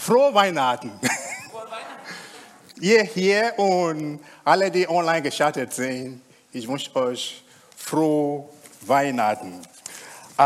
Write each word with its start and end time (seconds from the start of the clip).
Frohe 0.00 0.32
Weihnachten. 0.32 0.92
Ihr 2.80 3.02
hier 3.02 3.52
und 3.58 4.20
alle, 4.42 4.70
die 4.70 4.88
online 4.88 5.20
geschaltet 5.20 5.74
sind, 5.74 6.22
ich 6.52 6.66
wünsche 6.66 6.96
euch 6.96 7.44
frohe 7.76 8.48
Weihnachten. 8.86 9.60
Äh, 10.38 10.42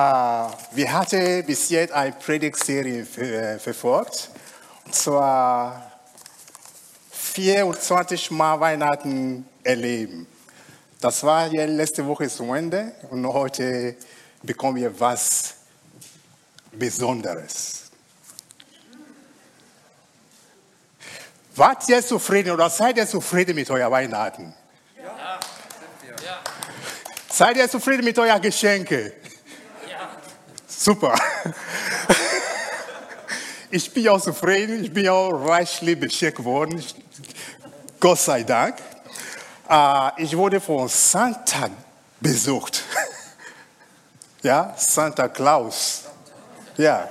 wir 0.73 0.93
hatten 0.93 1.47
bis 1.47 1.71
jetzt 1.71 1.93
eine 1.93 2.11
Predigtserie 2.11 3.07
ver 3.07 3.61
verfolgt. 3.61 4.29
Und 4.87 4.95
zwar 4.97 5.93
24 7.13 8.33
Mal 8.33 8.59
Weihnachten 8.59 9.47
erleben. 9.63 10.27
Das 11.01 11.23
war 11.23 11.47
ja 11.47 11.65
letzte 11.65 12.05
Woche 12.05 12.29
zu 12.29 12.53
Ende 12.53 12.93
und 13.09 13.25
heute 13.25 13.95
bekommen 14.43 14.79
wir 14.79 14.99
was 14.99 15.55
Besonderes. 16.73 17.84
Wart 21.57 21.89
ihr 21.89 22.05
zufrieden 22.05 22.53
oder 22.53 22.69
seid 22.69 22.97
ihr 22.97 23.07
zufrieden 23.07 23.55
mit 23.55 23.71
euren 23.71 23.91
Weihnachten? 23.91 24.53
Ja. 24.97 25.39
ja. 26.25 26.41
Seid 27.29 27.57
ihr 27.57 27.69
zufrieden 27.69 28.05
mit 28.05 28.19
euren 28.19 28.41
Geschenken? 28.41 29.13
Ja. 29.89 30.11
Super. 30.67 31.15
Ich 33.71 33.93
bin 33.93 34.09
auch 34.09 34.21
zufrieden, 34.21 34.85
ich 34.85 34.93
bin 34.93 35.09
auch 35.09 35.33
reichlich 35.33 35.99
beschenkt 35.99 36.45
worden. 36.45 36.81
Gott 37.99 38.21
sei 38.21 38.45
Dank. 38.45 38.77
Äh, 39.69 40.23
ich 40.23 40.37
wurde 40.37 40.61
von 40.61 40.87
Santa 40.89 41.69
besucht. 42.21 42.85
Ja, 44.43 44.75
Santa 44.77 45.27
Claus. 45.27 46.03
Ja, 46.77 47.09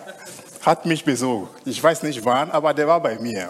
hat 0.61 0.85
mich 0.85 1.03
besucht. 1.03 1.51
Ich 1.65 1.83
weiß 1.83 2.03
nicht 2.03 2.23
wann, 2.23 2.51
aber 2.51 2.73
der 2.75 2.87
war 2.87 3.01
bei 3.01 3.17
mir. 3.17 3.49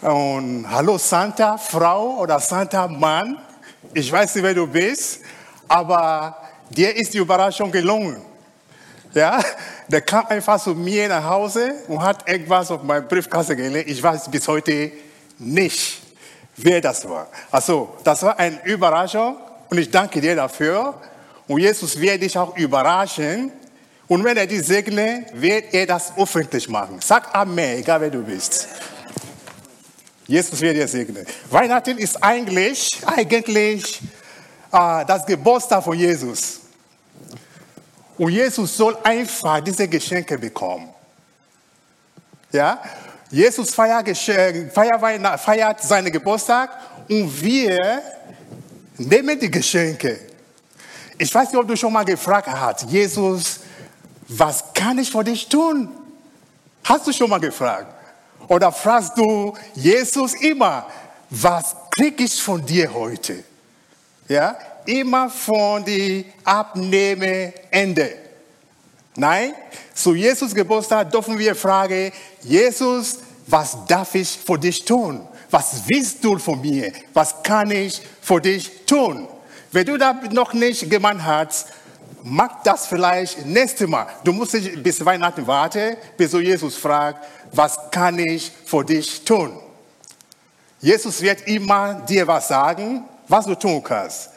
Und 0.00 0.64
hallo 0.70 0.96
Santa 0.96 1.58
Frau 1.58 2.18
oder 2.20 2.38
Santa 2.38 2.86
Mann, 2.86 3.36
ich 3.92 4.12
weiß 4.12 4.36
nicht, 4.36 4.44
wer 4.44 4.54
du 4.54 4.64
bist, 4.64 5.22
aber 5.66 6.36
dir 6.70 6.94
ist 6.94 7.14
die 7.14 7.18
Überraschung 7.18 7.72
gelungen. 7.72 8.22
Ja, 9.12 9.42
der 9.88 10.00
kam 10.02 10.24
einfach 10.26 10.62
zu 10.62 10.70
mir 10.76 11.08
nach 11.08 11.24
Hause 11.24 11.72
und 11.88 12.00
hat 12.00 12.28
irgendwas 12.28 12.70
auf 12.70 12.80
meinem 12.84 13.08
Briefkasten 13.08 13.56
gelegt. 13.56 13.90
Ich 13.90 14.00
weiß 14.00 14.30
bis 14.30 14.46
heute 14.46 14.92
nicht, 15.36 16.00
wer 16.56 16.80
das 16.80 17.08
war. 17.08 17.26
Also, 17.50 17.96
das 18.04 18.22
war 18.22 18.38
eine 18.38 18.64
Überraschung 18.66 19.36
und 19.68 19.78
ich 19.78 19.90
danke 19.90 20.20
dir 20.20 20.36
dafür. 20.36 20.94
Und 21.48 21.58
Jesus 21.58 21.98
wird 21.98 22.22
dich 22.22 22.38
auch 22.38 22.56
überraschen. 22.56 23.50
Und 24.06 24.22
wenn 24.22 24.36
er 24.36 24.46
dich 24.46 24.62
segnet, 24.62 25.28
wird 25.32 25.74
er 25.74 25.86
das 25.86 26.12
öffentlich 26.16 26.68
machen. 26.68 27.00
Sag 27.00 27.34
Amen, 27.34 27.78
egal 27.78 28.00
wer 28.00 28.10
du 28.10 28.22
bist. 28.22 28.68
Jesus 30.28 30.60
wird 30.60 30.76
dir 30.76 30.86
segnen. 30.86 31.26
Weihnachten 31.50 31.96
ist 31.96 32.22
eigentlich, 32.22 33.00
eigentlich 33.06 34.00
äh, 34.70 35.04
das 35.06 35.24
Geburtstag 35.24 35.82
von 35.82 35.98
Jesus. 35.98 36.60
Und 38.18 38.30
Jesus 38.30 38.76
soll 38.76 38.98
einfach 39.02 39.60
diese 39.60 39.88
Geschenke 39.88 40.36
bekommen. 40.36 40.90
Ja? 42.52 42.78
Jesus 43.30 43.74
feiert, 43.74 44.06
feiert, 44.16 45.40
feiert 45.40 45.82
seinen 45.82 46.12
Geburtstag 46.12 46.70
und 47.08 47.42
wir 47.42 48.02
nehmen 48.98 49.40
die 49.40 49.50
Geschenke. 49.50 50.20
Ich 51.16 51.34
weiß 51.34 51.52
nicht, 51.52 51.58
ob 51.58 51.66
du 51.66 51.74
schon 51.74 51.92
mal 51.92 52.04
gefragt 52.04 52.48
hast, 52.48 52.82
Jesus, 52.90 53.60
was 54.28 54.62
kann 54.74 54.98
ich 54.98 55.10
für 55.10 55.24
dich 55.24 55.48
tun? 55.48 55.88
Hast 56.84 57.06
du 57.06 57.12
schon 57.12 57.30
mal 57.30 57.40
gefragt? 57.40 57.97
Oder 58.48 58.72
fragst 58.72 59.16
du 59.16 59.54
Jesus 59.74 60.34
immer, 60.34 60.86
was 61.30 61.76
krieg 61.90 62.20
ich 62.20 62.42
von 62.42 62.64
dir 62.64 62.92
heute? 62.92 63.44
Ja, 64.26 64.56
immer 64.86 65.28
von 65.28 65.84
die 65.84 66.24
Abnehme 66.44 67.52
Ende. 67.70 68.14
Nein, 69.16 69.52
zu 69.94 70.14
Jesus 70.14 70.54
Geburtstag 70.54 71.10
dürfen 71.10 71.38
wir 71.38 71.54
fragen, 71.54 72.12
Jesus, 72.42 73.18
was 73.46 73.76
darf 73.86 74.14
ich 74.14 74.28
für 74.28 74.58
dich 74.58 74.84
tun? 74.84 75.26
Was 75.50 75.82
willst 75.86 76.22
du 76.22 76.38
von 76.38 76.60
mir? 76.60 76.92
Was 77.12 77.42
kann 77.42 77.70
ich 77.70 78.00
für 78.20 78.40
dich 78.40 78.70
tun? 78.86 79.26
Wenn 79.72 79.86
du 79.86 79.96
das 79.98 80.16
noch 80.30 80.52
nicht 80.52 80.88
gemacht 80.88 81.22
hast, 81.22 81.66
mach 82.28 82.62
das 82.62 82.86
vielleicht 82.86 83.44
nächstes 83.46 83.88
Mal. 83.88 84.06
Du 84.24 84.32
musst 84.32 84.54
nicht 84.54 84.82
bis 84.82 85.04
Weihnachten 85.04 85.46
warten, 85.46 85.96
bis 86.16 86.30
du 86.30 86.40
Jesus 86.40 86.76
fragst, 86.76 87.22
was 87.52 87.78
kann 87.90 88.18
ich 88.18 88.52
für 88.64 88.84
dich 88.84 89.24
tun? 89.24 89.58
Jesus 90.80 91.20
wird 91.20 91.46
immer 91.48 91.94
dir 91.94 92.26
was 92.26 92.48
sagen, 92.48 93.04
was 93.26 93.46
du 93.46 93.54
tun 93.54 93.82
kannst. 93.82 94.30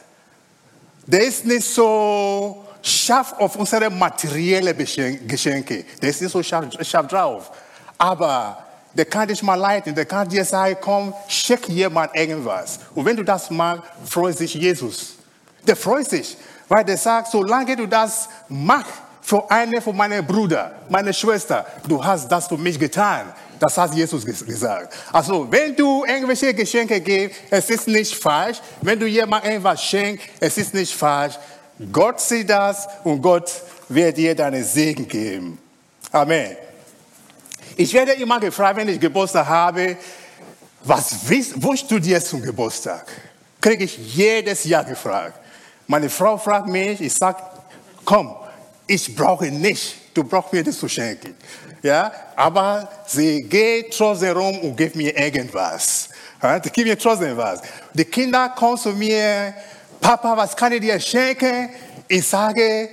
Der 1.06 1.24
ist 1.24 1.44
nicht 1.44 1.64
so 1.64 2.64
scharf 2.82 3.34
auf 3.38 3.56
unsere 3.56 3.90
materiellen 3.90 4.76
Geschenke. 4.76 5.84
Der 6.00 6.10
ist 6.10 6.20
nicht 6.20 6.32
so 6.32 6.42
scharf, 6.42 6.66
scharf 6.82 7.06
drauf. 7.06 7.50
Aber 7.98 8.64
der 8.94 9.04
kann 9.04 9.28
dich 9.28 9.42
mal 9.42 9.54
leiten. 9.54 9.94
Der 9.94 10.04
kann 10.04 10.28
dir 10.28 10.44
sagen, 10.44 10.76
komm, 10.80 11.14
schick 11.28 11.68
jemand 11.68 12.14
irgendwas. 12.14 12.78
Und 12.94 13.04
wenn 13.04 13.16
du 13.16 13.24
das 13.24 13.50
machst, 13.50 13.84
freut 14.04 14.36
sich 14.36 14.54
Jesus. 14.54 15.14
Der 15.66 15.76
freut 15.76 16.08
sich, 16.10 16.36
weil 16.72 16.84
der 16.86 16.96
sagt, 16.96 17.30
solange 17.30 17.76
du 17.76 17.86
das 17.86 18.30
machst, 18.48 18.94
für 19.20 19.48
eine 19.50 19.82
von 19.82 19.94
meinen 19.94 20.26
Brüdern, 20.26 20.70
meine 20.88 21.12
Schwester, 21.12 21.66
du 21.86 22.02
hast 22.02 22.26
das 22.32 22.46
für 22.48 22.56
mich 22.56 22.78
getan. 22.78 23.30
Das 23.60 23.76
hat 23.76 23.94
Jesus 23.94 24.24
gesagt. 24.24 24.94
Also, 25.12 25.46
wenn 25.50 25.76
du 25.76 26.02
irgendwelche 26.04 26.54
Geschenke 26.54 26.98
gibst, 27.00 27.40
es 27.50 27.68
ist 27.68 27.86
nicht 27.86 28.14
falsch. 28.14 28.58
Wenn 28.80 28.98
du 28.98 29.06
jemandem 29.06 29.52
etwas 29.52 29.84
schenkst, 29.84 30.26
es 30.40 30.56
ist 30.56 30.72
nicht 30.72 30.94
falsch. 30.94 31.34
Gott 31.92 32.18
sieht 32.20 32.48
das 32.48 32.88
und 33.04 33.20
Gott 33.20 33.52
wird 33.90 34.16
dir 34.16 34.34
deinen 34.34 34.64
Segen 34.64 35.06
geben. 35.06 35.58
Amen. 36.10 36.56
Ich 37.76 37.92
werde 37.92 38.12
immer 38.12 38.40
gefragt, 38.40 38.78
wenn 38.78 38.88
ich 38.88 38.98
Geburtstag 38.98 39.46
habe, 39.46 39.98
was 40.84 41.16
wünschst 41.28 41.90
du 41.90 41.98
dir 41.98 42.20
zum 42.24 42.40
Geburtstag? 42.42 43.04
Kriege 43.60 43.84
ich 43.84 44.14
jedes 44.14 44.64
Jahr 44.64 44.84
gefragt. 44.84 45.41
Meine 45.86 46.08
Frau 46.08 46.36
fragt 46.38 46.68
mich, 46.68 47.00
ich 47.00 47.14
sage, 47.14 47.42
komm, 48.04 48.34
ich 48.86 49.14
brauche 49.14 49.46
nicht, 49.46 50.14
du 50.14 50.24
brauchst 50.24 50.52
mir 50.52 50.62
das 50.62 50.78
zu 50.78 50.88
schenken. 50.88 51.34
Ja, 51.82 52.12
aber 52.36 52.88
sie 53.06 53.42
geht 53.42 53.96
trotzdem 53.96 54.36
rum 54.36 54.58
und 54.60 54.76
gibt 54.76 54.94
mir 54.94 55.16
irgendwas. 55.16 56.08
Die 56.64 56.70
gibt 56.70 56.88
mir 56.88 56.98
trotzdem 56.98 57.36
was. 57.36 57.60
Die 57.92 58.04
Kinder 58.04 58.48
kommen 58.50 58.76
zu 58.76 58.90
mir, 58.90 59.54
Papa, 60.00 60.36
was 60.36 60.56
kann 60.56 60.72
ich 60.72 60.80
dir 60.80 60.98
schenken? 61.00 61.70
Ich 62.08 62.26
sage, 62.26 62.88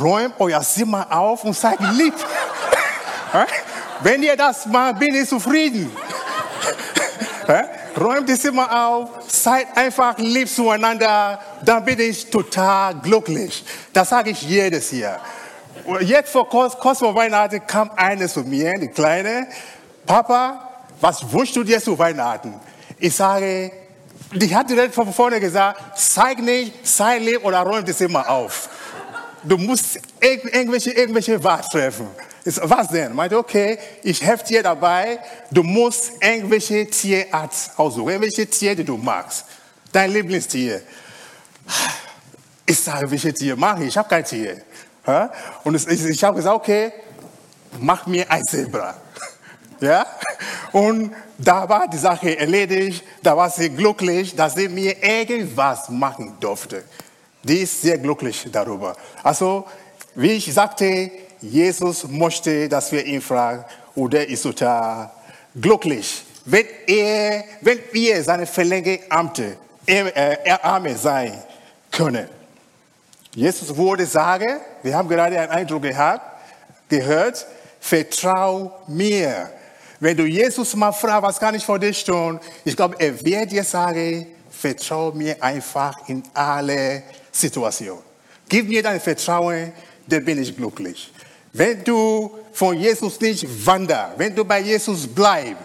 räumt 0.00 0.34
euer 0.38 0.60
Zimmer 0.60 1.06
auf 1.10 1.44
und 1.44 1.54
seid 1.54 1.78
lieb. 1.94 2.14
Wenn 4.02 4.22
ihr 4.22 4.36
das 4.36 4.66
macht, 4.66 4.98
bin 4.98 5.14
ich 5.14 5.28
zufrieden. 5.28 5.90
Räumt 7.98 8.28
das 8.28 8.42
Zimmer 8.42 8.86
auf, 8.86 9.10
seid 9.26 9.76
einfach 9.76 10.18
lieb 10.18 10.48
zueinander, 10.48 11.40
dann 11.64 11.84
bin 11.84 11.98
ich 11.98 12.30
total 12.30 12.94
glücklich. 12.96 13.64
Das 13.92 14.10
sage 14.10 14.30
ich 14.30 14.42
jedes 14.42 14.90
Jahr. 14.92 15.20
Jetzt 16.00 16.30
vor 16.30 16.48
kurz, 16.48 16.76
kurz 16.78 16.98
vor 16.98 17.14
Weihnachten 17.14 17.66
kam 17.66 17.90
eine 17.96 18.28
zu 18.28 18.40
mir, 18.40 18.78
die 18.78 18.88
Kleine. 18.88 19.48
Papa, 20.06 20.68
was 21.00 21.32
wünschst 21.32 21.56
du 21.56 21.64
dir 21.64 21.80
zu 21.82 21.98
Weihnachten? 21.98 22.54
Ich 22.98 23.16
sage, 23.16 23.72
die 24.32 24.54
hat 24.54 24.68
direkt 24.68 24.94
von 24.94 25.12
vorne 25.12 25.40
gesagt, 25.40 25.98
zeig 25.98 26.40
nicht, 26.40 26.86
sei 26.86 27.18
lieb 27.18 27.44
oder 27.44 27.60
räum 27.60 27.84
das 27.84 27.96
Zimmer 27.96 28.28
auf. 28.28 28.68
Du 29.42 29.56
musst 29.56 30.00
irgendwelche, 30.20 30.90
irgendwelche 30.90 31.42
Wahl 31.42 31.62
treffen. 31.62 32.08
Ich 32.44 32.56
was 32.62 32.88
denn? 32.88 33.14
Meinte, 33.14 33.36
okay, 33.36 33.78
ich 34.02 34.22
helfe 34.22 34.44
dir 34.46 34.62
dabei. 34.62 35.18
Du 35.50 35.62
musst 35.62 36.12
irgendwelche 36.20 36.86
Tierart 36.86 37.52
aussuchen, 37.76 38.08
irgendwelche 38.08 38.46
Tiere, 38.46 38.76
die 38.76 38.84
du 38.84 38.96
magst. 38.96 39.44
Dein 39.92 40.12
Lieblingstier. 40.12 40.82
Ich 42.64 42.78
sage, 42.80 43.10
welche 43.10 43.32
Tier 43.32 43.56
mache 43.56 43.82
ich? 43.82 43.88
Ich 43.88 43.96
habe 43.96 44.08
kein 44.08 44.24
Tier. 44.24 44.62
Und 45.64 45.74
ich 45.74 46.24
habe 46.24 46.36
gesagt, 46.36 46.56
okay, 46.56 46.92
mach 47.80 48.06
mir 48.06 48.30
ein 48.30 48.44
Zebra. 48.44 48.94
Ja? 49.80 50.04
Und 50.72 51.12
da 51.38 51.68
war 51.68 51.86
die 51.86 51.98
Sache 51.98 52.36
erledigt, 52.36 53.04
da 53.22 53.36
war 53.36 53.48
sie 53.48 53.70
glücklich, 53.70 54.34
dass 54.34 54.56
sie 54.56 54.68
mir 54.68 55.00
irgendwas 55.00 55.88
machen 55.88 56.34
durfte. 56.40 56.82
Die 57.44 57.58
ist 57.58 57.82
sehr 57.82 57.96
glücklich 57.96 58.48
darüber. 58.50 58.96
Also, 59.22 59.66
wie 60.16 60.32
ich 60.32 60.52
sagte, 60.52 61.12
Jesus 61.40 62.06
möchte, 62.08 62.68
dass 62.68 62.90
wir 62.92 63.04
ihn 63.04 63.20
fragen, 63.20 63.64
und 63.94 64.14
er 64.14 64.28
ist 64.28 64.42
total 64.42 65.10
glücklich, 65.60 66.22
wenn, 66.44 66.66
er, 66.86 67.44
wenn 67.60 67.78
wir 67.92 68.22
seine 68.22 68.46
verlängerte 68.46 69.10
Amte, 69.10 69.56
äh, 69.86 70.50
Arme 70.62 70.96
sein 70.96 71.42
können. 71.90 72.28
Jesus 73.34 73.76
würde 73.76 74.06
sagen, 74.06 74.60
wir 74.82 74.96
haben 74.96 75.08
gerade 75.08 75.38
einen 75.38 75.50
Eindruck 75.50 75.82
gehabt, 75.82 76.22
gehört, 76.88 77.46
vertrau 77.80 78.80
mir. 78.86 79.50
Wenn 80.00 80.16
du 80.16 80.24
Jesus 80.24 80.74
mal 80.74 80.92
fragst, 80.92 81.22
was 81.22 81.38
kann 81.40 81.54
ich 81.54 81.64
für 81.64 81.78
dich 81.78 82.04
tun? 82.04 82.40
Ich 82.64 82.76
glaube, 82.76 82.96
er 82.98 83.24
wird 83.24 83.50
dir 83.50 83.64
sagen, 83.64 84.26
vertrau 84.50 85.12
mir 85.12 85.42
einfach 85.42 86.08
in 86.08 86.22
alle 86.34 87.02
Situationen. 87.30 88.02
Gib 88.48 88.68
mir 88.68 88.82
dein 88.82 89.00
Vertrauen, 89.00 89.72
dann 90.06 90.24
bin 90.24 90.40
ich 90.40 90.56
glücklich. 90.56 91.12
Wenn 91.58 91.82
du 91.82 92.38
von 92.52 92.78
Jesus 92.78 93.20
nicht 93.20 93.44
wanderst, 93.66 94.16
wenn 94.16 94.32
du 94.32 94.44
bei 94.44 94.60
Jesus 94.60 95.08
bleibst, 95.08 95.56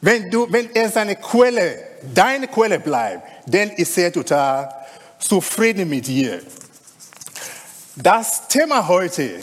wenn, 0.00 0.30
du, 0.30 0.46
wenn 0.48 0.72
er 0.72 0.92
seine 0.92 1.16
Quelle, 1.16 1.76
deine 2.14 2.46
Quelle 2.46 2.78
bleibt, 2.78 3.26
dann 3.52 3.70
ist 3.70 3.98
er 3.98 4.12
total 4.12 4.72
zufrieden 5.18 5.88
mit 5.88 6.06
dir. 6.06 6.40
Das 7.96 8.46
Thema 8.46 8.86
heute, 8.86 9.40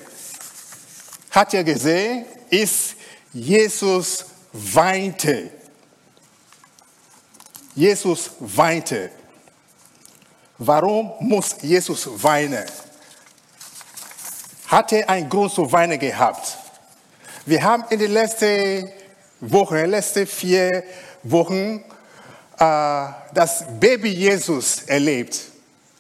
hat 1.32 1.54
ihr 1.54 1.66
gesehen, 1.66 2.24
ist 2.50 2.96
Jesus 3.34 4.28
weinte. 4.54 5.52
Jesus 7.76 8.32
weinte. 8.40 9.12
Warum 10.58 11.12
muss 11.20 11.58
Jesus 11.62 12.08
weinen? 12.24 12.66
Hat 14.70 14.92
er 14.92 15.10
einen 15.10 15.28
Grund 15.28 15.52
zu 15.52 15.72
weinen 15.72 15.98
gehabt? 15.98 16.56
Wir 17.44 17.64
haben 17.64 17.86
in 17.90 17.98
den 17.98 18.12
letzten 18.12 18.88
Wochen, 19.40 19.78
letzten 19.78 20.28
vier 20.28 20.84
Wochen, 21.24 21.84
äh, 22.60 23.06
das 23.34 23.66
Baby 23.80 24.10
Jesus 24.10 24.84
erlebt. 24.84 25.40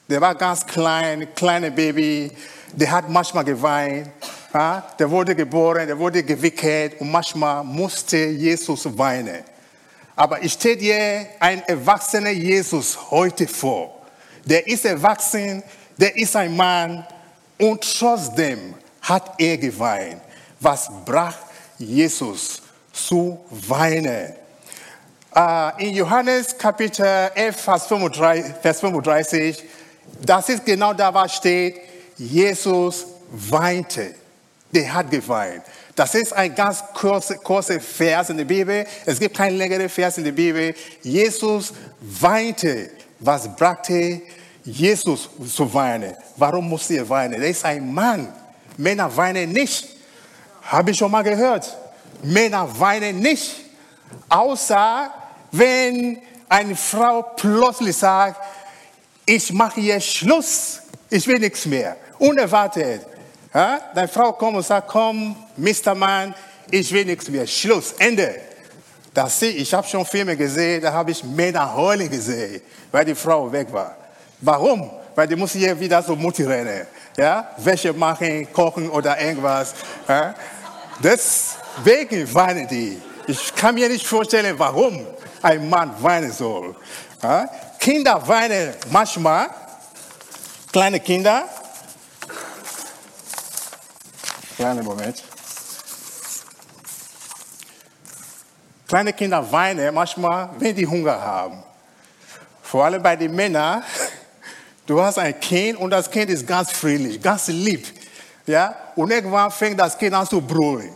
Der 0.07 0.21
war 0.21 0.35
ganz 0.35 0.67
klein, 0.67 1.29
kleiner 1.33 1.71
Baby, 1.71 2.31
der 2.71 2.91
hat 2.91 3.09
manchmal 3.09 3.43
geweint. 3.43 4.11
Ja, 4.53 4.87
der 4.99 5.09
wurde 5.09 5.33
geboren, 5.33 5.87
der 5.87 5.97
wurde 5.97 6.21
gewickelt 6.21 7.01
und 7.01 7.09
manchmal 7.09 7.63
musste 7.63 8.17
Jesus 8.17 8.85
weinen. 8.95 9.43
Aber 10.15 10.43
ich 10.43 10.53
stelle 10.53 10.77
dir 10.77 11.25
einen 11.39 11.63
erwachsenen 11.63 12.39
Jesus 12.39 12.99
heute 13.09 13.47
vor. 13.47 13.99
Der 14.45 14.67
ist 14.67 14.85
erwachsen, 14.85 15.63
der 15.97 16.15
ist 16.15 16.35
ein 16.35 16.55
Mann 16.55 17.03
und 17.59 17.99
trotzdem 17.99 18.73
hat 19.01 19.33
er 19.37 19.57
geweint. 19.57 20.21
Was 20.59 20.89
brach 21.05 21.37
Jesus 21.77 22.61
zu 22.91 23.39
weinen? 23.49 24.33
Uh, 25.35 25.71
in 25.77 25.93
Johannes 25.93 26.57
Kapitel 26.57 27.05
11, 27.35 27.55
Vers 27.55 27.85
35, 27.85 28.53
Vers 28.61 28.79
35, 28.79 29.63
das 30.25 30.49
ist 30.49 30.65
genau 30.65 30.93
da, 30.93 31.13
was 31.13 31.35
steht, 31.35 31.79
Jesus 32.17 33.05
weinte. 33.31 34.15
Der 34.71 34.91
hat 34.93 35.09
geweint. 35.09 35.63
Das 35.95 36.15
ist 36.15 36.33
ein 36.33 36.53
ganz 36.55 36.83
kurzer, 36.93 37.35
kurzer 37.35 37.79
Vers 37.79 38.29
in 38.29 38.37
der 38.37 38.45
Bibel. 38.45 38.85
Es 39.05 39.19
gibt 39.19 39.35
keinen 39.35 39.57
längeren 39.57 39.89
Vers 39.89 40.17
in 40.17 40.23
der 40.23 40.31
Bibel. 40.31 40.73
Jesus 41.01 41.73
weinte. 41.99 42.89
Was 43.19 43.53
brachte 43.55 44.21
Jesus 44.63 45.29
zu 45.55 45.73
weinen? 45.73 46.15
Warum 46.35 46.69
musste 46.69 46.95
er 46.95 47.09
weinen? 47.09 47.41
Er 47.41 47.49
ist 47.49 47.65
ein 47.65 47.93
Mann. 47.93 48.33
Männer 48.77 49.15
weinen 49.15 49.51
nicht. 49.51 49.87
Habe 50.63 50.91
ich 50.91 50.97
schon 50.97 51.11
mal 51.11 51.23
gehört. 51.23 51.75
Männer 52.23 52.67
weinen 52.79 53.19
nicht. 53.19 53.55
Außer 54.27 55.11
wenn 55.51 56.21
eine 56.47 56.75
Frau 56.75 57.21
plötzlich 57.35 57.95
sagt, 57.95 58.39
ich 59.25 59.51
mache 59.53 59.79
hier 59.79 59.99
Schluss. 59.99 60.81
Ich 61.09 61.27
will 61.27 61.39
nichts 61.39 61.65
mehr. 61.65 61.95
Unerwartet. 62.17 63.05
Ja? 63.53 63.79
Deine 63.93 64.07
Frau 64.07 64.33
kommt 64.33 64.57
und 64.57 64.65
sagt, 64.65 64.87
komm, 64.87 65.35
Mr. 65.57 65.95
Mann, 65.95 66.33
ich 66.71 66.91
will 66.91 67.05
nichts 67.05 67.29
mehr. 67.29 67.47
Schluss, 67.47 67.93
Ende. 67.97 68.35
Das 69.13 69.41
ich, 69.41 69.73
habe 69.73 69.87
schon 69.87 70.05
Filme 70.05 70.37
gesehen, 70.37 70.81
da 70.81 70.93
habe 70.93 71.11
ich 71.11 71.23
Männer 71.23 71.73
heulen 71.73 72.09
gesehen, 72.09 72.61
weil 72.91 73.05
die 73.05 73.15
Frau 73.15 73.51
weg 73.51 73.71
war. 73.71 73.98
Warum? 74.41 74.89
Weil 75.15 75.27
die 75.27 75.35
muss 75.35 75.51
hier 75.51 75.77
wieder 75.79 76.01
so 76.01 76.15
Mutti 76.15 76.43
rennen. 76.43 76.87
Ja? 77.17 77.49
Wäsche 77.57 77.93
machen, 77.93 78.51
kochen 78.53 78.89
oder 78.89 79.19
irgendwas. 79.19 79.73
Ja? 80.07 80.33
Deswegen 80.99 82.33
weinen 82.33 82.67
die. 82.67 83.01
Ich 83.27 83.53
kann 83.55 83.75
mir 83.75 83.89
nicht 83.89 84.05
vorstellen, 84.05 84.57
warum 84.57 85.05
ein 85.41 85.69
Mann 85.69 85.91
weinen 86.01 86.31
soll. 86.31 86.75
Ja? 87.21 87.49
Kinder 87.79 88.25
weinen 88.27 88.73
manchmal, 88.91 89.49
kleine 90.71 90.99
Kinder, 90.99 91.45
Kleiner 94.59 94.83
Moment. 94.83 95.23
Kleine 98.89 99.13
Kinder 99.13 99.49
weinen 99.49 99.93
manchmal, 99.93 100.49
wenn 100.57 100.75
die 100.75 100.85
Hunger 100.85 101.17
haben. 101.21 101.63
Vor 102.61 102.83
allem 102.83 103.01
bei 103.01 103.15
den 103.15 103.33
Männern. 103.33 103.81
Du 104.89 104.99
hast 104.99 105.19
ein 105.19 105.39
Kind 105.39 105.77
und 105.77 105.91
das 105.91 106.09
Kind 106.09 106.31
ist 106.31 106.47
ganz 106.47 106.71
friedlich, 106.71 107.21
ganz 107.21 107.45
lieb. 107.47 107.85
Ja? 108.47 108.75
Und 108.95 109.11
irgendwann 109.11 109.51
fängt 109.51 109.79
das 109.79 109.95
Kind 109.95 110.15
an 110.15 110.25
zu 110.25 110.41
brüllen. 110.41 110.95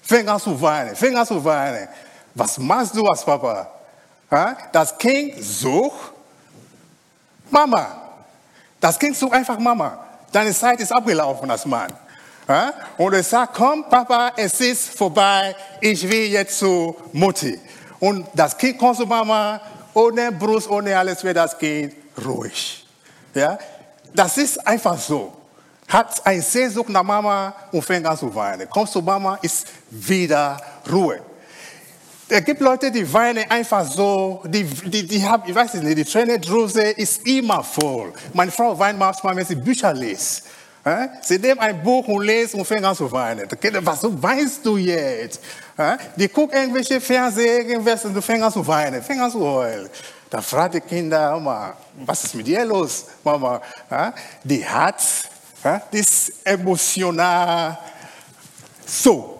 Fängt 0.00 0.28
an 0.28 0.38
zu 0.38 0.62
weinen, 0.62 0.94
fängt 0.94 1.16
an 1.16 1.26
zu 1.26 1.44
weinen. 1.44 1.88
Was 2.36 2.56
machst 2.56 2.94
du 2.94 3.04
als 3.04 3.24
Papa? 3.24 3.68
Das 4.70 4.96
Kind 4.96 5.42
sucht 5.42 6.12
Mama. 7.50 8.00
Das 8.78 8.96
Kind 8.96 9.16
sucht 9.16 9.32
einfach 9.32 9.58
Mama. 9.58 9.98
Deine 10.30 10.54
Zeit 10.54 10.78
ist 10.78 10.92
abgelaufen 10.92 11.50
als 11.50 11.66
Mann. 11.66 11.92
Und 12.96 13.12
er 13.12 13.24
sagt, 13.24 13.54
komm 13.54 13.88
Papa, 13.90 14.34
es 14.36 14.60
ist 14.60 14.96
vorbei, 14.96 15.56
ich 15.80 16.08
will 16.08 16.26
jetzt 16.26 16.60
zu 16.60 16.94
Mutti. 17.12 17.58
Und 17.98 18.24
das 18.34 18.56
Kind 18.56 18.78
kommt 18.78 18.98
zu 18.98 19.04
Mama, 19.04 19.60
ohne 19.94 20.30
Brust, 20.30 20.70
ohne 20.70 20.96
alles 20.96 21.24
wird 21.24 21.36
das 21.36 21.58
Kind 21.58 21.92
ruhig. 22.24 22.81
Ja? 23.34 23.58
Das 24.14 24.36
ist 24.36 24.66
einfach 24.66 24.98
so. 24.98 25.32
Hat 25.88 26.24
eine 26.26 26.40
Sehnsucht 26.40 26.88
nach 26.88 27.02
Mama 27.02 27.54
und 27.70 27.82
fängt 27.82 28.06
an 28.06 28.16
zu 28.16 28.34
weinen. 28.34 28.68
Kommt 28.68 28.90
zu 28.90 29.02
Mama, 29.02 29.38
ist 29.42 29.66
wieder 29.90 30.60
Ruhe. 30.90 31.20
Es 32.28 32.44
gibt 32.44 32.60
Leute, 32.60 32.90
die 32.90 33.12
weinen 33.12 33.44
einfach 33.50 33.84
so, 33.84 34.42
die, 34.46 34.64
die, 34.64 35.06
die 35.06 35.22
haben, 35.22 35.42
ich 35.46 35.54
weiß 35.54 35.74
nicht, 35.74 35.98
die 35.98 36.04
Tränendrüse 36.04 36.82
ist 36.82 37.26
immer 37.26 37.62
voll. 37.62 38.12
Meine 38.32 38.50
Frau 38.50 38.78
weint 38.78 38.98
manchmal, 38.98 39.36
wenn 39.36 39.44
sie 39.44 39.54
Bücher 39.54 39.92
liest. 39.92 40.44
Sie 41.20 41.38
nehmen 41.38 41.60
ein 41.60 41.82
Buch 41.82 42.08
und 42.08 42.24
lesen 42.24 42.58
und 42.58 42.66
fangen 42.66 42.84
an 42.84 42.96
zu 42.96 43.10
weinen. 43.12 43.46
Was 43.82 44.00
weinst 44.02 44.64
du 44.64 44.78
jetzt? 44.78 45.40
Die 46.16 46.26
gucken 46.28 46.58
irgendwelche 46.58 47.00
Fernsehen, 47.00 47.68
irgendwas 47.68 48.04
und 48.04 48.14
du 48.14 48.22
fängst 48.22 48.44
an 48.44 48.52
zu 48.52 48.66
weinen, 48.66 49.02
fängst 49.02 49.22
an 49.22 49.30
zu 49.30 49.40
heulen. 49.40 49.90
Da 50.32 50.40
fragt 50.40 50.72
die 50.72 50.80
Kinder, 50.80 51.32
Mama, 51.32 51.76
was 52.06 52.24
ist 52.24 52.34
mit 52.34 52.46
dir 52.46 52.64
los, 52.64 53.04
Mama? 53.22 53.60
Die 54.42 54.66
hat 54.66 55.02
das 55.90 56.32
emotional 56.42 57.78
so. 58.86 59.38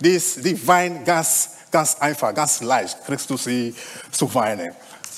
Die, 0.00 0.18
die 0.18 0.66
weint 0.66 1.04
ganz, 1.04 1.50
ganz 1.70 1.94
einfach, 2.00 2.34
ganz 2.34 2.62
leicht, 2.62 2.98
kriegst 3.06 3.30
du 3.30 3.36
sie 3.36 3.76
zu 4.10 4.34
weinen. 4.34 4.74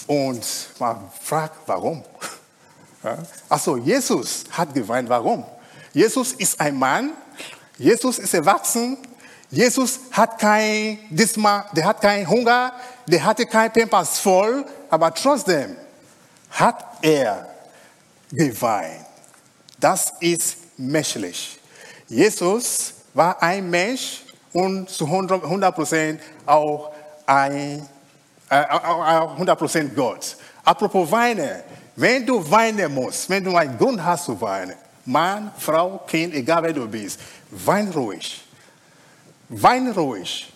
Und 0.07 0.45
man 0.79 1.11
fragt, 1.19 1.57
warum? 1.65 2.05
Also 3.49 3.79
Jesus 3.79 4.45
hat 4.51 4.75
geweint. 4.75 5.09
Warum? 5.09 5.47
Jesus 5.95 6.35
ist 6.35 6.61
ein 6.61 6.77
Mann. 6.77 7.13
Jesus 7.79 8.19
ist 8.19 8.35
erwachsen. 8.35 8.99
Jesus 9.51 10.01
hat 10.11 10.39
kein, 10.39 10.99
diesmal, 11.09 11.65
der 11.73 11.87
hat 11.87 12.03
keinen 12.03 12.29
Hunger. 12.29 12.73
Der 13.09 13.25
hatte 13.25 13.47
kein 13.47 13.73
Pampers 13.73 14.19
voll. 14.19 14.65
Aber 14.91 15.13
trotzdem 15.13 15.77
hat 16.51 16.85
er 17.03 17.49
geweint. 18.31 19.07
Das 19.79 20.13
ist 20.21 20.57
menschlich. 20.77 21.59
Jesus 22.09 22.95
war 23.15 23.43
ein 23.43 23.69
Mensch 23.69 24.25
und 24.53 24.89
zu 24.89 25.05
100 25.07 25.75
Prozent 25.75 26.21
auch 26.47 26.93
ein, 27.27 27.87
äh, 28.49 28.65
100% 28.65 29.95
Gott. 29.95 30.37
Apropos 30.65 31.11
Weine. 31.11 31.65
Wenn 31.97 32.25
du 32.25 32.49
weinen 32.49 32.95
musst, 32.95 33.29
wenn 33.29 33.43
du 33.43 33.57
einen 33.57 33.77
Grund 33.77 34.05
hast 34.05 34.27
zu 34.27 34.41
weinen, 34.41 34.77
Mann, 35.05 35.51
Frau, 35.59 35.99
Kind, 36.07 36.33
egal 36.33 36.63
wer 36.63 36.73
du 36.73 36.87
bist, 36.87 37.19
wein 37.51 37.91
ruhig. 37.91 38.45
Wein 39.49 39.91
ruhig. 39.91 40.53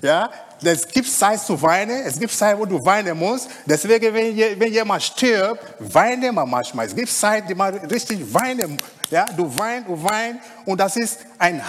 Ja, 0.00 0.30
es 0.62 0.86
gibt 0.88 1.08
Zeit 1.10 1.40
zu 1.40 1.60
weinen, 1.60 2.04
es 2.06 2.18
gibt 2.18 2.32
Zeit, 2.32 2.58
wo 2.58 2.64
du 2.64 2.84
weinen 2.84 3.18
musst. 3.18 3.48
Deswegen, 3.66 4.12
wenn, 4.14 4.60
wenn 4.60 4.72
jemand 4.72 5.02
stirbt, 5.02 5.62
weine 5.78 6.32
man 6.32 6.48
manchmal. 6.48 6.86
Es 6.86 6.94
gibt 6.94 7.10
Zeit, 7.10 7.48
die 7.48 7.54
man 7.54 7.74
richtig 7.74 8.32
weinen. 8.32 8.78
Ja, 9.10 9.26
du 9.36 9.44
weinst, 9.56 9.88
du 9.88 10.02
weinst 10.02 10.40
und 10.64 10.80
das 10.80 10.96
ist 10.96 11.18
ein 11.38 11.62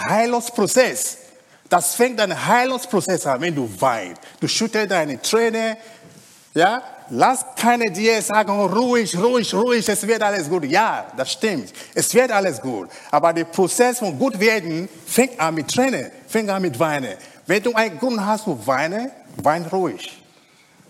Ja, 6.54 6.82
lass 7.10 7.44
keine 7.54 7.90
dir 7.90 8.22
sagen, 8.22 8.50
oh, 8.50 8.66
ruhig, 8.66 9.16
ruhig, 9.16 9.52
ruhig, 9.52 9.88
es 9.88 10.06
wird 10.06 10.22
alles 10.22 10.48
gut. 10.48 10.64
Ja, 10.64 11.06
das 11.16 11.32
stimmt. 11.32 11.72
Es 11.94 12.14
wird 12.14 12.30
alles 12.30 12.60
gut. 12.60 12.88
Aber 13.10 13.32
der 13.32 13.44
Prozess 13.44 13.98
von 13.98 14.18
gut 14.18 14.38
werden 14.40 14.88
fängt 15.06 15.38
an 15.38 15.54
mit 15.54 15.68
Tränen, 15.68 16.10
fängt 16.26 16.48
an 16.48 16.62
mit 16.62 16.78
Weinen. 16.78 17.14
Wenn 17.46 17.62
du 17.62 17.72
einen 17.74 17.98
Grund 17.98 18.24
hast 18.24 18.44
zu 18.44 18.66
weinen, 18.66 19.10
wein 19.36 19.64
ruhig. 19.66 20.20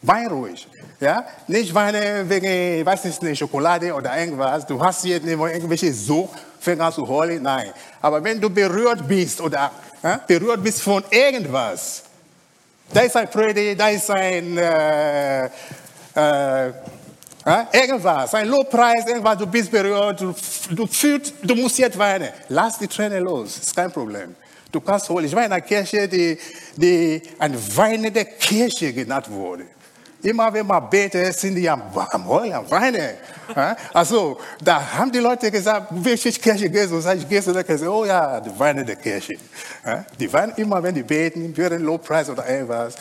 Wein 0.03 0.27
ruhig. 0.29 0.67
Ja? 1.01 1.25
Nicht 1.47 1.75
weinen 1.75 2.29
wegen, 2.29 2.87
weiß 2.87 3.21
nicht, 3.23 3.39
Schokolade 3.39 3.93
oder 3.93 4.17
irgendwas. 4.19 4.67
Du 4.67 4.83
hast 4.83 5.03
hier 5.03 5.23
irgendwelche 5.23 5.93
so, 5.93 6.31
fängt 6.59 6.81
an 6.81 6.93
zu 6.93 7.07
heulen. 7.07 7.43
Nein. 7.43 7.71
Aber 8.01 8.23
wenn 8.25 8.41
du 8.41 8.49
berührt 8.49 9.07
bist 9.07 9.41
oder 9.41 9.71
ja, 10.03 10.21
berührt 10.27 10.63
bist 10.63 10.81
von 10.81 11.05
irgendwas, 11.11 12.05
da 12.93 13.01
ist 13.01 13.17
ein 13.17 13.29
Predigt, 13.29 13.79
da 13.79 13.89
ist 13.89 14.11
ein 14.11 14.57
äh, 14.57 15.47
äh, 15.47 16.73
irgendwas, 17.73 18.35
ein 18.35 18.49
Lobpreis, 18.49 19.07
irgendwas, 19.07 19.39
du 19.39 19.47
bist 19.47 19.71
berührt, 19.71 20.21
du, 20.21 20.35
du 20.71 20.87
fühlst, 20.87 21.35
du 21.43 21.55
musst 21.55 21.79
jetzt 21.79 21.99
weinen. 21.99 22.31
Lass 22.49 22.79
die 22.79 22.89
Tränen 22.89 23.23
los, 23.25 23.59
ist 23.59 23.77
kein 23.77 23.93
Problem. 23.93 24.35
Du 24.77 24.83
kannst 24.83 25.09
holen. 25.09 25.25
Ich 25.25 25.35
war 25.35 25.43
in 25.43 25.51
einer 25.51 25.63
Kirche, 25.63 26.07
die, 26.07 26.37
die 26.77 27.23
eine 27.39 27.57
weinende 27.75 28.27
Kirche 28.27 28.93
genannt 28.93 29.31
wurde. 29.31 29.65
Immer 30.23 30.53
wenn 30.53 30.67
man 30.67 30.91
betet, 30.91 31.35
sind 31.35 31.55
die 31.55 31.67
am, 31.67 31.81
am 31.95 32.29
Heulen, 32.29 32.53
am 32.53 32.71
Weinen. 32.71 33.15
Also, 33.95 34.39
da 34.63 34.99
haben 34.99 35.11
die 35.11 35.19
Leute 35.21 35.51
gesagt, 35.51 35.87
welche 35.93 36.31
Kirche 36.31 36.69
gehst 36.69 36.91
du? 36.91 37.01
Sag 37.01 37.17
ich, 37.17 37.43
zu 37.43 37.55
der 37.55 37.65
Kirche. 37.65 37.91
Oh 37.91 38.05
ja, 38.05 38.39
die 38.39 38.51
weinende 38.59 38.95
Kirche. 38.97 39.39
Die 40.21 40.31
weinen 40.31 40.53
immer, 40.57 40.83
wenn 40.83 40.95
die 40.95 41.05
beten, 41.05 41.57
während 41.57 41.83
Lobpreis 41.83 42.29
oder 42.29 42.47
irgendwas. 42.47 42.97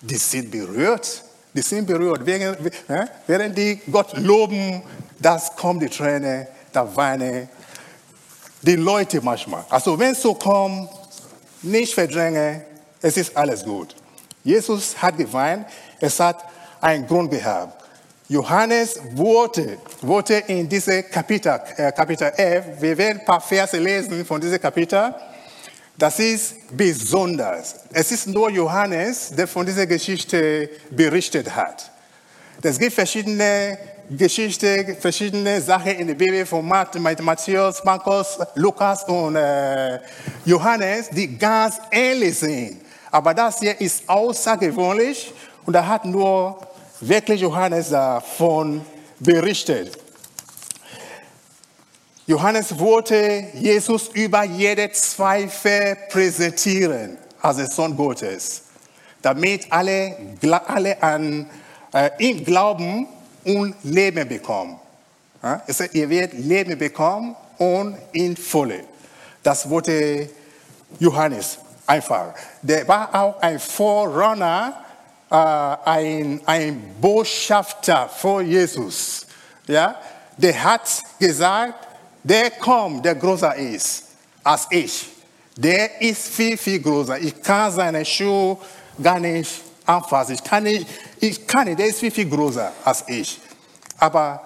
Die 0.00 0.16
sind 0.16 0.50
berührt. 0.50 1.22
Die 1.54 1.62
sind 1.62 1.86
berührt. 1.86 2.22
Während 2.26 3.56
die 3.56 3.80
Gott 3.88 4.18
loben, 4.18 4.82
das 5.20 5.54
kommt 5.54 5.80
die 5.80 5.88
Tränen, 5.88 6.48
da 6.72 6.96
weinen 6.96 7.48
die 8.62 8.76
Leute 8.76 9.20
manchmal. 9.22 9.64
Also, 9.70 9.96
wenn 9.96 10.10
es 10.10 10.22
so 10.22 10.34
kommt, 10.34 10.90
nicht 11.62 11.94
verdrängen, 11.94 12.62
es 13.02 13.16
ist 13.16 13.36
alles 13.36 13.64
gut. 13.64 13.94
Jesus 14.44 15.00
hat 15.00 15.16
geweint, 15.16 15.66
es 16.00 16.18
hat 16.18 16.44
einen 16.80 17.06
Grund 17.06 17.30
gehabt. 17.30 17.84
Johannes 18.28 19.00
wurde, 19.12 19.78
wurde 20.02 20.36
in 20.46 20.68
diesem 20.68 21.10
Kapitel, 21.10 21.60
äh, 21.76 21.90
Kapitel 21.90 22.32
11, 22.36 22.64
wir 22.80 22.96
werden 22.96 23.18
ein 23.18 23.24
paar 23.24 23.40
Verse 23.40 23.76
lesen 23.76 24.24
von 24.24 24.40
diesem 24.40 24.60
Kapitel, 24.60 25.14
das 25.98 26.18
ist 26.18 26.54
besonders. 26.74 27.74
Es 27.92 28.12
ist 28.12 28.26
nur 28.26 28.48
Johannes, 28.50 29.32
der 29.36 29.46
von 29.46 29.66
dieser 29.66 29.86
Geschichte 29.86 30.70
berichtet 30.90 31.54
hat. 31.54 31.90
Es 32.62 32.78
gibt 32.78 32.94
verschiedene 32.94 33.78
Geschichten, 34.16 34.96
verschiedene 34.96 35.60
Sachen 35.60 35.92
in 35.92 36.08
der 36.08 36.14
Bibel 36.14 36.44
von 36.44 36.66
Matthäus, 36.66 37.84
Markus, 37.84 38.38
Lukas 38.56 39.04
und 39.04 39.36
äh, 39.36 40.00
Johannes, 40.44 41.10
die 41.10 41.38
ganz 41.38 41.76
ähnlich 41.92 42.36
sind. 42.36 42.80
Aber 43.12 43.32
das 43.32 43.60
hier 43.60 43.80
ist 43.80 44.08
außergewöhnlich 44.08 45.32
und 45.64 45.74
da 45.74 45.86
hat 45.86 46.04
nur 46.04 46.58
wirklich 47.00 47.40
Johannes 47.40 47.90
davon 47.90 48.84
berichtet. 49.20 49.96
Johannes 52.26 52.76
wollte 52.76 53.44
Jesus 53.54 54.08
über 54.08 54.42
jede 54.42 54.90
Zweifel 54.90 55.96
präsentieren 56.10 57.16
als 57.40 57.76
Sohn 57.76 57.96
Gottes, 57.96 58.62
damit 59.22 59.70
alle, 59.70 60.16
alle 60.66 61.00
an 61.00 61.48
äh, 61.92 62.10
ihn 62.18 62.44
glauben 62.44 63.06
und 63.44 63.74
Leben 63.82 64.28
bekommen. 64.28 64.78
Ja? 65.42 65.62
Ihr 65.92 66.08
werdet 66.08 66.38
Leben 66.38 66.78
bekommen 66.78 67.36
und 67.58 67.96
in 68.12 68.36
Volle. 68.36 68.84
Das 69.42 69.68
wollte 69.68 70.28
Johannes 70.98 71.58
einfach. 71.86 72.34
Der 72.62 72.86
war 72.86 73.14
auch 73.14 73.40
ein 73.40 73.58
Vorrunner 73.58 74.84
äh, 75.30 75.34
ein, 75.34 76.40
ein 76.44 76.94
Botschafter 77.00 78.08
vor 78.08 78.42
Jesus. 78.42 79.26
Ja? 79.66 79.96
Der 80.36 80.62
hat 80.62 81.02
gesagt, 81.18 81.86
der 82.22 82.50
kommt, 82.50 83.04
der 83.04 83.14
größer 83.14 83.54
ist 83.54 84.04
als 84.42 84.66
ich. 84.70 85.08
Der 85.56 86.00
ist 86.00 86.28
viel, 86.28 86.56
viel 86.56 86.80
größer. 86.80 87.18
Ich 87.18 87.42
kann 87.42 87.70
seine 87.72 88.04
Schuhe 88.04 88.56
gar 89.02 89.20
nicht 89.20 89.60
anfassen. 89.84 90.34
Ich 90.34 90.44
kann 90.44 90.64
nicht, 90.64 90.86
ich 91.20 91.46
kann 91.46 91.66
nicht, 91.66 91.78
der 91.78 91.86
ist 91.86 92.00
viel, 92.00 92.10
viel 92.10 92.28
größer 92.28 92.72
als 92.84 93.04
ich. 93.06 93.38
Aber 93.98 94.40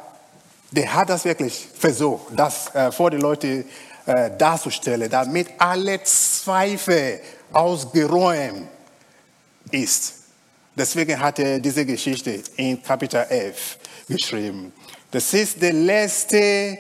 der 0.71 0.93
hat 0.93 1.09
das 1.09 1.25
wirklich 1.25 1.69
versucht, 1.79 2.27
das 2.37 2.75
äh, 2.75 2.91
vor 2.91 3.11
die 3.11 3.17
Leute 3.17 3.65
äh, 4.07 4.31
darzustellen, 4.37 5.09
damit 5.09 5.49
alle 5.59 6.03
Zweifel 6.03 7.21
ausgeräumt 7.53 8.67
ist. 9.71 10.15
Deswegen 10.77 11.19
hat 11.21 11.39
er 11.39 11.61
diese 11.61 11.87
Geschichte 11.87 12.43
in 12.57 12.83
Kapitel 12.83 13.25
11 13.29 13.79
geschrieben. 14.09 14.73
Das 15.11 15.33
ist 15.33 15.63
der 15.63 15.73
letzte 15.73 16.77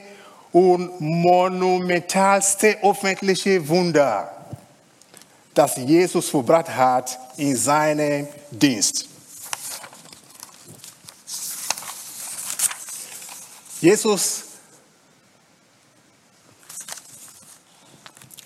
und 0.50 1.00
monumentalste 1.00 2.82
öffentliche 2.82 3.66
Wunder, 3.68 4.30
das 5.54 5.76
Jesus 5.76 6.28
verbracht 6.28 6.68
hat 6.68 7.16
in 7.36 7.56
seinem 7.56 8.26
Dienst. 8.50 9.13
Jesus 13.84 14.44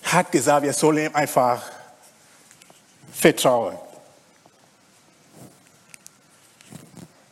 hat 0.03 0.29
gesagt, 0.33 0.63
wir 0.63 0.73
sollen 0.73 1.05
ihm 1.05 1.15
einfach 1.15 1.63
vertrauen. 3.13 3.77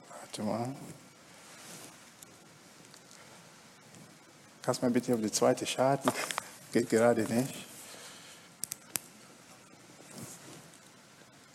Warte 0.07 0.41
mal. 0.41 0.73
Kannst 4.61 4.81
du 4.81 4.85
mal 4.85 4.91
bitte 4.93 5.13
auf 5.13 5.19
die 5.19 5.31
zweite 5.31 5.65
Scharte? 5.65 6.09
Geht 6.71 6.89
gerade 6.89 7.23
nicht. 7.23 7.55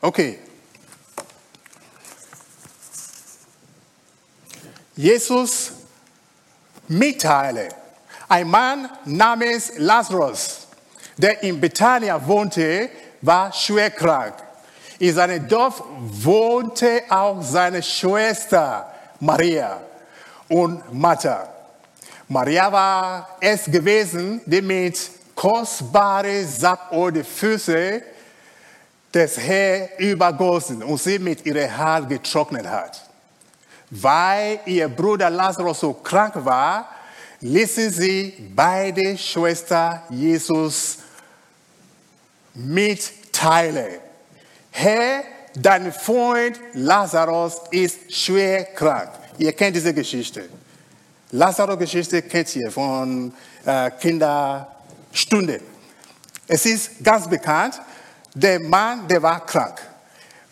Okay. 0.03 0.39
Jesus 4.95 5.73
mitteile. 6.99 7.69
Ein 8.29 8.49
Mann 8.49 8.89
namens 9.05 9.73
Lazarus, 9.79 10.67
der 11.17 11.43
in 11.43 11.61
Bethanien 11.61 12.21
wohnte, 12.27 12.89
war 13.21 13.53
schwer 13.53 13.91
krank. 13.91 14.35
In 14.99 15.15
seinem 15.15 15.49
Dorf 15.49 15.83
wohnte 15.99 17.03
auch 17.09 17.43
seine 17.43 17.83
Schwester 17.83 18.93
Maria 19.21 19.81
und 20.49 20.93
Martha. 20.93 21.49
Maria 22.29 22.71
war 22.71 23.37
es 23.41 23.65
gewesen, 23.65 24.41
die 24.47 24.63
mit 24.63 24.99
kostbaren 25.35 26.47
Sacköl 26.47 27.13
die 27.13 27.25
Füße 27.25 28.03
des 29.13 29.39
Herrn 29.39 29.89
übergossen 29.99 30.83
und 30.83 31.01
sie 31.01 31.19
mit 31.19 31.45
ihrem 31.45 31.77
Haar 31.77 32.07
getrocknet 32.07 32.67
hat. 32.67 33.03
Weil 33.95 34.61
ihr 34.65 34.89
Bruder 34.89 35.29
Lazarus 35.29 35.81
so 35.81 35.93
krank 35.93 36.35
war, 36.37 36.89
ließen 37.43 37.91
sie 37.91 38.33
beide 38.57 39.19
Schwestern 39.19 40.01
Jesus 40.09 40.97
mitteilen. 42.55 44.01
Herr, 44.71 45.25
dein 45.55 45.93
Freund 45.93 46.59
Lazarus 46.73 47.61
ist 47.71 48.11
schwer 48.11 48.65
krank. 48.65 49.11
Ihr 49.37 49.53
kennt 49.53 49.77
diese 49.77 49.93
Geschichte. 49.93 50.49
Lazarus-Geschichte 51.33 52.23
kennt 52.23 52.57
ihr 52.57 52.71
von 52.71 53.31
äh, 53.67 53.91
Kinderstunde. 53.91 55.61
Es 56.49 56.65
ist 56.65 57.05
ganz 57.05 57.29
bekannt, 57.29 57.79
der 58.35 58.59
Mann, 58.61 59.07
der 59.07 59.23
war 59.23 59.45
krank. 59.45 59.83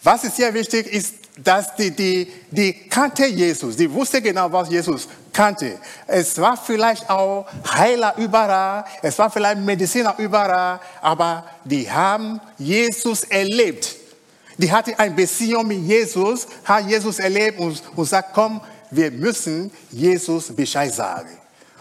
Was 0.03 0.25
ist 0.25 0.37
hier 0.37 0.53
wichtig, 0.53 0.87
ist, 0.87 1.15
dass 1.43 1.75
die, 1.77 1.91
die, 1.91 2.31
die 2.51 2.73
kannte 2.89 3.27
Jesus, 3.27 3.77
die 3.77 3.91
wusste 3.91 4.21
genau, 4.21 4.51
was 4.53 4.69
Jesus 4.69 5.09
kannte. 5.33 5.79
Es 6.07 6.39
war 6.39 6.57
vielleicht 6.57 7.09
auch 7.09 7.47
Heiler 7.73 8.15
überall, 8.17 8.85
es 9.03 9.19
war 9.19 9.31
vielleicht 9.31 9.61
Mediziner 9.61 10.15
überall, 10.19 10.81
aber 11.01 11.45
die 11.65 11.91
haben 11.91 12.41
Jesus 12.59 13.25
erlebt. 13.25 13.97
Die 14.59 14.71
hatte 14.71 14.99
eine 14.99 15.15
Beziehung 15.15 15.67
mit 15.67 15.79
Jesus, 15.79 16.47
hat 16.65 16.87
Jesus 16.87 17.19
erlebt 17.19 17.59
und, 17.59 17.83
und 17.97 18.05
sagt, 18.05 18.35
komm, 18.35 18.61
wir 18.91 19.11
müssen 19.11 19.71
Jesus 19.91 20.55
Bescheid 20.55 20.93
sagen. 20.93 21.31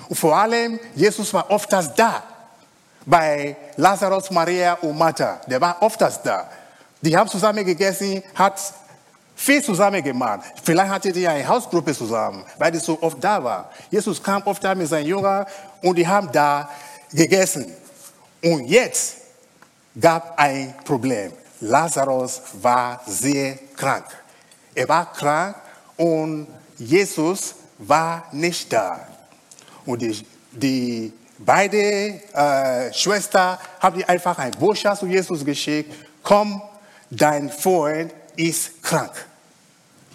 Und 0.08 0.16
vor 0.16 0.36
allem, 0.36 0.80
Jesus 0.96 1.34
war 1.34 1.50
oft 1.52 1.72
da. 1.72 2.24
Bei 3.06 3.56
Lazarus, 3.76 4.30
Maria 4.32 4.74
und 4.76 4.98
Martha. 4.98 5.42
Der 5.48 5.60
war 5.60 5.82
oft 5.82 6.00
da. 6.00 6.50
Die 7.02 7.16
haben 7.16 7.30
zusammen 7.30 7.66
gegessen, 7.66 8.22
hat 8.36 8.60
viel 9.40 9.64
zusammen 9.64 10.04
gemacht. 10.04 10.42
Vielleicht 10.62 10.92
hattet 10.92 11.16
ihr 11.16 11.32
eine 11.32 11.48
Hausgruppe 11.48 11.94
zusammen, 11.94 12.44
weil 12.58 12.76
es 12.76 12.84
so 12.84 13.02
oft 13.02 13.24
da 13.24 13.42
war. 13.42 13.72
Jesus 13.90 14.22
kam 14.22 14.42
oft 14.44 14.62
da 14.62 14.76
mit 14.76 14.90
seinen 14.90 15.08
Jüngern 15.08 15.46
und 15.82 15.98
die 15.98 16.06
haben 16.06 16.30
da 16.30 16.70
gegessen. 17.10 17.74
Und 18.44 18.66
jetzt 18.66 19.16
gab 20.00 20.38
ein 20.38 20.76
Problem. 20.84 21.32
Lazarus 21.62 22.42
war 22.62 23.02
sehr 23.08 23.58
krank. 23.78 24.06
Er 24.76 24.90
war 24.90 25.12
krank 25.14 25.56
und 25.96 26.48
Jesus 26.78 27.56
war 27.78 28.26
nicht 28.34 28.72
da. 28.74 29.08
Und 29.86 30.02
die, 30.02 30.26
die 30.52 31.14
beide 31.38 31.78
äh, 32.34 32.94
Schwestern 32.94 33.58
haben 33.80 34.04
einfach 34.04 34.38
ein 34.38 34.52
Botschaft 34.52 35.00
zu 35.00 35.08
Jesus 35.08 35.46
geschickt. 35.46 35.94
Komm, 36.22 36.62
dein 37.10 37.50
Freund 37.50 38.14
ist 38.36 38.84
krank. 38.84 39.29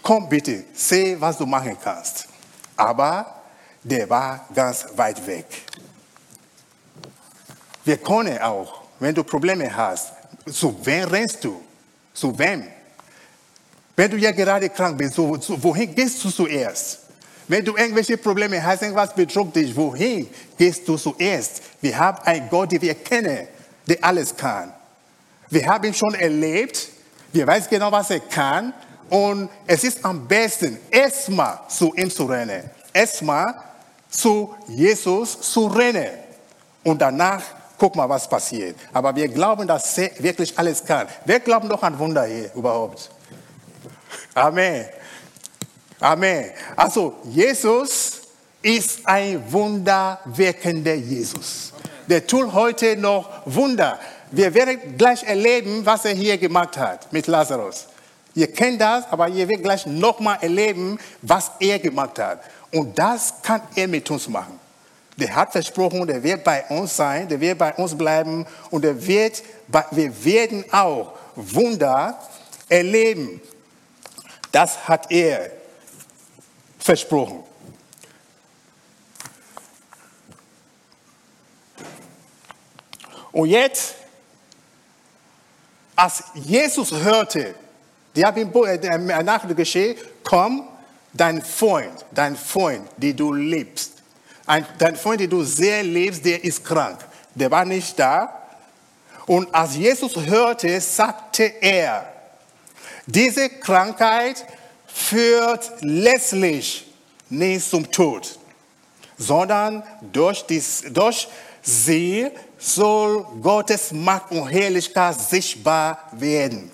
Komm 0.05 0.29
bitte, 0.29 0.65
seh, 0.75 1.17
was 1.19 1.39
du 1.39 1.47
machen 1.47 1.79
kannst. 1.83 2.29
Aber 2.77 3.41
der 3.83 4.09
war 4.11 4.47
ganz 4.55 4.85
weit 4.95 5.27
weg. 5.27 5.47
Wir 7.87 7.97
können 7.97 8.39
auch, 8.39 8.83
wenn 8.99 9.15
du 9.15 9.25
Probleme 9.25 9.75
hast, 9.75 10.13
zu 10.53 10.77
wem 10.85 11.09
rennst 11.09 11.43
du? 11.43 11.59
Zu 12.13 12.39
wem? 12.39 12.65
Wenn 13.97 14.11
du 14.11 14.19
ja 14.19 14.31
gerade 14.33 14.69
krank 14.69 14.99
bist, 14.99 15.17
wohin 15.17 15.95
gehst 15.95 16.23
du 16.23 16.29
zuerst? 16.29 16.99
Wenn 17.49 17.65
du 17.65 17.75
irgendwelche 17.75 18.19
Probleme 18.19 18.63
hast, 18.63 18.83
irgendwas 18.83 19.15
bedrückt 19.15 19.57
dich, 19.57 19.75
wohin 19.75 20.29
gehst 20.59 20.87
du 20.87 20.99
zuerst? 20.99 21.63
Wir 21.81 21.99
haben 21.99 22.19
einen 22.25 22.51
Gott, 22.51 22.73
den 22.73 22.83
wir 22.83 22.95
kennen, 22.95 23.49
der 23.89 24.05
alles 24.05 24.37
kann. 24.37 24.71
Wir 25.49 25.67
haben 25.67 25.85
ihn 25.85 25.95
schon 25.95 26.15
erlebt, 26.15 26.89
wir 27.33 27.47
wissen 27.47 27.69
genau, 27.71 27.91
was 27.91 28.11
er 28.11 28.21
kann 28.21 28.75
und 29.11 29.49
es 29.67 29.85
ist 29.85 30.05
am 30.05 30.27
besten, 30.27 30.79
erstmal 30.91 31.61
zu 31.69 31.93
ihm 31.95 32.11
zu 32.11 32.25
rennen, 32.25 32.71
erstmal 32.93 33.55
zu 34.09 34.55
Jesus 34.69 35.41
zu 35.41 35.67
rennen 35.67 36.11
und 36.83 37.01
danach 37.01 37.43
guck 37.79 37.97
mal, 37.97 38.09
was 38.09 38.29
passiert. 38.29 38.77
Aber 38.93 39.15
wir 39.15 39.29
glauben, 39.29 39.67
dass 39.67 39.99
er 39.99 40.11
wirklich 40.19 40.57
alles 40.59 40.85
kann. 40.85 41.07
Wer 41.25 41.41
glaubt 41.41 41.67
noch 41.67 41.83
an 41.83 41.99
Wunder 41.99 42.25
hier 42.25 42.51
überhaupt? 42.55 43.11
Amen. 44.35 44.87
Amen. 46.01 46.51
Also, 46.77 47.15
Jesus 47.25 48.23
ist 48.63 49.07
ein 49.07 49.43
wunderwirkender 49.53 50.95
Jesus. 50.95 51.73
Der 52.09 52.27
tut 52.27 52.53
heute 52.53 52.97
noch 52.97 53.29
Wunder. 53.45 53.99
Wir 54.31 54.53
werden 54.55 54.97
gleich 54.97 55.23
erleben, 55.23 55.85
was 55.85 56.05
er 56.05 56.13
hier 56.15 56.39
gemacht 56.39 56.77
hat 56.77 57.13
mit 57.13 57.27
Lazarus. 57.27 57.87
Ihr 58.35 58.51
kennt 58.51 58.81
das, 58.81 59.05
aber 59.11 59.29
ihr 59.29 59.49
werdet 59.49 59.63
gleich 59.63 59.87
nochmal 59.87 60.39
erleben, 60.41 60.99
was 61.23 61.53
er 61.61 61.79
gemacht 61.79 62.19
hat. 62.19 62.43
Und 62.73 62.99
das 62.99 63.35
kann 63.43 63.63
er 63.77 63.87
mit 63.87 64.11
uns 64.11 64.29
machen. 64.29 64.59
Der 65.17 65.35
hat 65.35 65.53
versprochen, 65.53 66.07
der 66.07 66.21
wird 66.23 66.43
bei 66.43 66.65
uns 66.65 66.97
sein, 66.97 67.29
der 67.29 67.41
wird 67.41 67.57
bei 67.57 67.73
uns 67.75 67.97
bleiben 67.97 68.45
und 68.71 68.83
der 68.83 69.07
wird, 69.07 69.43
wir 69.93 70.25
werden 70.25 70.65
auch 70.73 71.13
Wunder 71.37 72.19
erleben. 72.69 73.41
Das 74.51 74.89
hat 74.89 75.11
er 75.13 75.53
versprochen. 76.79 77.45
Und 83.31 83.49
jetzt, 83.49 83.95
als 85.97 86.25
Jesus 86.35 86.93
hörte, 86.93 87.55
die 88.15 88.23
haben 88.23 88.53
äh, 88.65 89.23
Nachricht 89.23 89.57
geschehen, 89.57 89.97
komm, 90.23 90.69
dein 91.13 91.43
Freund, 91.43 92.05
dein 92.13 92.37
Freund, 92.37 92.89
den 92.97 93.17
du 93.17 93.33
liebst, 93.33 93.93
ein, 94.47 94.67
dein 94.79 94.97
Freund, 94.97 95.21
den 95.21 95.31
du 95.31 95.43
sehr 95.43 95.83
liebst, 95.83 96.25
der 96.25 96.43
ist 96.45 96.65
krank. 96.65 96.99
Der 97.35 97.51
war 97.51 97.65
nicht 97.65 97.99
da. 97.99 98.43
Und 99.27 99.53
als 99.55 99.75
Jesus 99.77 100.15
hörte, 100.17 100.81
sagte 100.81 101.45
er, 101.61 102.13
diese 103.07 103.49
Krankheit 103.49 104.45
führt 104.87 105.73
letztlich 105.81 106.87
nicht 107.31 107.69
zum 107.69 107.91
Tod, 107.91 108.39
sondern 109.17 109.83
durch, 110.13 110.45
dies, 110.47 110.85
durch 110.91 111.27
sie 111.63 112.29
soll 112.59 113.27
Gottes 113.43 113.93
Macht 113.93 114.31
und 114.31 114.47
Herrlichkeit 114.49 115.19
sichtbar 115.19 115.99
werden. 116.13 116.71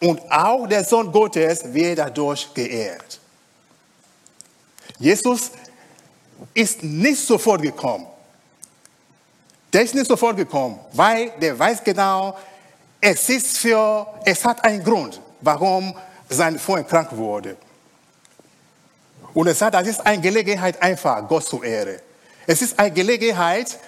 Und 0.00 0.20
auch 0.30 0.66
der 0.66 0.84
Sohn 0.84 1.10
Gottes 1.10 1.62
wird 1.72 1.98
dadurch 1.98 2.52
geehrt. 2.54 3.18
Jesus 4.98 5.50
ist 6.54 6.82
nicht 6.82 7.20
sofort 7.20 7.62
gekommen. 7.62 8.06
Der 9.72 9.82
ist 9.82 9.94
nicht 9.94 10.06
sofort 10.06 10.36
gekommen, 10.36 10.78
weil 10.92 11.32
der 11.40 11.58
weiß 11.58 11.82
genau, 11.84 12.36
es 13.00 13.28
ist 13.28 13.58
für, 13.58 14.06
es 14.24 14.44
hat 14.44 14.64
einen 14.64 14.82
Grund, 14.82 15.20
warum 15.40 15.94
sein 16.28 16.58
Freund 16.58 16.88
krank 16.88 17.10
wurde. 17.12 17.56
Und 19.34 19.46
er 19.46 19.54
sagt, 19.54 19.74
das 19.74 19.86
ist 19.86 20.04
eine 20.06 20.22
Gelegenheit 20.22 20.80
einfach, 20.80 21.26
Gott 21.28 21.44
zu 21.44 21.62
ehren. 21.62 22.00
Es 22.46 22.62
ist 22.62 22.78
eine 22.78 22.90
Gelegenheit, 22.90 23.78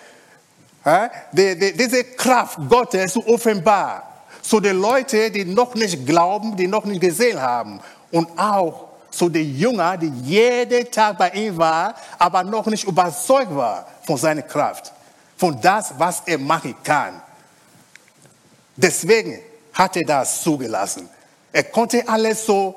die, 1.33 1.59
die, 1.59 1.77
diese 1.77 2.05
Kraft 2.05 2.59
Gottes 2.68 3.12
zu 3.14 3.27
offenbaren 3.27 4.10
zu 4.42 4.61
den 4.61 4.81
Leuten, 4.81 5.33
die 5.33 5.44
noch 5.44 5.74
nicht 5.74 6.07
glauben, 6.07 6.57
die 6.57 6.66
noch 6.66 6.85
nicht 6.85 7.00
gesehen 7.00 7.40
haben. 7.40 7.81
Und 8.11 8.29
auch 8.38 8.88
zu 9.11 9.29
den 9.29 9.57
Jüngern, 9.57 9.98
die 9.98 10.12
jeden 10.24 10.90
Tag 10.90 11.18
bei 11.18 11.31
ihm 11.31 11.57
waren, 11.57 11.94
aber 12.18 12.44
noch 12.44 12.66
nicht 12.66 12.85
überzeugt 12.85 13.55
waren 13.55 13.85
von 14.07 14.16
seiner 14.16 14.42
Kraft, 14.42 14.92
von 15.37 15.61
das, 15.61 15.92
was 15.98 16.22
er 16.26 16.38
machen 16.38 16.74
kann. 16.83 17.20
Deswegen 18.76 19.40
hat 19.72 19.96
er 19.96 20.07
das 20.07 20.42
zugelassen. 20.42 21.09
Er 21.53 21.64
konnte 21.64 22.07
alles 22.09 22.46
so 22.46 22.74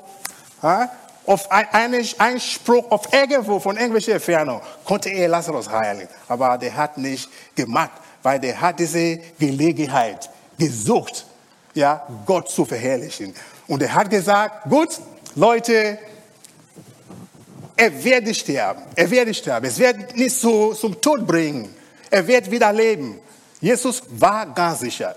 äh, 0.62 0.86
auf 1.26 1.50
einen 1.50 2.06
Einspruch 2.18 2.90
auf 2.90 3.12
irgendwo 3.12 3.58
von 3.58 3.76
irgendwelcher 3.76 4.14
Entfernung 4.14 4.60
konnte 4.84 5.08
er 5.08 5.28
Lazarus 5.28 5.70
heilen, 5.70 6.08
aber 6.28 6.58
der 6.58 6.76
hat 6.76 6.98
nicht 6.98 7.30
gemacht, 7.54 7.92
weil 8.22 8.38
der 8.38 8.60
hat 8.60 8.78
diese 8.78 9.18
Gelegenheit 9.38 10.28
gesucht 10.58 11.24
ja, 11.74 12.06
Gott 12.24 12.48
zu 12.48 12.64
verherrlichen. 12.64 13.34
Und 13.66 13.82
er 13.82 13.92
hat 13.92 14.08
gesagt, 14.10 14.68
gut, 14.68 15.00
Leute, 15.34 15.98
er 17.76 18.04
wird 18.04 18.36
sterben. 18.36 18.82
Er 18.94 19.10
wird 19.10 19.34
sterben. 19.34 19.66
Es 19.66 19.78
wird 19.78 20.16
nicht 20.16 20.36
so 20.36 20.72
zum 20.74 21.00
Tod 21.00 21.26
bringen. 21.26 21.74
Er 22.10 22.26
wird 22.26 22.50
wieder 22.50 22.72
leben. 22.72 23.18
Jesus 23.60 24.02
war 24.10 24.46
ganz 24.46 24.80
sicher. 24.80 25.16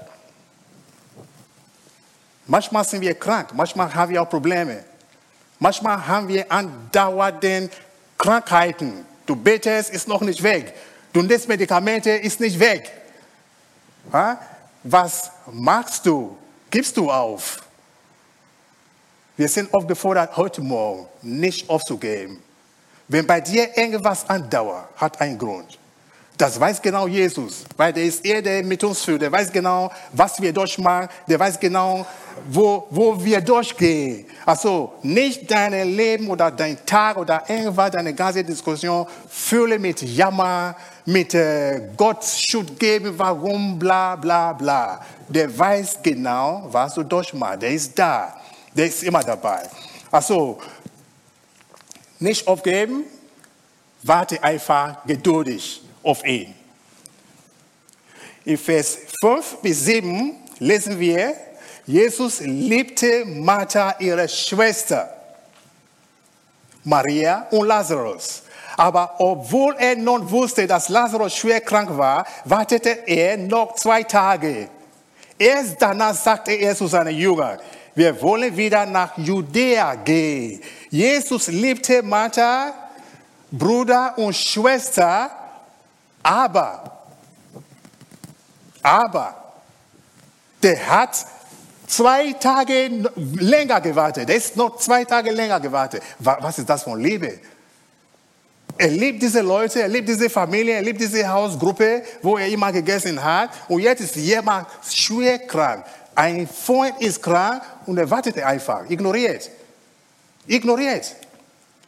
Manchmal 2.47 2.85
sind 2.85 3.01
wir 3.01 3.13
krank. 3.13 3.49
Manchmal 3.53 3.93
haben 3.93 4.11
wir 4.11 4.21
auch 4.21 4.29
Probleme. 4.29 4.83
Manchmal 5.59 6.07
haben 6.07 6.27
wir 6.27 6.51
andauernde 6.51 7.69
Krankheiten. 8.17 9.05
Du 9.25 9.35
betest, 9.35 9.91
ist 9.91 10.07
noch 10.07 10.21
nicht 10.21 10.41
weg. 10.41 10.73
Du 11.13 11.21
nimmst 11.21 11.47
Medikamente, 11.47 12.09
ist 12.11 12.39
nicht 12.39 12.59
weg. 12.59 12.91
Was 14.83 15.29
machst 15.51 16.05
du? 16.05 16.37
Gibst 16.69 16.97
du 16.97 17.09
auf? 17.09 17.61
Wir 19.37 19.47
sind 19.47 19.73
aufgefordert, 19.73 20.35
heute 20.35 20.61
Morgen 20.61 21.07
nicht 21.21 21.69
aufzugeben. 21.69 22.41
Wenn 23.07 23.25
bei 23.25 23.39
dir 23.39 23.77
irgendwas 23.77 24.29
andauert, 24.29 24.89
hat 24.97 25.21
einen 25.21 25.37
Grund. 25.37 25.77
Das 26.37 26.59
weiß 26.59 26.79
genau 26.83 27.07
Jesus, 27.07 27.65
weil 27.75 27.91
der 27.91 28.03
ist 28.03 28.23
er, 28.23 28.43
der 28.43 28.63
mit 28.63 28.83
uns 28.83 29.01
führt. 29.01 29.23
Der 29.23 29.31
weiß 29.31 29.51
genau, 29.51 29.91
was 30.13 30.39
wir 30.39 30.53
durchmachen. 30.53 31.09
Der 31.27 31.39
weiß 31.39 31.59
genau, 31.59 32.05
wo, 32.47 32.85
wo 32.91 33.23
wir 33.23 33.41
durchgehen. 33.41 34.27
Also 34.45 34.93
nicht 35.01 35.49
dein 35.49 35.73
Leben 35.95 36.29
oder 36.29 36.51
dein 36.51 36.77
Tag 36.85 37.17
oder 37.17 37.43
irgendwas, 37.49 37.89
deine 37.89 38.13
ganze 38.13 38.43
Diskussion 38.43 39.07
fülle 39.27 39.79
mit 39.79 40.03
Jammer, 40.03 40.75
mit 41.05 41.33
äh, 41.33 41.89
Gott 41.97 42.23
Schuld 42.23 42.79
geben, 42.79 43.13
warum, 43.17 43.79
bla, 43.79 44.15
bla, 44.15 44.53
bla. 44.53 45.03
Der 45.27 45.57
weiß 45.57 45.97
genau, 46.03 46.67
was 46.69 46.93
du 46.93 47.01
durchmachst. 47.01 47.63
Der 47.63 47.71
ist 47.71 47.97
da. 47.97 48.35
Der 48.75 48.85
ist 48.85 49.01
immer 49.01 49.23
dabei. 49.23 49.63
Also, 50.11 50.59
nicht 52.19 52.47
aufgeben, 52.47 53.05
warte 54.03 54.41
einfach 54.43 55.03
geduldig 55.03 55.81
auf 56.07 56.25
ihn. 56.25 56.53
In 58.45 58.57
Vers 58.57 58.97
5 59.19 59.57
bis 59.61 59.85
7 59.85 60.35
lesen 60.59 60.97
wir, 60.99 61.35
Jesus 61.85 62.39
liebte 62.39 63.25
Martha, 63.25 63.95
ihre 63.99 64.27
Schwester, 64.27 65.09
Maria 66.83 67.47
und 67.51 67.67
Lazarus. 67.67 68.43
Aber 68.77 69.15
obwohl 69.19 69.75
er 69.77 69.95
nun 69.95 70.29
wusste, 70.29 70.65
dass 70.67 70.87
Lazarus 70.89 71.35
schwer 71.35 71.61
krank 71.61 71.97
war, 71.97 72.25
wartete 72.45 73.07
er 73.07 73.35
noch 73.37 73.75
zwei 73.75 74.03
Tage. 74.03 74.69
Erst 75.37 75.75
danach 75.79 76.13
sagte 76.13 76.53
er 76.53 76.75
zu 76.75 76.87
seinen 76.87 77.15
Jüngern, 77.15 77.59
wir 77.95 78.21
wollen 78.21 78.55
wieder 78.55 78.85
nach 78.85 79.17
Judäa 79.17 79.95
gehen. 79.95 80.61
Jesus 80.89 81.47
liebte 81.47 82.03
Martha, 82.03 82.73
Bruder 83.51 84.13
und 84.17 84.35
Schwester, 84.35 85.31
aber, 86.23 86.99
aber, 88.81 89.35
der 90.61 90.89
hat 90.89 91.25
zwei 91.87 92.33
Tage 92.33 93.09
länger 93.15 93.81
gewartet. 93.81 94.29
Der 94.29 94.35
ist 94.35 94.55
noch 94.55 94.77
zwei 94.77 95.05
Tage 95.05 95.31
länger 95.31 95.59
gewartet. 95.59 96.03
Was 96.19 96.59
ist 96.59 96.69
das 96.69 96.83
von 96.83 96.99
Liebe? 96.99 97.39
Er 98.77 98.89
liebt 98.89 99.21
diese 99.23 99.41
Leute, 99.41 99.81
er 99.81 99.87
liebt 99.87 100.07
diese 100.07 100.29
Familie, 100.29 100.75
er 100.75 100.81
liebt 100.83 101.01
diese 101.01 101.27
Hausgruppe, 101.27 102.03
wo 102.21 102.37
er 102.37 102.47
immer 102.47 102.71
gegessen 102.71 103.23
hat. 103.23 103.49
Und 103.67 103.79
jetzt 103.79 104.01
ist 104.01 104.15
jemand 104.15 104.67
schwer 104.87 105.39
krank. 105.39 105.83
Ein 106.13 106.47
Freund 106.47 106.99
ist 106.99 107.21
krank 107.21 107.61
und 107.85 107.97
er 107.97 108.09
wartet 108.09 108.37
einfach, 108.39 108.87
ignoriert. 108.89 109.49
Ignoriert. 110.45 111.15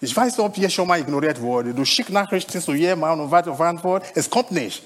Ich 0.02 0.16
weiß 0.16 0.38
nicht, 0.38 0.46
ob 0.46 0.56
hier 0.56 0.70
schon 0.70 0.88
mal 0.88 1.00
ignoriert 1.00 1.42
wurde. 1.42 1.74
Du 1.74 1.84
schickst 1.84 2.12
Nachrichten 2.12 2.62
zu 2.62 2.74
jemandem 2.74 3.26
und 3.26 3.32
wartest 3.32 3.54
auf 3.54 3.62
Antwort. 3.62 4.06
Es 4.16 4.30
kommt 4.30 4.52
nicht. 4.52 4.84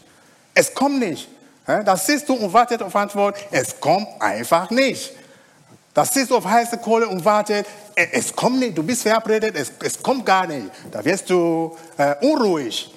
Es 0.53 0.73
kommt 0.73 0.99
nicht. 0.99 1.27
Das 1.65 2.07
siehst 2.07 2.27
du 2.27 2.33
und 2.33 2.51
wartet 2.51 2.81
auf 2.81 2.95
Antwort. 2.95 3.37
Es 3.51 3.79
kommt 3.79 4.07
einfach 4.19 4.69
nicht. 4.69 5.13
Das 5.93 6.13
siehst 6.13 6.31
du 6.31 6.37
auf 6.37 6.45
heiße 6.45 6.79
Kohle 6.79 7.07
und 7.07 7.23
wartet. 7.23 7.67
Es 7.95 8.35
kommt 8.35 8.59
nicht. 8.59 8.75
Du 8.75 8.81
bist 8.81 9.03
verabredet. 9.03 9.55
Es, 9.55 9.71
es 9.83 10.01
kommt 10.01 10.25
gar 10.25 10.47
nicht. 10.47 10.71
Da 10.91 11.05
wirst 11.05 11.29
du 11.29 11.77
äh, 11.97 12.15
unruhig. 12.25 12.91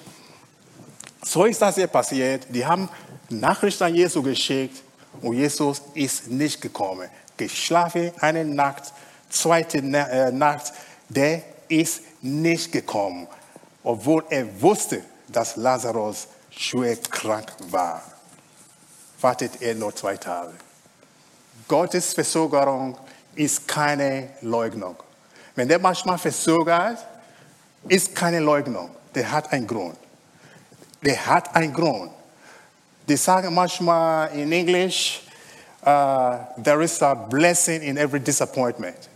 So 1.23 1.45
ist 1.45 1.61
das 1.61 1.75
hier 1.75 1.87
passiert. 1.87 2.47
Die 2.49 2.65
haben 2.65 2.89
Nachrichten 3.29 3.83
an 3.83 3.93
Jesus 3.93 4.23
geschickt 4.23 4.81
und 5.21 5.35
Jesus 5.35 5.81
ist 5.93 6.27
nicht 6.27 6.61
gekommen. 6.61 7.09
Geschlafen 7.35 8.11
eine 8.19 8.43
Nacht, 8.43 8.91
zweite 9.29 9.77
äh, 9.77 10.31
Nacht. 10.31 10.73
Der 11.09 11.43
ist 11.67 12.01
nicht 12.21 12.71
gekommen, 12.71 13.27
obwohl 13.83 14.23
er 14.29 14.61
wusste, 14.61 15.03
dass 15.27 15.55
Lazarus 15.55 16.27
schwer 16.49 16.97
krank 16.97 17.51
war. 17.69 18.01
Wartet 19.21 19.61
er 19.61 19.75
nur 19.75 19.95
zwei 19.95 20.17
Tage. 20.17 20.53
Gottes 21.67 22.13
Verzögerung 22.13 22.97
ist 23.35 23.67
keine 23.67 24.29
Leugnung. 24.41 24.95
Wenn 25.55 25.67
der 25.67 25.79
manchmal 25.79 26.17
verzögert, 26.17 27.05
ist 27.87 28.15
keine 28.15 28.39
Leugnung. 28.39 28.89
Der 29.15 29.31
hat 29.31 29.51
einen 29.51 29.67
Grund. 29.67 29.97
Der 31.03 31.25
hat 31.25 31.55
einen 31.55 31.73
Grund. 31.73 32.11
Die 33.07 33.17
sagen 33.17 33.53
manchmal 33.53 34.29
in 34.37 34.51
Englisch, 34.51 35.21
uh, 35.85 36.37
there 36.61 36.83
is 36.83 37.01
a 37.01 37.13
blessing 37.13 37.81
in 37.81 37.97
every 37.97 38.19
disappointment. 38.19 39.09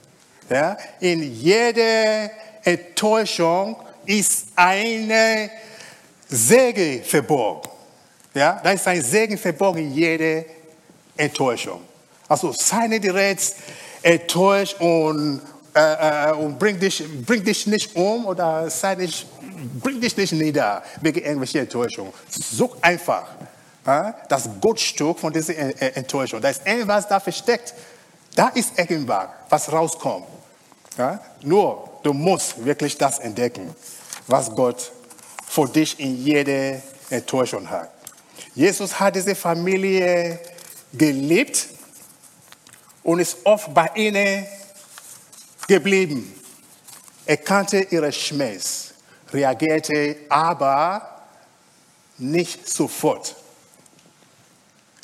Ja? 0.49 0.77
In 0.99 1.21
jeder 1.35 2.29
Enttäuschung 2.63 3.75
ist 4.05 4.47
eine 4.55 5.49
Segen 6.27 7.03
verborgen. 7.03 7.69
Ja? 8.33 8.59
Da 8.63 8.71
ist 8.71 8.87
ein 8.87 9.01
Segen 9.01 9.37
verborgen 9.37 9.79
in 9.79 9.93
jeder 9.93 10.45
Enttäuschung. 11.17 11.81
Also 12.27 12.53
sei 12.53 12.87
nicht 12.87 13.03
direkt 13.03 13.55
enttäuscht 14.01 14.79
und, 14.79 15.41
äh, 15.75 16.29
äh, 16.29 16.33
und 16.33 16.57
bring, 16.57 16.79
dich, 16.79 17.03
bring 17.25 17.43
dich 17.43 17.67
nicht 17.67 17.95
um 17.95 18.25
oder 18.25 18.69
sei 18.69 18.95
nicht, 18.95 19.27
bring 19.81 19.99
dich 19.99 20.15
nicht 20.15 20.33
nieder 20.33 20.81
wegen 21.01 21.19
irgendwelcher 21.19 21.59
Enttäuschung. 21.59 22.13
Such 22.29 22.77
einfach 22.81 23.27
äh, 23.85 24.13
das 24.29 24.49
Gottstück 24.59 25.19
von 25.19 25.33
dieser 25.33 25.57
Enttäuschung. 25.97 26.41
Da 26.41 26.49
ist 26.49 26.65
irgendwas 26.65 27.07
da 27.07 27.19
versteckt. 27.19 27.73
Da 28.35 28.47
ist 28.49 28.77
irgendwas, 28.77 29.27
was 29.49 29.71
rauskommt. 29.71 30.27
Ja? 30.97 31.19
Nur, 31.41 31.89
du 32.03 32.13
musst 32.13 32.63
wirklich 32.63 32.97
das 32.97 33.19
entdecken, 33.19 33.75
was 34.27 34.49
Gott 34.55 34.91
für 35.47 35.67
dich 35.67 35.99
in 35.99 36.23
jeder 36.23 36.81
Enttäuschung 37.09 37.69
hat. 37.69 37.91
Jesus 38.55 38.99
hat 38.99 39.15
diese 39.15 39.35
Familie 39.35 40.39
geliebt 40.93 41.67
und 43.03 43.19
ist 43.19 43.37
oft 43.43 43.73
bei 43.73 43.89
ihnen 43.95 44.45
geblieben. 45.67 46.33
Er 47.25 47.37
kannte 47.37 47.81
ihre 47.89 48.11
Schmerz, 48.11 48.93
reagierte 49.31 50.17
aber 50.29 51.23
nicht 52.17 52.67
sofort. 52.67 53.35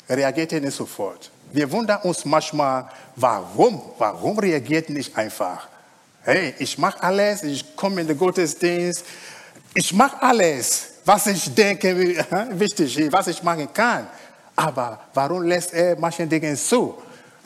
Er 0.06 0.16
reagierte 0.16 0.60
nicht 0.60 0.76
sofort. 0.76 1.30
Wir 1.52 1.70
wundern 1.70 2.00
uns 2.02 2.24
manchmal, 2.24 2.88
warum, 3.16 3.80
warum 3.98 4.38
reagiert 4.38 4.90
nicht 4.90 5.16
einfach? 5.16 5.66
Hey, 6.22 6.54
ich 6.58 6.76
mache 6.76 7.02
alles, 7.02 7.42
ich 7.42 7.74
komme 7.74 8.02
in 8.02 8.06
den 8.06 8.18
Gottesdienst, 8.18 9.04
ich 9.74 9.92
mache 9.92 10.20
alles, 10.22 10.88
was 11.04 11.26
ich 11.26 11.54
denke, 11.54 11.96
wichtig 12.50 12.98
ist, 12.98 13.12
was 13.12 13.28
ich 13.28 13.42
machen 13.42 13.72
kann. 13.72 14.06
Aber 14.54 15.00
warum 15.14 15.42
lässt 15.42 15.72
er 15.72 15.98
manche 15.98 16.26
Dinge 16.26 16.54
zu? 16.56 16.94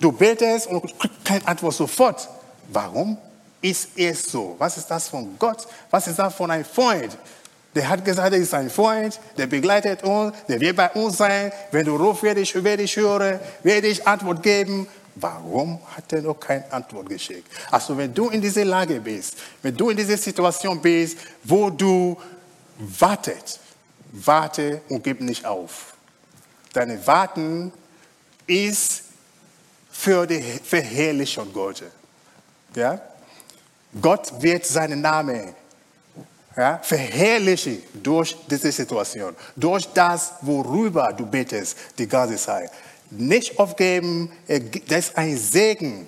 Du 0.00 0.10
betest 0.10 0.66
und 0.66 0.82
kriegst 0.98 1.24
keine 1.24 1.46
Antwort 1.46 1.74
sofort. 1.74 2.28
Warum 2.72 3.16
ist 3.60 3.90
es 3.96 4.24
so? 4.26 4.56
Was 4.58 4.78
ist 4.78 4.90
das 4.90 5.08
von 5.08 5.36
Gott? 5.38 5.66
Was 5.90 6.08
ist 6.08 6.18
das 6.18 6.34
von 6.34 6.50
einem 6.50 6.64
Freund? 6.64 7.16
Der 7.74 7.88
hat 7.88 8.04
gesagt, 8.04 8.32
er 8.32 8.38
ist 8.38 8.52
ein 8.52 8.68
Freund, 8.68 9.18
der 9.38 9.46
begleitet 9.46 10.02
uns, 10.02 10.34
der 10.46 10.60
wird 10.60 10.76
bei 10.76 10.90
uns 10.90 11.16
sein. 11.16 11.50
Wenn 11.70 11.86
du 11.86 11.96
rufst, 11.96 12.22
werde 12.22 12.40
ich, 12.40 12.62
werde 12.62 12.82
ich 12.82 12.96
hören, 12.96 13.40
werde 13.62 13.86
ich 13.86 14.06
Antwort 14.06 14.42
geben. 14.42 14.86
Warum 15.14 15.78
hat 15.94 16.12
er 16.12 16.22
noch 16.22 16.38
keine 16.38 16.70
Antwort 16.72 17.08
geschickt? 17.08 17.50
Also 17.70 17.96
wenn 17.96 18.12
du 18.12 18.28
in 18.28 18.40
dieser 18.40 18.64
Lage 18.64 19.00
bist, 19.00 19.36
wenn 19.62 19.76
du 19.76 19.90
in 19.90 19.96
dieser 19.96 20.16
Situation 20.16 20.80
bist, 20.80 21.18
wo 21.44 21.70
du 21.70 22.16
wartet, 22.78 23.60
warte 24.12 24.80
und 24.88 25.04
gib 25.04 25.20
nicht 25.20 25.44
auf. 25.44 25.94
Deine 26.72 27.06
Warten 27.06 27.72
ist 28.46 29.04
für 29.90 30.26
die 30.26 30.42
Verherrlichung 30.42 31.52
Gottes. 31.52 31.90
Ja? 32.74 33.00
Gott 34.00 34.40
wird 34.40 34.64
seinen 34.64 35.02
Namen 35.02 35.54
ja, 36.56 36.78
verherrlichen 36.82 37.82
durch 37.94 38.36
diese 38.48 38.72
Situation, 38.72 39.34
durch 39.56 39.86
das, 39.92 40.34
worüber 40.42 41.12
du 41.12 41.26
betest 41.26 41.76
die 41.98 42.06
ganze 42.06 42.36
Zeit 42.36 42.70
nicht 43.10 43.58
aufgeben, 43.58 44.30
das 44.88 45.08
ist 45.08 45.18
ein 45.18 45.36
Segen, 45.36 46.06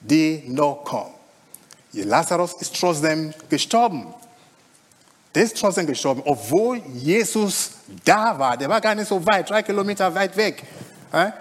der 0.00 0.40
noch 0.46 0.84
kommt. 0.84 1.14
Lazarus 1.92 2.54
ist 2.60 2.74
trotzdem 2.78 3.32
gestorben. 3.48 4.14
Der 5.34 5.44
ist 5.44 5.56
trotzdem 5.56 5.86
gestorben, 5.86 6.22
obwohl 6.24 6.82
Jesus 6.94 7.70
da 8.04 8.38
war. 8.38 8.56
Der 8.56 8.68
war 8.68 8.80
gar 8.80 8.94
nicht 8.94 9.08
so 9.08 9.24
weit, 9.26 9.48
drei 9.48 9.62
Kilometer 9.62 10.14
weit 10.14 10.36
weg. 10.36 10.62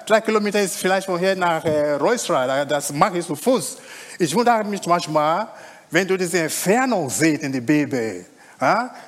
Drei 0.06 0.22
Kilometer 0.22 0.62
ist 0.62 0.76
vielleicht 0.76 1.06
von 1.06 1.18
hier 1.18 1.36
nach 1.36 1.64
äh, 1.64 1.94
Reustra, 1.94 2.66
das 2.66 2.92
mache 2.92 3.20
ich 3.20 3.26
zu 3.26 3.36
Fuß. 3.36 3.78
Ich 4.20 4.36
wundere 4.36 4.66
mich 4.66 4.86
manchmal, 4.86 5.48
wenn 5.90 6.06
du 6.06 6.18
diese 6.18 6.40
Entfernung 6.40 7.10
siehst 7.10 7.42
in 7.42 7.54
der 7.54 7.62
Bibel. 7.62 8.26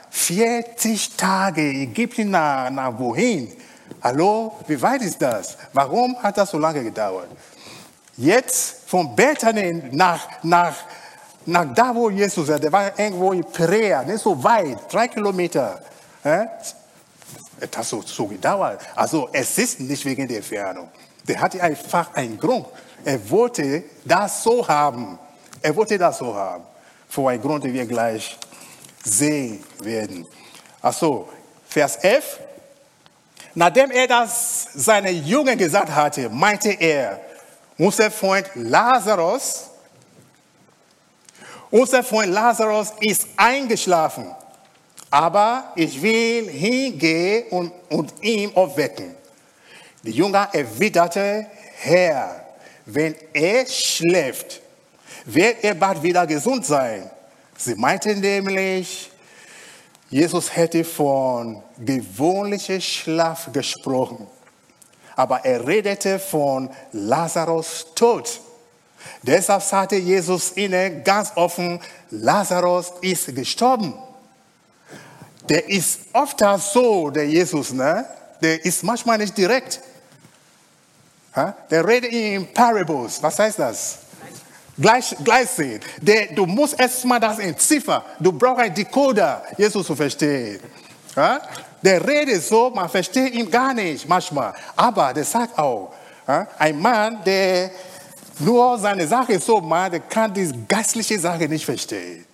40 0.09 1.15
Tage, 1.15 1.61
Ägypten 1.61 2.31
nach, 2.31 2.69
nach 2.71 2.97
wohin? 2.97 3.51
Hallo, 4.01 4.53
wie 4.67 4.81
weit 4.81 5.03
ist 5.03 5.21
das? 5.21 5.57
Warum 5.73 6.17
hat 6.21 6.37
das 6.37 6.49
so 6.49 6.57
lange 6.57 6.83
gedauert? 6.83 7.29
Jetzt 8.17 8.89
von 8.89 9.15
Bethany 9.15 9.81
nach, 9.91 10.27
nach, 10.43 10.75
nach 11.45 11.73
da, 11.73 11.93
wo 11.93 12.09
Jesus 12.09 12.47
war, 12.47 12.59
der 12.59 12.71
war 12.71 12.99
irgendwo 12.99 13.31
in 13.31 13.43
Perea, 13.43 14.03
nicht 14.03 14.19
so 14.19 14.43
weit, 14.43 14.91
drei 14.91 15.07
Kilometer. 15.07 15.81
Das 16.23 16.75
hat 17.75 17.85
so, 17.85 18.01
so 18.01 18.25
gedauert. 18.25 18.81
Also 18.95 19.29
es 19.31 19.57
ist 19.57 19.79
nicht 19.79 20.03
wegen 20.05 20.27
der 20.27 20.37
Entfernung. 20.37 20.89
Der 21.27 21.39
hatte 21.39 21.61
einfach 21.61 22.13
einen 22.15 22.39
Grund. 22.39 22.65
Er 23.05 23.29
wollte 23.29 23.83
das 24.03 24.43
so 24.43 24.67
haben. 24.67 25.19
Er 25.61 25.75
wollte 25.75 25.97
das 25.97 26.17
so 26.17 26.33
haben. 26.33 26.63
Vor 27.07 27.29
einem 27.29 27.41
Grund, 27.41 27.63
den 27.63 27.73
wir 27.73 27.85
gleich 27.85 28.37
sehen 29.03 29.63
werden. 29.79 30.25
Also, 30.81 31.29
Vers 31.67 31.97
11. 31.97 32.39
Nachdem 33.55 33.91
er 33.91 34.07
das 34.07 34.67
seinen 34.73 35.25
Jungen 35.25 35.57
gesagt 35.57 35.89
hatte, 35.89 36.29
meinte 36.29 36.71
er, 36.71 37.19
unser 37.77 38.09
Freund 38.09 38.49
Lazarus, 38.55 39.69
unser 41.69 42.03
Freund 42.03 42.31
Lazarus 42.31 42.93
ist 42.99 43.27
eingeschlafen, 43.35 44.33
aber 45.09 45.71
ich 45.75 46.01
will 46.01 46.49
hingehen 46.49 47.45
und, 47.49 47.71
und 47.89 48.13
ihn 48.21 48.55
aufwecken. 48.55 49.15
Die 50.03 50.11
Jünger 50.11 50.49
erwiderte, 50.51 51.47
Herr, 51.77 52.45
wenn 52.85 53.15
er 53.33 53.65
schläft, 53.65 54.61
wird 55.25 55.63
er 55.63 55.75
bald 55.75 56.01
wieder 56.03 56.27
gesund 56.27 56.65
sein. 56.65 57.09
Sie 57.65 57.75
meinten 57.75 58.19
nämlich, 58.19 59.09
Jesus 60.09 60.53
hätte 60.53 60.83
von 60.83 61.63
gewöhnlichem 61.77 62.81
Schlaf 62.81 63.53
gesprochen, 63.53 64.27
aber 65.15 65.45
er 65.45 65.65
redete 65.65 66.19
von 66.19 66.69
Lazarus 66.91 67.85
Tod. 67.95 68.41
Deshalb 69.21 69.61
sagte 69.61 69.95
Jesus 69.95 70.57
ihnen 70.57 71.05
ganz 71.05 71.31
offen, 71.35 71.79
Lazarus 72.09 72.91
ist 72.99 73.33
gestorben. 73.33 73.93
Der 75.47 75.69
ist 75.69 76.01
oft 76.11 76.43
so, 76.59 77.09
der 77.11 77.27
Jesus, 77.29 77.71
ne? 77.71 78.05
Der 78.41 78.63
ist 78.65 78.83
manchmal 78.83 79.19
nicht 79.19 79.37
direkt. 79.37 79.79
Der 81.71 81.87
redet 81.87 82.11
in 82.11 82.53
Parables. 82.53 83.23
Was 83.23 83.39
heißt 83.39 83.59
das? 83.59 83.99
Gleich, 84.77 85.15
gleich 85.23 85.49
sehen. 85.49 85.79
Der, 86.01 86.27
du 86.33 86.45
musst 86.45 86.79
erstmal 86.79 87.19
das 87.19 87.39
entziffern. 87.39 88.01
Du 88.19 88.31
brauchst 88.31 88.61
einen 88.61 88.73
Decoder, 88.73 89.43
Jesus 89.57 89.85
zu 89.85 89.95
verstehen. 89.95 90.59
Ja? 91.15 91.41
Der 91.81 92.05
redet 92.05 92.43
so, 92.43 92.71
man 92.71 92.89
versteht 92.89 93.33
ihn 93.33 93.49
gar 93.49 93.73
nicht 93.73 94.07
manchmal. 94.07 94.53
Aber 94.75 95.13
der 95.13 95.23
sagt 95.23 95.57
auch, 95.59 95.93
ja? 96.27 96.47
ein 96.57 96.79
Mann, 96.79 97.19
der 97.23 97.69
nur 98.39 98.79
seine 98.79 99.07
Sache 99.07 99.39
so 99.39 99.61
macht, 99.61 99.93
der 99.93 99.99
kann 99.99 100.33
diese 100.33 100.55
geistliche 100.67 101.19
Sache 101.19 101.47
nicht 101.47 101.65
verstehen. 101.65 102.25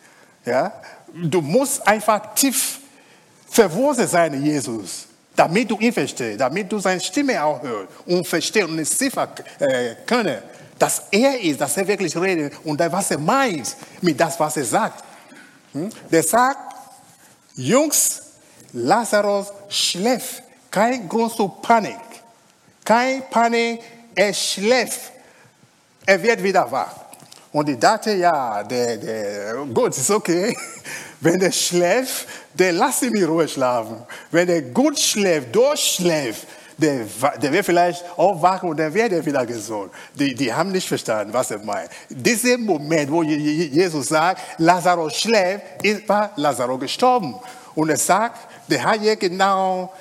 Ja? 0.46 0.72
Du 1.14 1.42
musst 1.42 1.86
einfach 1.86 2.34
tief 2.34 2.80
verwurzelt 3.50 4.10
sein 4.10 4.34
in 4.34 4.46
Jesus, 4.46 5.08
damit 5.36 5.70
du 5.70 5.78
ihn 5.78 5.92
verstehst, 5.92 6.40
damit 6.40 6.72
du 6.72 6.80
seine 6.80 7.02
Stimme 7.02 7.44
auch 7.44 7.62
hörst 7.62 7.90
und 8.06 8.26
verstehst 8.26 8.70
und 8.70 8.80
entziffern 8.80 9.30
äh, 9.60 9.96
können 10.06 10.38
dass 10.80 11.04
er 11.12 11.40
ist, 11.40 11.60
dass 11.60 11.78
er 11.78 11.88
wirklich 11.88 12.16
redet 12.16 12.54
und 12.64 12.80
was 12.80 13.12
er 13.12 13.20
meint 13.20 13.76
mit 14.02 14.20
das, 14.20 14.40
was 14.40 14.58
er 14.58 14.66
sagt. 14.66 15.04
Hm? 15.74 15.90
Der 16.10 16.24
sagt, 16.24 16.76
Jungs, 17.56 18.22
Lazarus 18.74 19.48
schläft. 19.68 20.44
Kein 20.72 21.10
Grund 21.10 21.34
zur 21.34 21.62
Panik. 21.62 22.00
Kein 22.86 23.24
Panik, 23.30 23.82
er 24.16 24.34
schläft. 24.34 25.12
Er 26.06 26.22
wird 26.22 26.42
wieder 26.42 26.72
wach. 26.72 26.96
Und 27.52 27.68
ich 27.70 27.80
dachte, 27.80 28.14
ja, 28.14 28.64
der, 28.64 28.98
der, 28.98 29.54
gut, 29.74 29.98
ist 29.98 30.10
okay. 30.10 30.56
Wenn 31.20 31.42
er 31.42 31.52
schläft, 31.52 32.28
der 32.54 32.72
lass 32.74 33.02
ihn 33.02 33.16
in 33.16 33.26
Ruhe 33.26 33.48
schlafen. 33.48 34.04
Wenn 34.32 34.48
er 34.48 34.62
gut 34.62 35.00
schläft, 35.00 35.54
durchschläft, 35.54 36.48
der, 36.80 37.06
der 37.42 37.52
wird 37.52 37.66
vielleicht 37.66 38.04
aufwachen 38.18 38.70
und 38.70 38.78
dann 38.78 38.94
wird 38.94 39.12
er 39.12 39.26
wieder 39.26 39.46
gesund. 39.46 39.92
Die, 40.16 40.34
die 40.34 40.54
haben 40.54 40.72
nicht 40.72 40.88
verstanden, 40.88 41.34
was 41.34 41.52
er 41.52 41.60
meint. 41.60 41.90
Dieser 42.10 42.58
Moment, 42.58 43.12
wo 43.12 43.24
Jesus 43.24 44.08
sagt, 44.08 44.42
Lazarus 44.58 45.16
schläft, 45.16 45.64
war 46.08 46.32
Lazarus 46.36 46.80
gestorben. 46.80 47.36
Und 47.76 47.90
er 47.90 47.98
sagt, 47.98 48.48
der 48.70 48.84
hat 48.84 49.02
ja 49.02 49.16
genau 49.16 49.92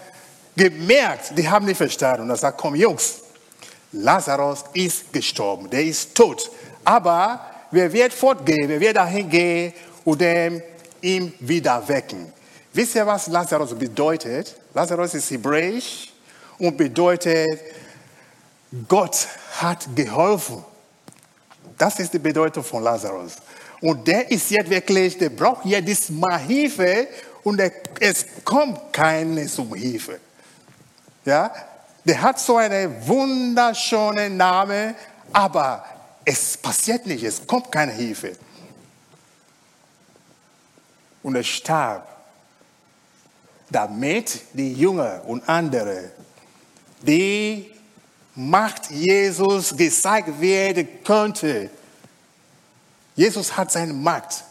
gemerkt, 0.57 1.37
die 1.37 1.49
haben 1.49 1.67
nicht 1.67 1.77
verstanden. 1.77 2.23
Und 2.23 2.31
er 2.31 2.37
sagt, 2.37 2.59
komm 2.59 2.75
Jungs, 2.75 3.21
Lazarus 3.93 4.65
ist 4.73 5.13
gestorben, 5.13 5.69
der 5.71 5.85
ist 5.85 6.15
tot. 6.15 6.51
Aber 6.85 7.41
wer 7.71 7.93
wird 7.93 8.13
fortgehen, 8.13 8.69
wer 8.69 8.81
wird 8.81 8.97
dahin 8.97 9.29
gehen 9.29 9.73
und 10.05 10.23
ihn 11.01 11.33
wieder 11.41 11.87
wecken. 11.87 12.33
Wisst 12.73 12.95
ihr, 12.95 13.07
was 13.07 13.27
Lazarus 13.29 13.75
bedeutet? 13.75 14.55
Lazarus 14.75 15.15
ist 15.15 15.31
hebräisch 15.31 16.13
und 16.59 16.77
bedeutet, 16.77 17.61
Gott 18.87 19.27
hat 19.59 19.87
geholfen. 19.95 20.65
Das 21.77 21.99
ist 21.99 22.13
die 22.13 22.19
Bedeutung 22.19 22.65
von 22.65 22.83
Lazarus. 22.83 23.37
Und 23.81 24.07
der 24.07 24.31
ist 24.31 24.51
jetzt 24.51 24.69
wirklich, 24.69 25.17
der 25.17 25.31
braucht 25.31 25.65
jedes 25.65 26.11
Mal 26.11 26.39
Hilfe 26.39 27.09
und 27.45 27.61
es 28.01 28.27
kommt 28.45 28.93
keine 28.93 29.47
zum 29.47 29.73
Hilfe. 29.75 30.21
Ja? 31.25 31.53
Der 32.05 32.21
hat 32.21 32.41
so 32.41 32.57
einen 32.57 33.07
wunderschönen 33.07 34.37
Namen, 34.37 34.95
aber 35.33 35.85
es 36.25 36.57
passiert 36.57 37.07
nicht, 37.07 37.23
es 37.23 37.47
kommt 37.47 37.71
keine 37.71 37.93
Hilfe. 37.93 38.33
Und 41.23 41.37
er 41.37 41.45
starb, 41.45 42.09
damit 43.71 44.41
die 44.53 44.75
Jünger 44.75 45.23
und 45.27 45.49
andere 45.49 46.11
die 47.03 47.71
Macht 48.35 48.91
Jesus 48.91 49.77
gezeigt 49.77 50.41
werden 50.41 50.87
könnte. 51.05 51.71
Jesus 53.17 53.57
hat 53.57 53.73
seine 53.73 53.93
Macht. 53.93 54.45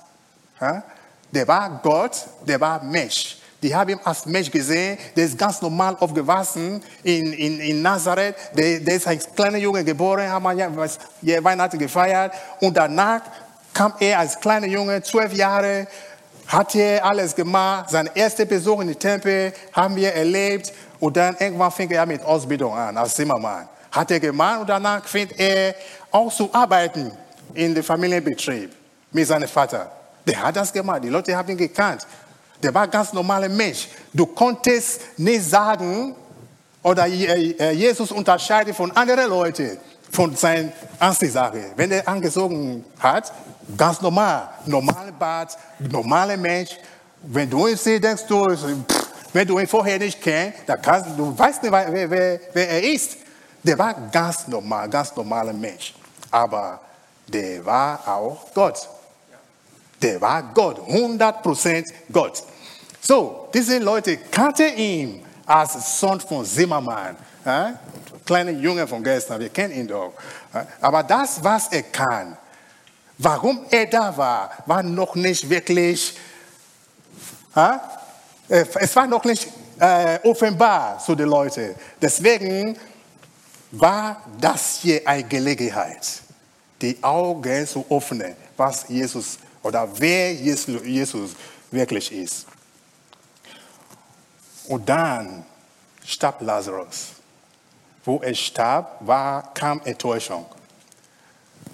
Der 1.32 1.48
war 1.48 1.80
Gott, 1.82 2.26
der 2.46 2.60
war 2.60 2.84
Mensch. 2.84 3.38
Die 3.62 3.74
haben 3.74 3.90
ihn 3.90 4.00
als 4.04 4.26
Mensch 4.26 4.52
gesehen, 4.52 4.98
der 5.16 5.26
ist 5.26 5.38
ganz 5.38 5.62
normal 5.62 5.96
aufgewachsen 6.00 6.84
in, 7.02 7.34
in, 7.34 7.60
in 7.60 7.82
Nazareth. 7.82 8.36
Der, 8.56 8.80
der 8.82 8.96
ist 8.96 9.08
als 9.08 9.34
kleiner 9.34 9.58
Junge 9.58 9.84
geboren, 9.84 10.30
haben 10.30 10.44
wir 11.22 11.44
Weihnachten 11.44 11.80
gefeiert. 11.80 12.34
Und 12.60 12.78
danach 12.78 13.22
kam 13.74 13.94
er 14.00 14.20
als 14.20 14.40
kleiner 14.40 14.68
Junge, 14.68 15.02
zwölf 15.02 15.34
Jahre, 15.34 15.88
hat 16.48 16.76
er 16.76 17.04
alles 17.04 17.36
gemacht. 17.36 17.90
Sein 17.90 18.10
erster 18.14 18.46
Besuch 18.46 18.82
in 18.82 18.88
den 18.88 19.00
Tempel 19.00 19.54
haben 19.74 19.96
wir 19.96 20.14
erlebt. 20.14 20.72
Und 21.00 21.16
dann 21.16 21.36
irgendwann 21.40 21.72
fing 21.72 21.90
er 21.92 22.06
mit 22.06 22.24
Ausbildung 22.24 22.74
an 22.74 22.98
als 22.98 23.16
Zimmermann. 23.16 23.68
Hat 23.92 24.12
er 24.12 24.20
gemacht 24.20 24.62
und 24.62 24.70
danach 24.70 25.06
fängt 25.06 25.40
er 25.40 25.76
auch 26.12 26.34
zu 26.34 26.50
arbeiten 26.54 27.12
in 27.54 27.74
dem 27.74 27.84
Familienbetrieb 27.84 28.72
mit 29.12 29.28
seinem 29.28 29.48
Vater. 29.48 29.92
Der 30.26 30.42
hat 30.42 30.56
das 30.56 30.74
gemacht. 30.74 31.04
Die 31.04 31.10
Leute 31.10 31.36
haben 31.36 31.50
ihn 31.50 31.58
gekannt. 31.58 32.06
Der 32.62 32.74
war 32.74 32.84
ein 32.84 32.92
ganz 32.92 33.14
normaler 33.14 33.50
Mensch. 33.50 33.88
Du 34.14 34.26
konntest 34.26 35.02
nicht 35.18 35.44
sagen, 35.44 36.16
oder 36.84 37.06
äh, 37.08 37.72
Jesus 37.72 38.12
unterscheidet 38.12 38.76
von 38.76 38.92
anderen 38.92 39.30
Leuten, 39.30 39.78
von 40.12 40.36
seinen 40.36 40.72
Anziehsachen. 41.00 41.66
Wenn 41.76 41.92
er 41.92 42.08
angezogen 42.08 42.84
hat, 43.00 43.32
ganz 43.78 44.02
normal, 44.02 44.50
normaler 44.66 45.12
Bart, 45.12 45.58
normaler 45.80 46.38
Mensch. 46.38 46.72
Wenn 47.24 47.50
du 47.50 47.68
ihn 47.68 47.76
siehst, 47.76 48.04
denkst 48.04 48.24
du, 48.28 48.46
pff, 48.46 49.07
wenn 49.34 49.48
du 49.48 49.60
ihn 49.60 49.68
vorher 49.68 50.00
nicht 50.00 50.22
kennst, 50.22 50.60
dann 50.66 50.82
kannst, 50.82 51.18
du 51.18 51.38
weißt 51.38 51.64
nicht, 51.64 51.72
wer, 51.72 52.10
wer, 52.10 52.40
wer 52.54 52.70
er 52.70 52.84
ist. 52.84 53.18
Der 53.64 53.78
war 53.78 53.94
ganz 54.12 54.48
normal, 54.48 54.90
ganz 54.90 55.16
normaler 55.16 55.54
Mensch. 55.54 55.94
Aber 56.32 56.80
der 57.28 57.66
war 57.66 58.08
auch 58.08 58.54
Gott. 58.54 58.88
Der 60.02 60.22
war 60.22 60.44
Gott, 60.54 60.80
100% 60.80 61.84
Gott. 62.12 62.44
So, 63.02 63.50
diese 63.54 63.80
Leute 63.80 64.18
kannten 64.18 64.78
ihn 64.78 65.26
als 65.46 66.00
Sohn 66.00 66.20
von 66.20 66.46
Zimmermann. 66.46 67.16
Ja? 67.46 67.80
Kleiner 68.26 68.52
Junge 68.52 68.86
von 68.88 69.04
gestern, 69.04 69.40
wir 69.40 69.50
kennen 69.50 69.74
ihn 69.74 69.88
doch. 69.88 70.14
Aber 70.82 71.04
das, 71.04 71.44
was 71.44 71.70
er 71.70 71.84
kann, 71.84 72.38
warum 73.18 73.66
er 73.72 73.86
da 73.86 74.16
war, 74.16 74.52
war 74.66 74.84
noch 74.84 75.16
nicht 75.16 75.50
wirklich? 75.50 76.18
Äh, 77.56 77.78
es 78.50 78.96
war 78.96 79.08
noch 79.08 79.24
nicht 79.24 79.48
äh, 79.80 80.20
offenbar 80.24 81.00
zu 81.00 81.16
den 81.16 81.28
Leuten. 81.28 81.76
Deswegen 82.02 82.78
war 83.72 84.22
das 84.40 84.80
hier 84.82 85.02
eine 85.06 85.24
Gelegenheit, 85.24 86.22
die 86.82 86.98
Augen 87.04 87.68
zu 87.68 87.86
öffnen, 87.90 88.36
was 88.56 88.88
Jesus 88.88 89.38
oder 89.62 89.88
wer 90.00 90.34
Jesus 90.34 91.32
wirklich 91.72 92.12
ist. 92.12 92.46
Und 94.68 94.88
dann 94.88 95.46
starb 96.06 96.42
Lazarus. 96.42 97.08
Wo 98.04 98.20
er 98.20 98.34
starb, 98.34 98.98
war, 99.02 99.54
kam 99.54 99.82
Enttäuschung. 99.84 100.46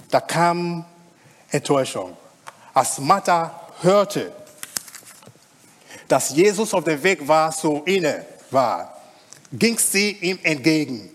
Da 0.10 0.20
kam 0.20 0.84
Enttäuschung. 1.52 2.18
Als 2.74 2.98
Martha 2.98 3.70
hörte, 3.82 4.32
dass 6.08 6.30
Jesus 6.30 6.74
auf 6.74 6.84
dem 6.84 7.02
Weg 7.02 7.28
war, 7.28 7.52
so 7.52 7.82
inne 7.86 8.26
war, 8.52 8.98
ging 9.52 9.78
sie 9.78 10.12
ihm 10.22 10.40
entgegen. 10.44 11.10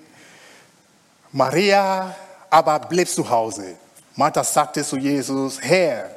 Maria 1.33 2.15
aber 2.51 2.79
blieb 2.81 3.09
zu 3.09 3.29
Hause. 3.29 3.77
Martha 4.17 4.43
sagte 4.43 4.83
zu 4.83 4.97
Jesus, 4.97 5.61
Herr, 5.61 6.11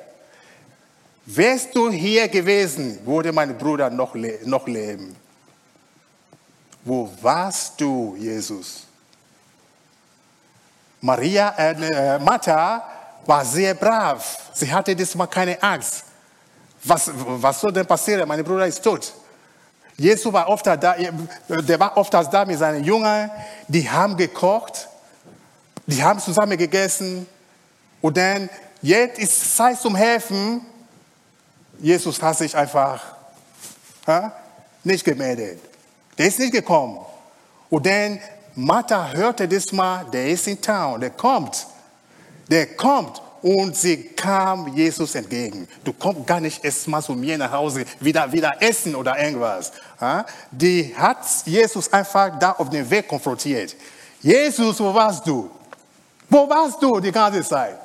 wärst 1.25 1.75
du 1.75 1.91
hier 1.91 2.27
gewesen, 2.27 2.99
würde 3.05 3.31
mein 3.31 3.57
Bruder 3.57 3.89
noch, 3.89 4.15
le 4.15 4.39
noch 4.45 4.67
leben. 4.67 5.15
Wo 6.84 7.10
warst 7.21 7.79
du, 7.79 8.15
Jesus? 8.17 8.88
Maria, 10.99 11.53
äh, 11.57 12.19
Martha 12.19 12.84
war 13.25 13.45
sehr 13.45 13.73
brav. 13.73 14.51
Sie 14.53 14.71
hatte 14.71 14.95
diesmal 14.95 15.27
keine 15.27 15.62
Angst. 15.62 16.03
Was, 16.84 17.12
was 17.13 17.62
soll 17.62 17.72
denn 17.72 17.86
passieren? 17.86 18.28
Mein 18.28 18.44
Bruder 18.44 18.65
ist 18.65 18.84
tot. 18.84 19.13
Jesus 19.98 20.34
war 20.34 20.48
oft 20.48 20.65
da, 20.65 20.76
der 20.76 21.80
war 21.80 21.96
oft 21.96 22.13
da 22.13 22.46
mit 22.46 22.58
seinen 22.58 22.84
Jüngern, 22.84 23.30
die 23.67 23.88
haben 23.88 24.17
gekocht, 24.17 24.88
die 25.86 26.02
haben 26.02 26.20
zusammen 26.20 26.58
gegessen 26.58 27.28
und 28.02 28.17
dann, 28.17 28.50
jetzt 28.82 29.20
ist 29.20 29.56
Zeit 29.56 29.80
zum 29.80 29.96
Helfen. 29.96 30.65
Jesus 31.80 32.22
hat 32.22 32.38
sich 32.38 32.56
einfach 32.56 33.02
ha, 34.08 34.34
nicht 34.84 35.04
gemeldet. 35.04 35.60
Der 36.17 36.28
ist 36.28 36.39
nicht 36.39 36.54
gekommen. 36.54 37.00
Und 37.70 37.86
dann, 37.86 38.20
Martha 38.56 39.12
hörte 39.12 39.48
das 39.48 39.72
mal, 39.72 40.06
der 40.06 40.30
ist 40.30 40.48
in 40.48 40.60
Town, 40.60 41.00
der 41.00 41.12
kommt. 41.12 41.67
der 42.50 42.76
kommt 42.76 43.22
und 43.41 43.75
sie 43.75 44.04
kam 44.04 44.67
Jesus 44.75 45.15
entgegen. 45.15 45.67
Du 45.84 45.93
kommst 45.93 46.27
gar 46.27 46.39
nicht 46.39 46.63
erstmal 46.63 47.01
zu 47.01 47.13
mir 47.13 47.38
nach 47.38 47.51
Hause, 47.51 47.86
wieder, 47.99 48.32
wieder 48.32 48.62
essen 48.62 48.95
oder 48.95 49.17
irgendwas. 49.19 49.71
Die 50.51 50.95
hat 50.95 51.25
Jesus 51.45 51.91
einfach 51.91 52.38
da 52.38 52.51
auf 52.51 52.69
dem 52.69 52.89
Weg 52.89 53.08
konfrontiert. 53.08 53.75
Jesus, 54.21 54.80
wo 54.80 54.93
warst 54.93 55.25
du? 55.25 55.49
Wo 56.30 56.47
warst 56.47 56.82
du 56.82 56.99
die 56.99 57.12
ganze 57.12 57.43
Zeit? 57.43 57.77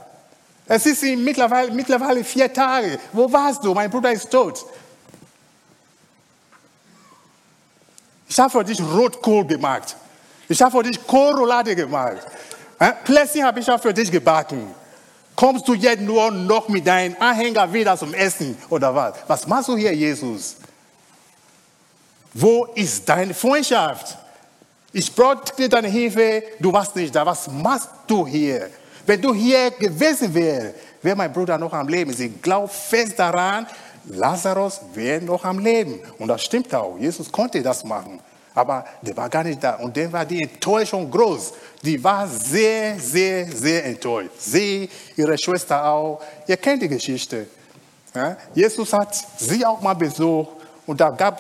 Es 0.67 0.85
ist 0.85 1.03
mittlerweile, 1.03 1.71
mittlerweile 1.73 2.23
vier 2.23 2.53
Tage. 2.53 2.99
Wo 3.13 3.33
warst 3.33 3.65
du? 3.65 3.73
Mein 3.73 3.91
Bruder 3.91 4.13
ist 4.13 4.31
tot. 4.31 4.65
Ich 8.29 8.39
habe 8.39 8.51
für 8.51 8.65
dich 8.65 8.81
Rotkohl 8.81 9.47
gemacht. 9.47 9.97
Ich 10.49 10.61
habe 10.61 10.77
für 10.77 10.83
dich 10.83 11.07
Kohlroulade 11.07 11.75
gemacht. 11.75 12.27
Plötzlich 13.05 13.43
habe 13.43 13.61
ich 13.61 13.71
auch 13.71 13.81
für 13.81 13.95
dich 13.95 14.11
gebacken. 14.11 14.75
Kommst 15.37 15.69
du 15.69 15.75
jetzt 15.75 16.01
nur 16.01 16.31
noch 16.31 16.69
mit 16.69 16.87
deinem 16.87 17.15
Anhänger 17.21 17.71
wieder 17.71 17.97
zum 17.97 18.15
Essen 18.15 18.57
oder 18.71 18.95
was? 18.95 19.15
Was 19.27 19.47
machst 19.47 19.69
du 19.69 19.77
hier, 19.77 19.95
Jesus? 19.95 20.57
Wo 22.33 22.65
ist 22.75 23.07
deine 23.07 23.35
Freundschaft? 23.35 24.17
Ich 24.93 25.15
brauche 25.15 25.69
deine 25.69 25.89
Hilfe, 25.89 26.43
du 26.59 26.73
warst 26.73 26.97
nicht 26.97 27.15
da. 27.15 27.27
Was 27.27 27.49
machst 27.49 27.91
du 28.07 28.27
hier? 28.27 28.71
Wenn 29.05 29.21
du 29.21 29.35
hier 29.35 29.71
gewesen 29.73 30.33
wärst, 30.33 30.75
wäre 31.03 31.17
mein 31.17 31.33
Bruder 31.33 31.59
noch 31.59 31.73
am 31.75 31.87
Leben. 31.87 32.15
Sie 32.15 32.31
glaubt 32.31 32.73
fest 32.73 33.19
daran, 33.19 33.67
Lazarus 34.07 34.81
wäre 34.95 35.23
noch 35.23 35.45
am 35.45 35.59
Leben. 35.59 36.01
Und 36.19 36.29
das 36.29 36.45
stimmt 36.45 36.75
auch. 36.75 36.97
Jesus 36.99 37.31
konnte 37.31 37.63
das 37.63 37.85
machen. 37.85 38.21
Aber 38.57 38.87
der 39.03 39.15
war 39.15 39.29
gar 39.29 39.45
nicht 39.45 39.63
da. 39.63 39.75
Und 39.75 39.95
dann 39.99 40.11
war 40.11 40.25
die 40.25 40.43
Enttäuschung 40.43 41.11
groß. 41.11 41.53
Die 41.83 42.03
war 42.03 42.27
sehr, 42.27 42.99
sehr, 42.99 43.47
sehr 43.53 43.85
enttäuscht. 43.85 44.31
Sie, 44.39 44.89
ihre 45.15 45.37
Schwester 45.37 45.85
auch. 45.85 46.23
Ihr 46.47 46.57
kennt 46.57 46.81
die 46.81 46.89
Geschichte. 46.89 47.49
Ja? 48.15 48.35
Jesus 48.55 48.91
hat 48.95 49.15
sie 49.37 49.65
auch 49.65 49.83
mal 49.83 49.93
besucht 49.93 50.49
und 50.87 50.99
da 50.99 51.11
gab 51.11 51.39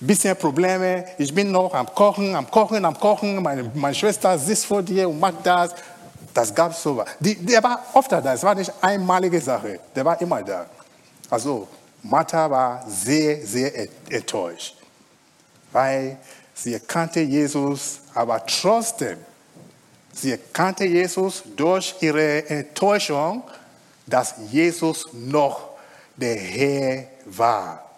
ein 0.00 0.06
bisschen 0.06 0.36
Probleme. 0.36 1.04
Ich 1.18 1.34
bin 1.34 1.50
noch 1.50 1.74
am 1.74 1.92
Kochen, 1.92 2.36
am 2.36 2.48
Kochen, 2.48 2.84
am 2.84 2.96
Kochen. 3.00 3.42
Meine, 3.42 3.68
meine 3.74 3.94
Schwester 3.96 4.38
sitzt 4.38 4.66
vor 4.66 4.80
dir 4.80 5.08
und 5.08 5.18
macht 5.18 5.44
das. 5.44 5.74
Das 6.32 6.54
gab 6.54 6.70
es 6.70 6.80
so. 6.80 7.04
Die, 7.18 7.34
der 7.34 7.64
war 7.64 7.82
oft 7.94 8.12
da. 8.12 8.32
Es 8.32 8.44
war 8.44 8.54
nicht 8.54 8.72
einmalige 8.80 9.40
Sache. 9.40 9.80
Der 9.92 10.04
war 10.04 10.20
immer 10.20 10.40
da. 10.40 10.66
Also, 11.28 11.66
Martha 12.00 12.48
war 12.48 12.84
sehr, 12.86 13.44
sehr 13.44 13.88
enttäuscht. 14.08 14.76
Weil 15.72 16.16
Sie 16.54 16.72
erkannte 16.72 17.20
Jesus, 17.20 18.00
aber 18.14 18.44
trotzdem, 18.46 19.18
sie 20.12 20.30
erkannte 20.30 20.84
Jesus 20.84 21.42
durch 21.56 21.94
ihre 22.00 22.48
Enttäuschung, 22.48 23.42
dass 24.06 24.34
Jesus 24.50 25.06
noch 25.12 25.70
der 26.16 26.36
Herr 26.36 27.04
war. 27.26 27.90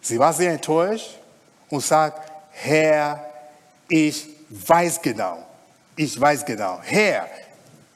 Sie 0.00 0.18
war 0.18 0.32
sehr 0.32 0.52
enttäuscht 0.52 1.18
und 1.68 1.82
sagt, 1.82 2.30
Herr, 2.52 3.24
ich 3.88 4.26
weiß 4.48 5.00
genau, 5.02 5.44
ich 5.96 6.18
weiß 6.18 6.44
genau, 6.44 6.80
Herr, 6.82 7.28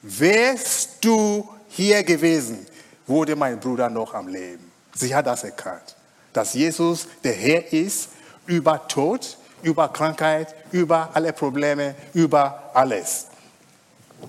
wärst 0.01 1.03
du 1.03 1.47
hier 1.69 2.03
gewesen, 2.03 2.65
wurde 3.07 3.35
mein 3.35 3.59
Bruder 3.59 3.89
noch 3.89 4.13
am 4.13 4.27
Leben. 4.27 4.71
Sie 4.93 5.13
hat 5.13 5.27
das 5.27 5.43
erkannt, 5.43 5.95
dass 6.33 6.53
Jesus 6.53 7.07
der 7.23 7.33
Herr 7.33 7.71
ist 7.71 8.09
über 8.49 8.87
Tod, 8.87 9.37
über 9.61 9.87
Krankheit, 9.89 10.55
über 10.71 11.09
alle 11.13 11.31
Probleme, 11.31 11.95
über 12.13 12.71
alles. 12.73 13.27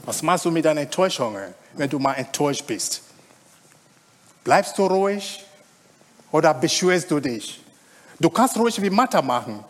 Was 0.05 0.23
machst 0.23 0.45
du 0.45 0.51
mit 0.51 0.65
deinen 0.65 0.79
Enttäuschungen, 0.79 1.55
wenn 1.75 1.89
du 1.89 1.99
mal 1.99 2.15
enttäuscht 2.15 2.67
bist? 2.67 3.01
Bleibst 4.45 4.77
du 4.77 4.87
ruhig 4.87 5.45
oder 6.31 6.53
beschwerst 6.53 7.11
du 7.11 7.19
dich? 7.19 7.65
Du 8.19 8.29
kannst 8.29 8.57
ruhig 8.59 8.81
wie 8.81 8.91
Mathe 8.91 9.23
machen. 9.23 9.65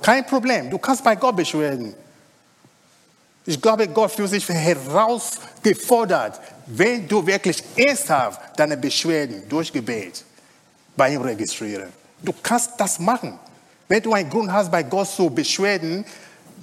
Kein 0.00 0.26
Problem. 0.26 0.70
Du 0.70 0.78
kannst 0.78 1.04
bei 1.04 1.14
Gott 1.14 1.36
beschweren. 1.36 1.94
Ich 3.44 3.60
glaube, 3.60 3.86
Gott 3.88 4.12
fühlt 4.12 4.30
sich 4.30 4.48
herausgefordert, 4.48 6.40
wenn 6.66 7.06
du 7.06 7.26
wirklich 7.26 7.62
ernsthaft 7.76 8.58
deine 8.58 8.76
Beschwerden 8.78 9.46
durch 9.48 9.70
Gebet 9.70 10.24
bei 10.96 11.12
ihm 11.12 11.20
registrieren. 11.20 11.92
Du 12.22 12.32
kannst 12.42 12.72
das 12.78 12.98
machen. 12.98 13.38
Wenn 13.90 14.04
du 14.04 14.12
einen 14.12 14.30
Grund 14.30 14.52
hast, 14.52 14.70
bei 14.70 14.84
Gott 14.84 15.08
zu 15.08 15.28
beschweren, 15.28 16.04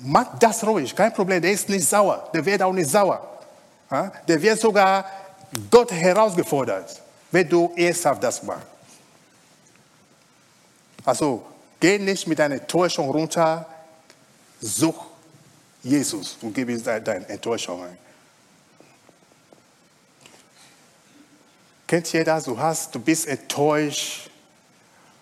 mach 0.01 0.39
das 0.39 0.65
ruhig, 0.65 0.95
kein 0.95 1.13
Problem. 1.13 1.41
Der 1.41 1.51
ist 1.51 1.67
nicht 1.67 1.85
sauer, 1.85 2.29
der 2.33 2.45
wird 2.45 2.61
auch 2.61 2.71
nicht 2.71 2.89
sauer. 2.89 3.19
Der 4.25 4.41
wird 4.41 4.57
sogar 4.57 5.03
Gott 5.69 5.91
herausgefordert, 5.91 7.01
wenn 7.29 7.49
du 7.49 7.73
ernsthaft 7.75 8.23
das 8.23 8.41
machst. 8.43 8.65
Also, 11.03 11.45
geh 11.81 11.99
nicht 11.99 12.25
mit 12.27 12.39
deiner 12.39 12.55
Enttäuschung 12.55 13.09
runter, 13.09 13.65
such 14.61 15.07
Jesus 15.83 16.37
und 16.41 16.53
gib 16.53 16.69
ihm 16.69 16.81
deine 16.81 17.27
Enttäuschung 17.27 17.83
ein. 17.83 17.97
Kennt 21.85 22.13
ihr 22.13 22.23
das? 22.23 22.45
Du, 22.45 22.57
hast, 22.57 22.95
du 22.95 23.01
bist 23.01 23.27
enttäuscht 23.27 24.29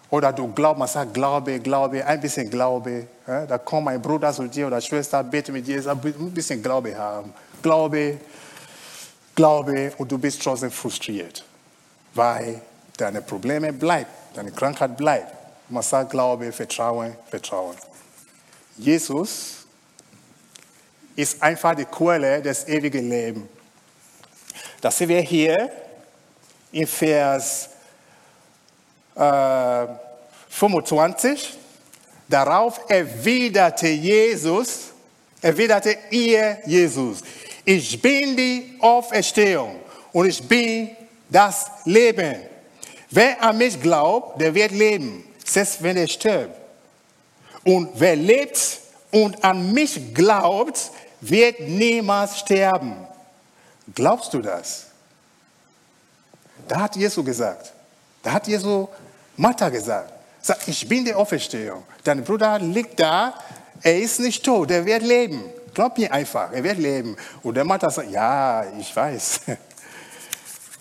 oder 0.10 0.32
du 0.32 0.52
glaubst, 0.54 0.80
man 0.80 0.88
sagt 0.88 1.14
Glaube, 1.14 1.60
Glaube, 1.60 2.06
ein 2.06 2.22
bisschen 2.22 2.50
Glaube. 2.50 3.08
Da 3.26 3.58
kommt 3.58 3.86
mein 3.86 4.02
Bruder 4.02 4.32
zu 4.32 4.48
dir 4.48 4.68
oder 4.68 4.80
Schwester, 4.80 5.24
bete 5.24 5.52
mit 5.52 5.66
dir, 5.68 5.86
ein 5.90 6.32
bisschen 6.32 6.62
Glaube 6.62 6.96
haben. 6.96 7.34
Glaube, 7.62 8.18
Glaube 9.36 9.92
und 9.98 10.12
du 10.12 10.18
bist 10.18 10.42
trotzdem 10.42 10.72
frustriert, 10.72 11.44
weil 12.14 12.62
deine 12.98 13.22
Probleme 13.22 13.74
bleiben, 13.74 14.10
deine 14.34 14.52
Krankheit 14.52 14.96
bleibt. 14.96 15.34
Man 15.68 15.84
sagt 15.84 16.12
Glaube, 16.12 16.52
Vertrauen, 16.52 17.16
Vertrauen. 17.30 17.76
Jesus 18.78 19.66
ist 21.16 21.42
einfach 21.42 21.76
die 21.76 21.86
Quelle 21.86 22.42
des 22.42 22.68
ewigen 22.68 23.10
Lebens. 23.10 23.48
Das 24.82 24.98
sehen 24.98 25.10
wir 25.10 25.22
hier 25.22 25.72
in 26.72 26.86
Vers 26.86 27.70
äh, 29.16 29.88
25. 30.50 31.58
Darauf 32.28 32.80
erwiderte 32.88 33.88
Jesus, 33.88 34.92
erwiderte 35.42 35.98
ihr 36.10 36.58
Jesus, 36.66 37.20
ich 37.64 38.02
bin 38.02 38.36
die 38.36 38.78
Auferstehung 38.80 39.80
und 40.12 40.28
ich 40.28 40.42
bin 40.48 40.96
das 41.30 41.66
Leben. 41.86 42.42
Wer 43.12 43.42
an 43.42 43.58
mich 43.58 43.80
glaubt, 43.82 44.42
der 44.42 44.54
wird 44.54 44.72
leben, 44.72 45.24
selbst 45.44 45.82
wenn 45.82 45.98
er 45.98 46.08
stirbt. 46.08 46.56
Und 47.64 47.90
wer 47.96 48.16
lebt 48.16 48.80
und 49.12 49.44
an 49.44 49.74
mich 49.74 50.14
glaubt, 50.14 50.92
wird 51.22 51.60
niemals 51.62 52.40
sterben. 52.40 52.96
Glaubst 53.94 54.34
du 54.34 54.42
das? 54.42 54.88
Da 56.68 56.82
hat 56.82 56.96
Jesus 56.96 57.24
gesagt. 57.24 57.72
Da 58.22 58.34
hat 58.34 58.48
Jesus 58.48 58.88
Martha 59.38 59.70
gesagt. 59.70 60.12
Sagt, 60.42 60.68
ich 60.68 60.88
bin 60.88 61.06
die 61.06 61.14
Auferstehung. 61.14 61.84
Dein 62.04 62.24
Bruder 62.24 62.60
liegt 62.60 63.00
da, 63.00 63.34
er 63.82 64.00
ist 64.00 64.20
nicht 64.20 64.44
tot, 64.44 64.70
er 64.72 64.86
wird 64.86 65.02
leben. 65.02 65.44
Glaub 65.74 65.98
mir 65.98 66.12
einfach, 66.12 66.52
er 66.52 66.64
wird 66.64 66.78
leben. 66.78 67.18
Und 67.44 67.56
der 67.56 67.66
Martha 67.66 67.90
sagt, 67.90 68.12
ja, 68.12 68.64
ich 68.80 68.96
weiß. 68.96 69.42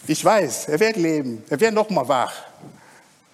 Ich 0.06 0.22
weiß, 0.22 0.68
er 0.68 0.78
wird 0.80 0.96
leben. 0.96 1.42
Er 1.48 1.58
wird 1.58 1.72
noch 1.72 1.88
mal 1.88 2.06
wach. 2.06 2.34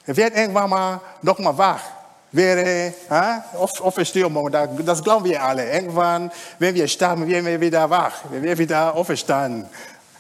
Er 0.07 0.17
wird 0.17 0.37
irgendwann 0.37 0.71
mal 0.71 1.01
noch 1.21 1.37
mal 1.41 1.59
wach. 1.59 1.83
Wäre 2.31 2.95
äh, 3.11 3.57
Auferstehung, 3.57 4.53
das 4.85 5.03
glauben 5.03 5.25
wir 5.25 5.43
alle. 5.43 5.69
Irgendwann, 5.69 6.31
wenn 6.61 6.73
wir 6.77 6.87
sterben, 6.87 7.27
werden 7.27 7.45
wir 7.45 7.61
wieder 7.61 7.91
wach. 7.91 8.23
Wir 8.31 8.41
werden 8.41 8.59
wieder 8.61 8.95
auferstanden. 8.95 9.69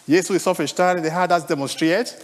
Jesus 0.08 0.34
ist 0.34 0.48
auferstanden, 0.48 1.04
er 1.04 1.14
hat 1.14 1.30
das 1.30 1.46
demonstriert 1.46 2.16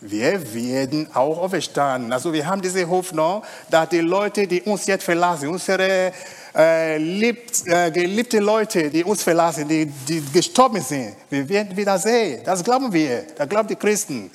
wir 0.00 0.54
werden 0.54 1.08
auch 1.14 1.38
auferstanden. 1.38 2.12
Also 2.12 2.32
wir 2.32 2.46
haben 2.46 2.62
diese 2.62 2.88
Hoffnung, 2.88 3.42
dass 3.68 3.88
die 3.90 4.00
Leute, 4.00 4.46
die 4.46 4.62
uns 4.62 4.86
jetzt 4.86 5.04
verlassen, 5.04 5.48
unsere 5.48 6.12
äh, 6.54 6.96
liebt, 6.96 7.66
äh, 7.66 7.90
geliebte 7.90 8.38
Leute, 8.38 8.88
die 8.88 9.04
uns 9.04 9.22
verlassen, 9.22 9.68
die, 9.68 9.86
die 9.86 10.22
gestorben 10.32 10.80
sind, 10.80 11.14
wir 11.28 11.46
werden 11.48 11.76
wieder 11.76 11.98
sehen. 11.98 12.40
Das 12.44 12.64
glauben 12.64 12.92
wir, 12.92 13.26
das 13.36 13.48
glauben 13.48 13.68
die 13.68 13.76
Christen. 13.76 14.30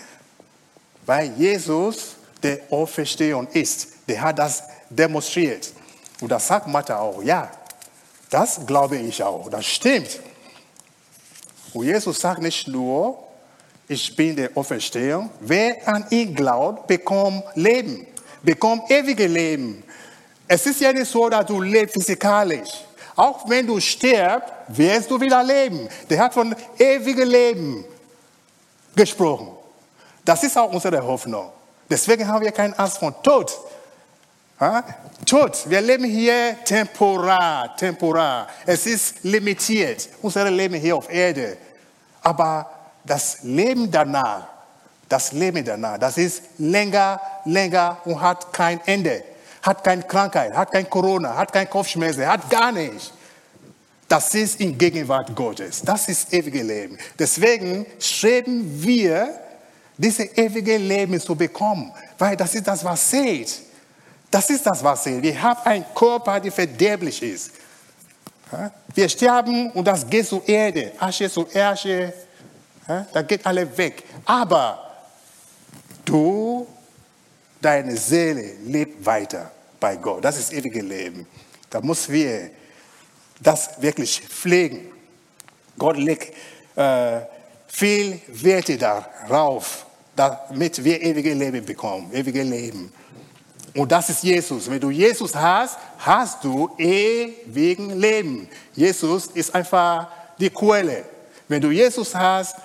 Weil 1.05 1.31
Jesus 1.37 2.15
der 2.41 2.59
Auferstehung 2.69 3.47
ist. 3.53 3.87
Der 4.07 4.21
hat 4.21 4.37
das 4.37 4.63
demonstriert. 4.89 5.71
Und 6.21 6.31
das 6.31 6.47
sagt 6.47 6.67
Martha 6.67 6.99
auch. 6.99 7.23
Ja, 7.23 7.51
das 8.29 8.65
glaube 8.65 8.97
ich 8.97 9.21
auch. 9.23 9.49
Das 9.49 9.65
stimmt. 9.65 10.19
Und 11.73 11.85
Jesus 11.85 12.19
sagt 12.19 12.41
nicht 12.41 12.67
nur, 12.67 13.24
ich 13.87 14.15
bin 14.15 14.35
der 14.35 14.49
Auferstehung. 14.55 15.29
Wer 15.39 15.87
an 15.87 16.05
ihn 16.09 16.33
glaubt, 16.33 16.87
bekommt 16.87 17.43
Leben, 17.55 18.05
bekommt 18.41 18.89
ewige 18.89 19.27
Leben. 19.27 19.83
Es 20.47 20.65
ist 20.65 20.81
ja 20.81 20.93
nicht 20.93 21.09
so, 21.09 21.29
dass 21.29 21.45
du 21.45 21.61
lebst 21.61 21.95
physikalisch, 21.95 22.83
Auch 23.15 23.49
wenn 23.49 23.65
du 23.65 23.79
stirbst, 23.79 24.51
wirst 24.67 25.09
du 25.09 25.19
wieder 25.19 25.43
leben. 25.43 25.87
Der 26.09 26.19
hat 26.19 26.33
von 26.33 26.53
ewigem 26.77 27.29
Leben 27.29 27.85
gesprochen. 28.95 29.51
Das 30.23 30.43
ist 30.43 30.57
auch 30.57 30.71
unsere 30.71 31.01
Hoffnung. 31.01 31.49
Deswegen 31.89 32.27
haben 32.27 32.43
wir 32.43 32.51
keine 32.51 32.77
Angst 32.77 32.97
vor 32.97 33.21
Tod. 33.23 33.57
Ja? 34.59 34.83
Tod, 35.25 35.69
wir 35.69 35.81
leben 35.81 36.03
hier 36.03 36.57
temporar, 36.65 37.75
temporar. 37.77 38.47
Es 38.65 38.85
ist 38.85 39.23
limitiert, 39.23 40.09
unser 40.21 40.49
Leben 40.51 40.75
hier 40.75 40.97
auf 40.97 41.09
Erde. 41.09 41.57
Aber 42.21 42.74
das 43.05 43.39
Leben 43.43 43.89
danach, 43.91 44.47
das 45.07 45.31
Leben 45.31 45.63
danach, 45.63 45.97
das 45.97 46.17
ist 46.17 46.43
länger, 46.57 47.21
länger 47.45 47.97
und 48.05 48.19
hat 48.19 48.51
kein 48.51 48.79
Ende. 48.85 49.23
Hat 49.61 49.83
keine 49.83 50.03
Krankheit, 50.03 50.53
hat 50.53 50.71
kein 50.71 50.87
Corona, 50.87 51.35
hat 51.35 51.51
kein 51.51 51.67
Kopfschmerzen, 51.67 52.27
hat 52.27 52.47
gar 52.49 52.71
nichts. 52.71 53.11
Das 54.07 54.33
ist 54.35 54.59
in 54.59 54.77
Gegenwart 54.77 55.35
Gottes. 55.35 55.81
Das 55.81 56.07
ist 56.07 56.31
ewige 56.31 56.61
Leben. 56.61 56.97
Deswegen 57.17 57.85
streben 57.99 58.63
wir, 58.83 59.39
dieses 59.97 60.37
ewige 60.37 60.77
Leben 60.77 61.19
zu 61.19 61.35
bekommen, 61.35 61.91
weil 62.17 62.37
das 62.37 62.53
ist 62.53 62.67
das, 62.67 62.83
was 62.83 63.09
zählt. 63.09 63.61
Das 64.29 64.49
ist 64.49 64.65
das, 64.65 64.83
was 64.83 65.03
zählt. 65.03 65.23
Wir 65.23 65.41
haben 65.41 65.59
einen 65.63 65.85
Körper, 65.95 66.39
der 66.39 66.51
verderblich 66.51 67.23
ist. 67.23 67.51
Wir 68.93 69.09
sterben 69.09 69.71
und 69.71 69.85
das 69.85 70.07
geht 70.07 70.27
zur 70.27 70.47
Erde, 70.47 70.91
Asche 70.99 71.29
zu 71.29 71.47
Asche, 71.55 72.13
da 72.87 73.21
geht 73.21 73.45
alle 73.45 73.77
weg. 73.77 74.03
Aber 74.25 74.91
du, 76.03 76.67
deine 77.61 77.97
Seele 77.97 78.53
lebt 78.65 79.05
weiter 79.05 79.51
bei 79.79 79.95
Gott. 79.95 80.23
Das 80.23 80.37
ist 80.37 80.53
ewige 80.53 80.81
Leben. 80.81 81.27
Da 81.69 81.81
müssen 81.81 82.13
wir 82.13 82.51
das 83.41 83.81
wirklich 83.81 84.21
pflegen. 84.21 84.91
Gott 85.77 85.97
legt 85.97 86.33
äh, 86.75 87.21
viel 87.67 88.21
Werte 88.27 88.77
darauf, 88.77 89.85
damit 90.15 90.83
wir 90.83 91.01
ewige 91.01 91.33
Leben 91.33 91.65
bekommen, 91.65 92.09
ewige 92.13 92.43
Leben. 92.43 92.93
Und 93.75 93.91
das 93.91 94.09
ist 94.09 94.23
Jesus. 94.23 94.69
Wenn 94.69 94.79
du 94.79 94.89
Jesus 94.89 95.35
hast, 95.35 95.77
hast 95.97 96.43
du 96.43 96.69
ewigen 96.77 97.99
Leben. 97.99 98.47
Jesus 98.73 99.27
ist 99.27 99.53
einfach 99.53 100.07
die 100.39 100.49
Quelle. 100.49 101.03
Wenn 101.47 101.61
du 101.61 101.71
Jesus 101.71 102.15
hast, 102.15 102.55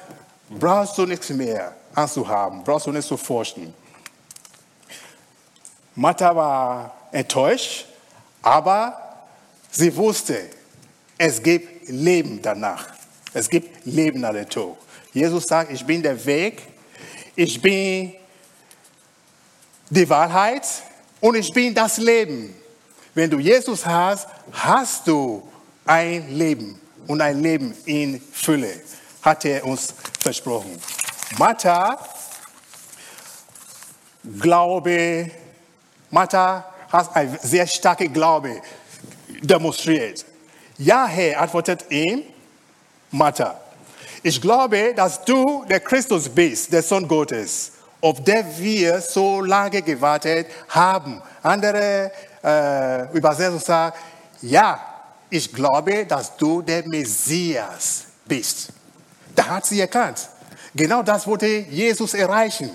brauchst 0.51 0.99
du 0.99 1.07
nichts 1.07 1.31
mehr 1.31 1.75
anzuhaben, 1.95 2.63
brauchst 2.65 2.87
du 2.87 2.93
nicht 2.93 3.07
zu 3.07 3.17
forschen. 3.17 3.73
Martha 5.95 6.35
war 6.35 6.95
enttäuscht, 7.13 7.87
aber 8.43 9.27
sie 9.71 9.95
wusste, 9.97 10.51
es 11.17 11.43
gibt 11.43 11.89
Leben 11.89 12.41
danach. 12.43 12.87
Es 13.33 13.49
gibt 13.49 13.85
Leben 13.87 14.21
nach 14.21 14.33
dem 14.33 14.49
Tod. 14.49 14.77
Jesus 15.13 15.45
sagt, 15.45 15.71
ich 15.73 15.85
bin 15.85 16.03
der 16.03 16.25
Weg, 16.25 16.63
ich 17.37 17.61
bin 17.61 18.15
die 19.89 20.09
Wahrheit 20.09 20.67
und 21.21 21.37
ich 21.37 21.53
bin 21.53 21.75
das 21.75 21.99
Leben. 21.99 22.55
Wenn 23.15 23.31
du 23.31 23.39
Jesus 23.39 23.85
hast, 23.85 24.29
hast 24.53 25.07
du 25.07 25.47
ein 25.85 26.31
Leben 26.31 26.81
und 27.07 27.21
ein 27.21 27.43
Leben 27.43 27.75
in 27.85 28.21
Fülle, 28.21 28.81
hat 29.23 29.45
er 29.45 29.65
uns 29.65 29.95
versprochen. 30.21 30.81
Martha, 31.39 31.99
Glaube, 34.39 35.31
Martha 36.11 36.65
hat 36.93 37.17
ein 37.17 37.39
sehr 37.43 37.67
starken 37.67 38.13
Glaube 38.13 38.61
demonstriert. 39.41 40.27
Ja, 40.77 41.07
Herr, 41.07 41.41
antwortet 41.41 41.87
ihm 41.91 42.25
Martha. 43.11 43.59
Ich 44.23 44.41
glaube, 44.41 44.93
dass 44.95 45.25
du 45.25 45.65
der 45.65 45.81
Christus 45.81 46.29
bist, 46.29 46.73
der 46.73 46.83
Sohn 46.83 47.09
Gottes, 47.09 47.73
auf 48.01 48.23
den 48.23 48.45
wir 48.59 49.01
so 49.01 49.41
lange 49.41 49.81
gewartet 49.81 50.47
haben. 50.69 51.23
Andere 51.43 52.13
äh, 52.45 53.17
Übersetzungen 53.17 53.61
sagen, 53.61 53.97
ja, 54.43 54.81
ich 55.31 55.53
glaube, 55.53 56.05
dass 56.05 56.37
du 56.37 56.61
der 56.61 56.87
Messias 56.87 58.05
bist. 58.27 58.73
Da 59.35 59.47
hat 59.47 59.67
sie 59.67 59.81
erkannt. 59.81 60.29
Genau 60.75 61.03
das 61.03 61.27
wollte 61.27 61.47
Jesus 61.47 62.15
erreichen. 62.15 62.71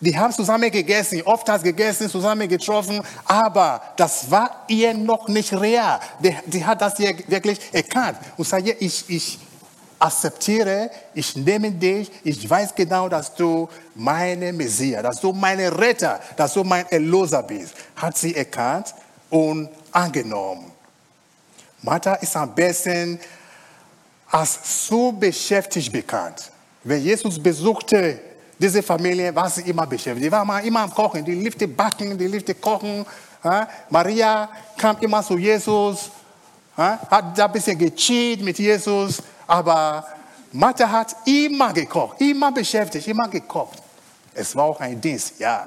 Die 0.00 0.16
haben 0.16 0.32
zusammen 0.32 0.70
gegessen, 0.70 1.22
oft 1.22 1.48
hat 1.48 1.62
gegessen, 1.62 2.10
zusammen 2.10 2.48
getroffen, 2.48 3.00
aber 3.24 3.80
das 3.96 4.30
war 4.30 4.64
ihr 4.68 4.92
noch 4.92 5.28
nicht 5.28 5.52
real. 5.52 5.98
Die, 6.20 6.36
die 6.46 6.64
hat 6.64 6.82
das 6.82 6.98
wirklich 6.98 7.58
erkannt 7.72 8.18
und 8.36 8.46
sagt, 8.46 8.68
ich, 8.80 9.04
ich 9.08 9.38
akzeptiere, 9.98 10.90
ich 11.14 11.34
nehme 11.36 11.70
dich, 11.70 12.10
ich 12.22 12.48
weiß 12.48 12.74
genau, 12.74 13.08
dass 13.08 13.34
du 13.34 13.68
meine 13.94 14.52
Messias, 14.52 15.02
dass 15.02 15.20
du 15.20 15.32
meine 15.32 15.76
Retter, 15.76 16.20
dass 16.36 16.52
du 16.52 16.64
mein 16.64 16.86
Erlöser 16.90 17.42
bist. 17.42 17.74
Hat 17.96 18.16
sie 18.18 18.34
erkannt 18.34 18.94
und 19.30 19.70
angenommen. 19.90 20.70
Martha 21.80 22.14
ist 22.14 22.36
am 22.36 22.54
besten 22.54 23.18
als 24.34 24.88
so 24.88 25.12
beschäftigt 25.12 25.92
bekannt. 25.92 26.50
Wenn 26.82 27.00
Jesus 27.00 27.40
besuchte 27.40 28.20
diese 28.58 28.82
Familie, 28.82 29.32
war 29.32 29.48
sie 29.48 29.62
immer 29.62 29.86
beschäftigt. 29.86 30.26
Die 30.26 30.32
war 30.32 30.60
immer 30.60 30.80
am 30.80 30.90
Kochen, 30.92 31.24
die 31.24 31.36
liebte 31.36 31.68
Backen, 31.68 32.18
die 32.18 32.26
liebte 32.26 32.52
Kochen. 32.56 33.06
Maria 33.88 34.48
kam 34.76 34.96
immer 34.98 35.22
zu 35.22 35.38
Jesus, 35.38 36.10
hat 36.76 37.38
da 37.38 37.46
ein 37.46 37.52
bisschen 37.52 37.78
gechillt 37.78 38.42
mit 38.42 38.58
Jesus, 38.58 39.22
aber 39.46 40.04
Martha 40.50 40.90
hat 40.90 41.14
immer 41.26 41.72
gekocht, 41.72 42.20
immer 42.20 42.50
beschäftigt, 42.50 43.06
immer 43.06 43.28
gekocht. 43.28 43.80
Es 44.34 44.56
war 44.56 44.64
auch 44.64 44.80
ein 44.80 45.00
Dienst, 45.00 45.38
ja. 45.38 45.64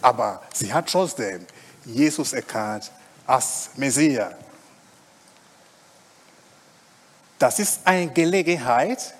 Aber 0.00 0.42
sie 0.54 0.72
hat 0.72 0.88
trotzdem 0.88 1.44
Jesus 1.84 2.32
erkannt 2.34 2.88
als 3.26 3.70
Messias. 3.74 4.32
Das 7.40 7.58
ist 7.58 7.80
eine 7.86 8.12
Gelegenheit, 8.12 9.14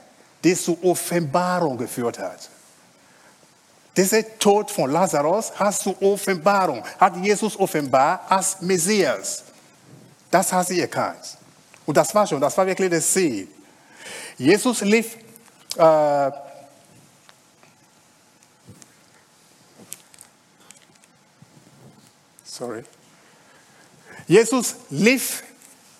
die 0.44 0.54
zur 0.54 0.76
Offenbarung 0.84 1.78
geführt 1.78 2.18
hat. 2.18 2.50
Dieser 3.96 4.38
Tod 4.38 4.70
von 4.70 4.90
Lazarus 4.90 5.50
hat 5.58 5.74
zur 5.74 6.00
Offenbarung, 6.02 6.84
hat 6.98 7.16
Jesus 7.16 7.58
offenbar 7.58 8.20
als 8.28 8.60
Messias. 8.60 9.42
Das 10.30 10.52
hat 10.52 10.68
sie 10.68 10.80
erkannt. 10.82 11.38
Und 11.86 11.96
das 11.96 12.14
war 12.14 12.26
schon, 12.26 12.42
das 12.42 12.56
war 12.58 12.66
wirklich 12.66 12.90
das 12.90 13.10
Ziel. 13.10 13.48
Jesus 14.36 14.82
lief, 14.82 15.16
äh, 15.76 16.30
sorry. 22.44 22.84
Jesus 24.26 24.76
lief 24.90 25.42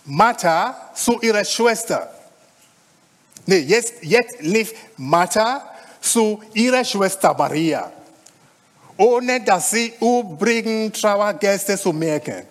Martha 0.04 0.90
zu 0.94 1.20
ihrer 1.20 1.44
Schwester. 1.44 2.10
Nee, 3.46 3.58
jetzt, 3.58 3.94
jetzt 4.02 4.40
lief 4.40 4.72
Martha 4.96 5.62
zu 6.00 6.42
ihrer 6.54 6.84
Schwester 6.84 7.34
Maria, 7.34 7.90
ohne 8.96 9.40
dass 9.40 9.70
sie 9.70 9.92
übrigen 10.00 10.92
Trauergäste 10.92 11.78
zu 11.78 11.92
merken. 11.92 12.46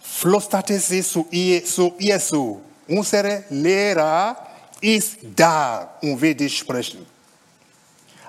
Flüsterte 0.00 0.78
sie 0.78 1.02
zu 1.02 1.26
ihr, 1.30 1.64
zu 1.64 1.94
ihr 1.98 2.18
zu, 2.18 2.60
unsere 2.88 3.44
Lehrer 3.50 4.36
ist 4.80 5.18
da 5.36 5.96
und 6.00 6.20
will 6.20 6.34
dich 6.34 6.58
sprechen. 6.58 7.06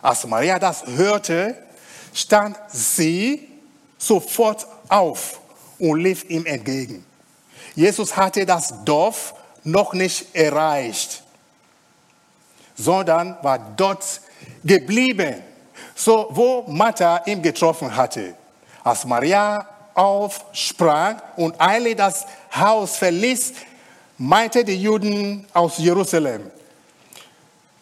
Als 0.01 0.25
Maria 0.25 0.59
das 0.59 0.85
hörte, 0.85 1.55
stand 2.13 2.57
sie 2.71 3.49
sofort 3.97 4.65
auf 4.87 5.39
und 5.77 5.99
lief 5.99 6.29
ihm 6.29 6.45
entgegen. 6.45 7.05
Jesus 7.75 8.15
hatte 8.15 8.45
das 8.45 8.73
Dorf 8.83 9.33
noch 9.63 9.93
nicht 9.93 10.33
erreicht, 10.35 11.21
sondern 12.75 13.37
war 13.41 13.59
dort 13.75 14.21
geblieben, 14.63 15.41
so 15.95 16.27
wo 16.31 16.63
Martha 16.67 17.21
ihn 17.25 17.41
getroffen 17.41 17.95
hatte. 17.95 18.33
Als 18.83 19.05
Maria 19.05 19.67
aufsprang 19.93 21.21
und 21.35 21.59
eilig 21.59 21.97
das 21.97 22.25
Haus 22.55 22.97
verließ, 22.97 23.53
meinte 24.17 24.63
die 24.63 24.81
Juden 24.81 25.45
aus 25.53 25.77
Jerusalem, 25.77 26.51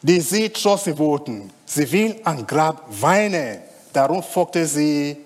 die 0.01 0.19
sie 0.21 0.49
trotzdem 0.49 0.97
wollten, 0.97 1.51
sie 1.65 1.91
will 1.91 2.21
am 2.23 2.45
Grab 2.45 2.83
weinen. 2.89 3.61
Darum 3.93 4.21
folgte 4.21 4.65
sie 4.65 5.17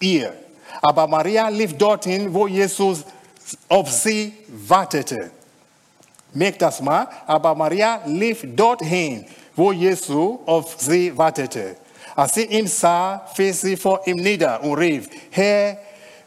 ihr. 0.00 0.32
Aber 0.80 1.06
Maria 1.06 1.48
lief 1.48 1.76
dorthin, 1.76 2.32
wo 2.32 2.46
Jesus 2.46 3.04
auf 3.68 3.90
sie 3.90 4.32
wartete. 4.48 5.30
Merkt 6.32 6.62
das 6.62 6.80
mal. 6.80 7.08
Aber 7.26 7.54
Maria 7.54 8.00
lief 8.06 8.44
dorthin, 8.56 9.26
wo 9.54 9.72
Jesus 9.72 10.38
auf 10.46 10.76
sie 10.78 11.16
wartete. 11.16 11.76
Als 12.14 12.34
sie 12.34 12.44
ihn 12.44 12.66
sah, 12.66 13.22
fiel 13.34 13.52
sie 13.52 13.76
vor 13.76 14.06
ihm 14.06 14.16
nieder 14.16 14.62
und 14.62 14.74
rief, 14.74 15.08
Herr, 15.30 15.78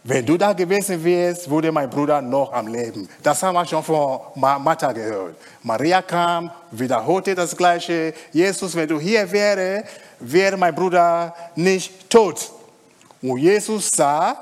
wenn 0.07 0.23
du 0.23 0.37
da 0.37 0.53
gewesen 0.53 1.03
wärst, 1.03 1.49
würde 1.49 1.71
mein 1.71 1.89
Bruder 1.89 2.21
noch 2.21 2.53
am 2.53 2.67
Leben. 2.67 3.09
Das 3.23 3.41
haben 3.41 3.55
wir 3.55 3.65
schon 3.65 3.83
von 3.83 4.19
Martha 4.35 4.91
gehört. 4.91 5.35
Maria 5.63 6.01
kam, 6.03 6.51
wiederholte 6.69 7.33
das 7.33 7.57
Gleiche. 7.57 8.13
Jesus, 8.31 8.75
wenn 8.75 8.87
du 8.87 8.99
hier 8.99 9.31
wärst, 9.31 9.89
wäre 10.19 10.57
mein 10.57 10.75
Bruder 10.75 11.33
nicht 11.55 12.07
tot. 12.07 12.51
Und 13.19 13.39
Jesus 13.39 13.89
sah, 13.89 14.37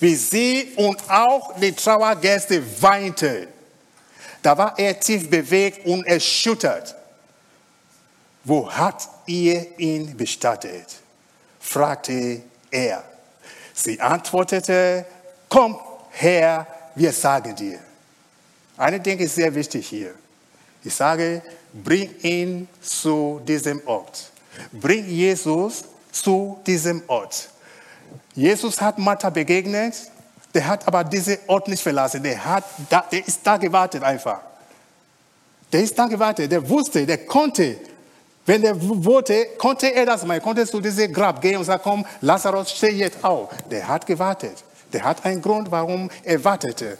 wie 0.00 0.14
sie 0.14 0.72
und 0.76 0.98
auch 1.08 1.54
die 1.60 1.72
Trauergäste 1.72 2.62
weinte. 2.82 3.48
Da 4.42 4.56
war 4.56 4.78
er 4.78 4.98
tief 4.98 5.28
bewegt 5.28 5.86
und 5.86 6.06
erschüttert. 6.06 6.94
Wo 8.42 8.70
hat 8.70 9.08
ihr 9.26 9.78
ihn 9.78 10.16
bestattet? 10.16 10.86
fragte 11.60 12.40
er. 12.70 13.04
Sie 13.74 14.00
antwortete, 14.00 15.04
komm 15.48 15.78
her, 16.10 16.66
wir 16.94 17.12
sagen 17.12 17.54
dir. 17.54 17.78
Eine 18.78 18.98
Ding 18.98 19.18
ist 19.18 19.34
sehr 19.34 19.54
wichtig 19.54 19.86
hier. 19.86 20.14
Ich 20.82 20.94
sage, 20.94 21.42
bring 21.72 22.18
ihn 22.22 22.68
zu 22.80 23.40
diesem 23.46 23.86
Ort. 23.86 24.30
Bring 24.72 25.06
Jesus 25.06 25.84
zu 26.10 26.58
diesem 26.66 27.02
Ort. 27.06 27.49
Jesus 28.34 28.80
hat 28.80 28.98
Martha 28.98 29.30
begegnet, 29.30 29.94
der 30.54 30.66
hat 30.66 30.86
aber 30.86 31.04
diesen 31.04 31.38
Ort 31.46 31.68
nicht 31.68 31.82
verlassen. 31.82 32.22
Der, 32.22 32.44
hat 32.44 32.64
da, 32.88 33.04
der 33.10 33.26
ist 33.26 33.40
da 33.44 33.56
gewartet 33.56 34.02
einfach. 34.02 34.40
Der 35.72 35.82
ist 35.82 35.98
da 35.98 36.06
gewartet. 36.06 36.50
Der 36.50 36.68
wusste, 36.68 37.06
der 37.06 37.18
konnte 37.26 37.76
wenn 38.46 38.64
er 38.64 38.74
wollte, 38.80 39.46
konnte 39.58 39.94
er 39.94 40.06
das 40.06 40.24
machen. 40.24 40.42
Konnte 40.42 40.66
zu 40.66 40.80
diesem 40.80 41.12
Grab 41.12 41.40
gehen 41.40 41.58
und 41.58 41.64
sagen, 41.64 41.82
komm, 41.84 42.06
Lazarus, 42.20 42.72
steh 42.72 42.88
jetzt 42.88 43.22
auf. 43.22 43.50
Der 43.70 43.86
hat 43.86 44.04
gewartet. 44.06 44.64
Der 44.92 45.04
hat 45.04 45.24
einen 45.24 45.40
Grund, 45.40 45.70
warum 45.70 46.10
er 46.24 46.42
wartete. 46.42 46.98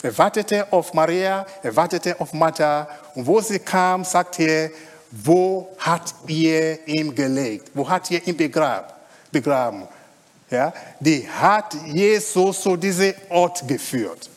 Er 0.00 0.16
wartete 0.16 0.72
auf 0.72 0.94
Maria, 0.94 1.44
er 1.62 1.74
wartete 1.74 2.20
auf 2.20 2.32
Martha. 2.32 2.88
Und 3.16 3.26
wo 3.26 3.40
sie 3.40 3.58
kam, 3.58 4.04
sagt 4.04 4.38
er, 4.38 4.70
wo 5.10 5.70
hat 5.78 6.14
ihr 6.28 6.86
ihn 6.86 7.12
gelegt? 7.14 7.70
Wo 7.74 7.88
hat 7.88 8.08
ihr 8.10 8.24
ihn 8.26 8.36
begraben? 8.36 9.88
Ja, 10.52 10.72
die 11.00 11.28
hat 11.28 11.74
Jesus 11.86 12.60
zu 12.60 12.76
diesem 12.76 13.14
Ort 13.28 13.66
geführt. 13.66 14.30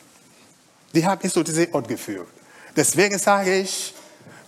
Die 0.92 1.06
hat 1.06 1.22
ihn 1.22 1.30
zu 1.30 1.42
diesem 1.44 1.72
Ort 1.72 1.86
geführt. 1.86 2.28
Deswegen 2.74 3.18
sage 3.18 3.60
ich, 3.60 3.94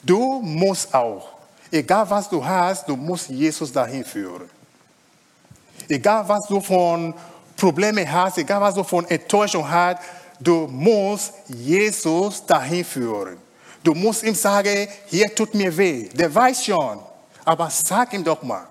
du 0.02 0.40
musst 0.42 0.92
auch 0.92 1.38
Egal 1.70 2.08
was 2.08 2.28
du 2.28 2.44
hast, 2.44 2.88
du 2.88 2.96
musst 2.96 3.28
Jesus 3.28 3.72
dahin 3.72 4.04
führen. 4.04 4.48
Egal 5.88 6.26
was 6.28 6.46
du 6.46 6.60
von 6.60 7.14
Problemen 7.56 8.10
hast, 8.10 8.38
egal 8.38 8.60
was 8.60 8.74
du 8.74 8.84
von 8.84 9.04
Enttäuschung 9.06 9.68
hast, 9.68 9.98
du 10.40 10.66
musst 10.66 11.32
Jesus 11.46 12.44
dahin 12.46 12.84
führen. 12.84 13.36
Du 13.82 13.94
musst 13.94 14.22
ihm 14.22 14.34
sagen, 14.34 14.88
hier 15.06 15.34
tut 15.34 15.54
mir 15.54 15.76
weh. 15.76 16.08
Der 16.08 16.34
weiß 16.34 16.64
schon, 16.64 17.00
aber 17.44 17.70
sag 17.70 18.12
ihm 18.12 18.24
doch 18.24 18.42
mal 18.42 18.66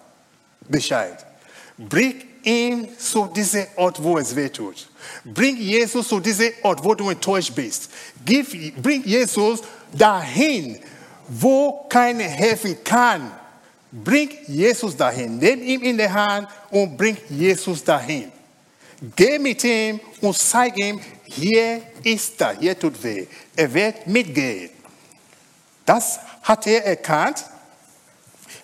Bescheid. 0.62 1.26
Bring 1.78 2.24
ihn 2.44 2.88
zu 2.98 3.28
diesem 3.28 3.66
Ort, 3.76 4.02
wo 4.02 4.18
es 4.18 4.36
weh 4.36 4.50
tut. 4.50 4.88
Bring 5.24 5.58
Jesus 5.58 6.08
zu 6.08 6.20
diesem 6.20 6.52
Ort, 6.64 6.84
wo 6.84 6.94
du 6.94 7.10
enttäuscht 7.10 7.54
bist. 7.54 7.90
Give, 8.26 8.72
bring 8.82 9.04
Jesus 9.04 9.62
dahin, 9.92 10.80
wo 11.28 11.86
keiner 11.90 12.24
helfen 12.24 12.78
kann, 12.84 13.32
bring 13.92 14.30
Jesus 14.48 14.96
dahin. 14.96 15.38
Nimm 15.38 15.62
ihn 15.62 15.82
in 15.82 15.98
die 15.98 16.10
Hand 16.10 16.48
und 16.70 16.98
bring 16.98 17.18
Jesus 17.30 17.84
dahin. 17.84 18.32
Geh 19.16 19.38
mit 19.38 19.64
ihm 19.64 20.00
und 20.22 20.36
zeig 20.36 20.78
ihm, 20.78 21.00
hier 21.26 21.82
ist 22.04 22.42
er, 22.42 22.58
hier 22.58 22.78
tut 22.78 23.02
weh. 23.04 23.28
Er 23.56 23.72
wird 23.74 24.08
mitgehen. 24.08 24.70
Das 25.86 26.20
hat 26.42 26.66
er 26.68 26.86
erkannt. 26.86 27.46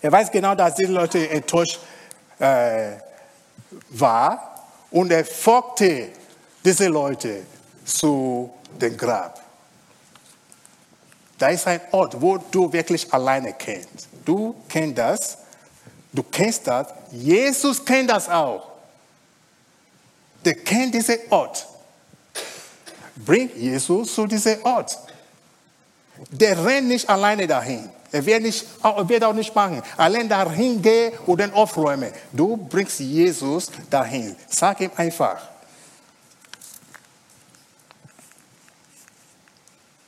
Er 0.02 0.12
weiß 0.12 0.32
genau, 0.32 0.56
dass 0.56 0.76
diese 0.76 0.92
Leute 0.92 1.30
enttäuscht 1.30 1.80
äh, 2.40 2.94
war 3.89 4.68
und 4.91 5.12
er 5.12 5.26
folgte 5.26 6.10
diese 6.64 6.88
Leute 6.88 7.43
zu 7.86 8.54
dem 8.80 8.97
Grab. 8.97 9.41
Da 11.38 11.49
ist 11.49 11.68
ein 11.68 11.82
Ort, 11.91 12.20
wo 12.22 12.38
du 12.38 12.72
wirklich 12.72 13.12
alleine 13.14 13.54
kennst. 13.54 14.08
Du 14.24 14.56
kennst 14.70 14.97
das, 14.97 15.38
du 16.12 16.24
kennst 16.24 16.68
das, 16.68 16.88
Jesus 17.12 17.84
kennt 17.84 18.10
das 18.10 18.30
auch. 18.30 18.72
Der 20.45 20.56
kennt 20.56 20.93
diesen 20.93 21.18
Ort. 21.30 21.68
Bring 23.16 23.49
Jesus 23.56 24.14
zu 24.14 24.26
diesem 24.26 24.64
Ort. 24.64 24.97
Der 26.30 26.64
rennt 26.64 26.88
nicht 26.88 27.10
alleine 27.10 27.47
dahin. 27.47 27.89
Er 28.14 28.24
wird, 28.24 28.43
nicht, 28.43 28.64
er 28.84 29.09
wird 29.09 29.24
auch 29.24 29.34
nicht 29.34 29.55
machen. 29.55 29.82
Allein 29.97 30.30
dahin 30.30 30.80
gehen 30.80 31.14
und 31.26 31.39
dann 31.39 31.51
aufräumen. 31.51 32.14
Du 32.32 32.55
bringst 32.55 32.99
Jesus 32.99 33.72
dahin. 33.89 34.36
Sag 34.47 34.82
ihm 34.82 34.91
einfach. 34.95 35.41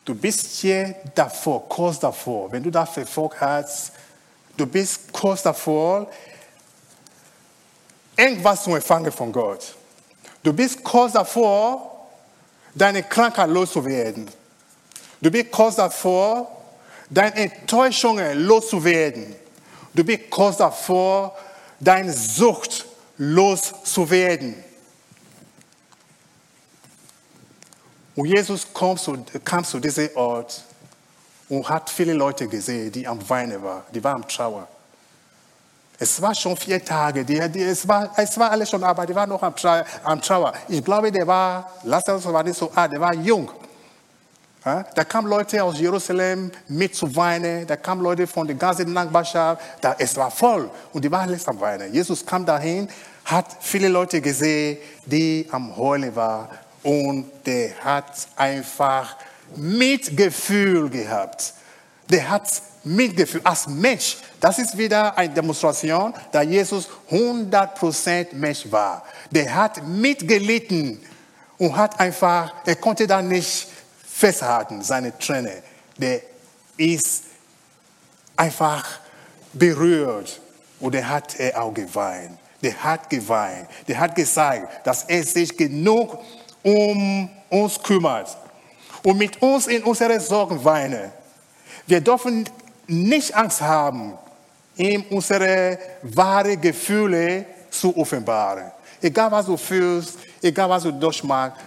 Du 0.05 0.13
bist 0.13 0.45
hier 0.57 0.95
davor, 1.15 1.67
kurz 1.67 1.97
davor. 1.97 2.51
Wenn 2.51 2.61
du 2.61 2.69
da 2.69 2.85
verfolgt 2.85 3.41
hast, 3.41 3.91
du 4.55 4.67
bist 4.67 5.11
kurz 5.11 5.41
davor, 5.41 6.07
irgendwas 8.15 8.65
zu 8.65 8.75
empfangen 8.75 9.11
von 9.11 9.31
Gott. 9.31 9.73
Du 10.43 10.53
bist 10.53 10.83
kurz 10.83 11.13
davor, 11.13 12.07
deine 12.75 13.01
Krankheit 13.01 13.49
loszuwerden. 13.49 14.29
Du 15.19 15.31
bist 15.31 15.51
kurz 15.51 15.77
davor, 15.77 16.51
deine 17.09 17.35
Enttäuschungen 17.35 18.45
loszuwerden. 18.45 19.35
Du 19.93 20.03
bist 20.03 20.29
kurz 20.29 20.57
davor, 20.57 21.35
deine 21.79 22.11
Sucht 22.11 22.85
loszuwerden. 23.17 24.55
Und 28.15 28.27
Jesus 28.27 28.67
kam 28.73 28.97
zu, 28.97 29.17
kam 29.43 29.63
zu 29.63 29.79
diesem 29.79 30.09
Ort 30.15 30.63
und 31.49 31.67
hat 31.67 31.89
viele 31.89 32.13
Leute 32.13 32.47
gesehen, 32.47 32.91
die 32.91 33.05
am 33.05 33.27
Weinen 33.29 33.61
waren, 33.61 33.83
die 33.93 34.03
waren 34.03 34.23
am 34.23 34.27
Trauer. 34.27 34.67
Es 35.97 36.21
war 36.21 36.35
schon 36.35 36.57
vier 36.57 36.83
Tage, 36.83 37.23
die, 37.23 37.39
die, 37.49 37.61
es, 37.61 37.87
war, 37.87 38.11
es 38.17 38.37
war 38.37 38.51
alles 38.51 38.69
schon, 38.69 38.83
aber 38.83 39.05
die 39.05 39.15
waren 39.15 39.29
noch 39.29 39.41
am, 39.41 39.53
am 40.03 40.21
Trauer. 40.21 40.53
Ich 40.67 40.83
glaube, 40.83 41.11
der 41.11 41.25
war, 41.25 41.71
Lazarus 41.83 42.25
war 42.25 42.43
nicht 42.43 42.57
so 42.57 42.69
alt, 42.75 42.91
der 42.91 42.99
war 42.99 43.13
jung. 43.13 43.49
Da 44.65 45.03
kamen 45.03 45.29
Leute 45.29 45.63
aus 45.63 45.79
Jerusalem 45.79 46.51
mit 46.67 46.95
zu 46.95 47.15
weinen, 47.15 47.67
da 47.67 47.75
kamen 47.75 48.01
Leute 48.01 48.25
von 48.25 48.47
der 48.47 48.55
ganzen 48.55 48.91
Nachbarschaft, 48.91 49.61
da, 49.79 49.95
es 49.99 50.15
war 50.15 50.31
voll 50.31 50.71
und 50.91 51.05
die 51.05 51.11
waren 51.11 51.29
alles 51.29 51.47
am 51.47 51.59
Weinen. 51.59 51.93
Jesus 51.93 52.25
kam 52.25 52.43
dahin, 52.43 52.89
hat 53.25 53.45
viele 53.59 53.89
Leute 53.89 54.19
gesehen, 54.21 54.79
die 55.05 55.47
am 55.51 55.77
Heulen 55.77 56.15
waren 56.15 56.47
und 56.81 57.27
der 57.45 57.75
hat 57.83 58.27
einfach 58.35 59.15
Mitgefühl 59.55 60.89
gehabt. 60.89 61.53
Der 62.09 62.27
hat 62.27 62.49
Mitgefühl 62.83 63.41
als 63.43 63.67
Mensch. 63.67 64.17
Das 64.39 64.57
ist 64.57 64.75
wieder 64.75 65.15
eine 65.15 65.31
Demonstration, 65.31 66.11
da 66.31 66.41
Jesus 66.41 66.89
100% 67.11 68.33
Mensch 68.33 68.65
war. 68.71 69.03
Der 69.29 69.53
hat 69.53 69.87
mitgelitten 69.87 70.99
und 71.59 71.77
hat 71.77 71.99
einfach, 71.99 72.51
er 72.65 72.75
konnte 72.77 73.05
da 73.05 73.21
nicht 73.21 73.67
festhalten, 74.15 74.81
seine 74.81 75.17
Träne. 75.17 75.61
Der 75.97 76.21
ist 76.77 77.23
einfach 78.37 78.99
berührt 79.51 80.39
und 80.79 80.95
er 80.95 81.09
hat 81.09 81.37
er 81.37 81.61
auch 81.61 81.73
geweint. 81.73 82.39
Der 82.61 82.81
hat 82.81 83.09
geweint. 83.09 83.67
Der 83.87 83.99
hat 83.99 84.15
gesagt, 84.15 84.87
dass 84.87 85.03
er 85.03 85.23
sich 85.23 85.55
genug 85.55 86.17
um 86.63 87.29
uns 87.49 87.81
kümmert 87.83 88.37
und 89.03 89.17
mit 89.17 89.41
uns 89.41 89.67
in 89.67 89.83
unsere 89.83 90.19
Sorgen 90.19 90.63
weinen. 90.63 91.11
Wir 91.85 91.99
dürfen 91.99 92.49
nicht 92.87 93.35
Angst 93.35 93.61
haben, 93.61 94.13
ihm 94.77 95.03
unsere 95.09 95.77
wahren 96.01 96.59
Gefühle 96.59 97.45
zu 97.69 97.95
offenbaren. 97.97 98.71
Egal 99.01 99.29
was 99.31 99.45
du 99.45 99.57
fühlst, 99.57 100.17
egal 100.41 100.69
was 100.69 100.83
du 100.83 100.91
durchmachst, 100.91 101.57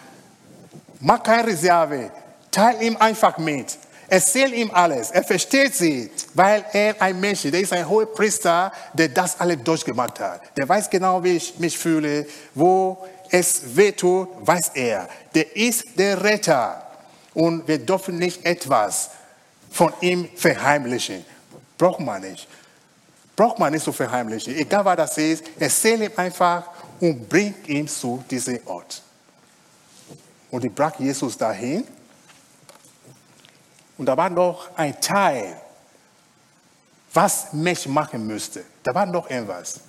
mach 0.98 1.22
keine 1.22 1.46
Reserve, 1.46 2.10
teil 2.50 2.82
ihm 2.82 2.96
einfach 2.96 3.38
mit. 3.38 3.78
Erzähl 4.10 4.54
ihm 4.54 4.70
alles. 4.72 5.10
Er 5.10 5.22
versteht 5.22 5.74
sie, 5.74 6.10
weil 6.32 6.64
er 6.72 7.00
ein 7.00 7.20
Mensch 7.20 7.44
ist. 7.44 7.52
Der 7.52 7.60
ist 7.60 7.72
ein 7.74 7.86
hoher 7.86 8.06
Priester, 8.06 8.72
der 8.94 9.08
das 9.10 9.38
alles 9.38 9.58
durchgemacht 9.62 10.18
hat. 10.18 10.56
Der 10.56 10.66
weiß 10.66 10.88
genau, 10.88 11.22
wie 11.22 11.36
ich 11.36 11.58
mich 11.58 11.76
fühle, 11.76 12.26
wo 12.54 13.06
es 13.30 13.76
wehtut, 13.76 14.28
weiß 14.40 14.70
er. 14.74 15.08
Der 15.34 15.54
ist 15.54 15.98
der 15.98 16.22
Retter. 16.22 16.82
Und 17.34 17.68
wir 17.68 17.78
dürfen 17.78 18.16
nicht 18.18 18.44
etwas 18.46 19.10
von 19.70 19.92
ihm 20.00 20.28
verheimlichen. 20.34 21.24
Braucht 21.76 22.00
man 22.00 22.22
nicht. 22.22 22.48
Braucht 23.36 23.58
man 23.58 23.72
nicht 23.72 23.84
zu 23.84 23.92
verheimlichen. 23.92 24.56
Egal 24.56 24.84
was 24.86 24.96
das 24.96 25.18
ist, 25.18 25.44
erzähl 25.60 26.02
ihm 26.02 26.12
einfach 26.16 26.64
und 26.98 27.28
bringt 27.28 27.68
ihn 27.68 27.86
zu 27.86 28.24
diesem 28.28 28.58
Ort. 28.66 29.02
Und 30.50 30.64
die 30.64 30.70
brachte 30.70 31.02
Jesus 31.02 31.36
dahin. 31.36 31.84
Und 33.98 34.06
da 34.06 34.16
war 34.16 34.30
noch 34.30 34.76
ein 34.76 34.98
Teil, 35.00 35.60
was 37.12 37.52
Mensch 37.52 37.86
machen 37.86 38.26
müsste. 38.26 38.64
Da 38.82 38.94
war 38.94 39.04
noch 39.04 39.28
etwas, 39.28 39.80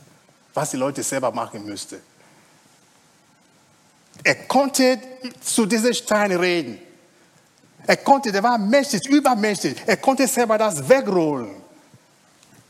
was 0.53 0.71
die 0.71 0.77
Leute 0.77 1.03
selber 1.03 1.31
machen 1.31 1.63
müssten. 1.63 2.01
Er 4.23 4.35
konnte 4.35 4.99
zu 5.39 5.65
diesem 5.65 5.93
Stein 5.93 6.31
reden. 6.31 6.79
Er 7.85 7.97
konnte, 7.97 8.31
der 8.31 8.43
war 8.43 8.57
menschlich, 8.57 9.07
übermenschlich. 9.07 9.81
Er 9.85 9.97
konnte 9.97 10.27
selber 10.27 10.57
das 10.57 10.87
wegrollen. 10.87 11.61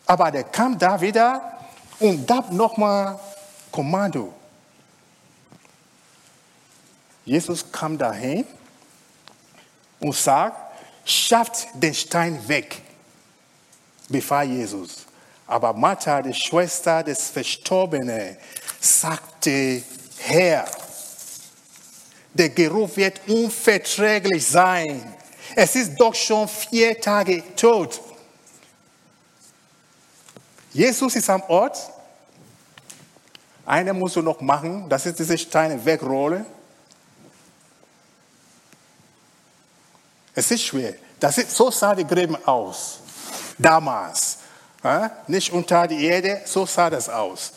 Aber 0.06 0.30
der 0.32 0.44
kam 0.44 0.78
da 0.78 1.00
wieder 1.00 1.58
und 2.00 2.28
gab 2.28 2.52
nochmal 2.52 3.20
Kommando. 3.72 4.34
Jesus 7.26 7.64
kam 7.72 7.98
dahin 7.98 8.46
und 10.00 10.16
sagt, 10.16 10.69
schafft 11.10 11.68
den 11.74 11.94
Stein 11.94 12.40
weg, 12.48 12.82
befahl 14.08 14.48
Jesus. 14.48 15.06
Aber 15.48 15.74
Martha, 15.74 16.22
die 16.22 16.34
Schwester 16.34 17.04
des 17.04 17.30
Verstorbenen, 17.30 18.38
sagte, 18.80 19.82
Herr, 20.20 20.66
der 22.34 22.50
Geruch 22.50 22.96
wird 22.96 23.22
unverträglich 23.28 24.46
sein. 24.46 25.16
Es 25.56 25.76
ist 25.76 25.96
doch 26.00 26.14
schon 26.14 26.48
vier 26.48 27.00
Tage 27.02 27.44
tot. 27.56 28.00
Jesus 30.72 31.16
ist 31.16 31.30
am 31.30 31.42
Ort. 31.48 31.78
Einer 33.66 33.94
musst 33.94 34.16
du 34.16 34.22
noch 34.22 34.40
machen, 34.42 34.88
das 34.88 35.06
ist 35.06 35.20
diese 35.20 35.38
Steine 35.38 35.84
wegrollen. 35.84 36.46
Es 40.40 40.50
ist 40.52 40.64
schwer. 40.64 40.94
Das 41.20 41.38
ist, 41.38 41.52
so 41.52 41.70
sah 41.70 41.94
die 41.94 42.08
Gräben 42.08 42.38
aus. 42.46 43.00
Damals. 43.58 44.38
Ja? 44.82 45.12
Nicht 45.28 45.52
unter 45.52 45.86
die 45.86 46.06
Erde, 46.06 46.44
so 46.46 46.66
sah 46.66 46.90
das 46.90 47.10
aus. 47.10 47.52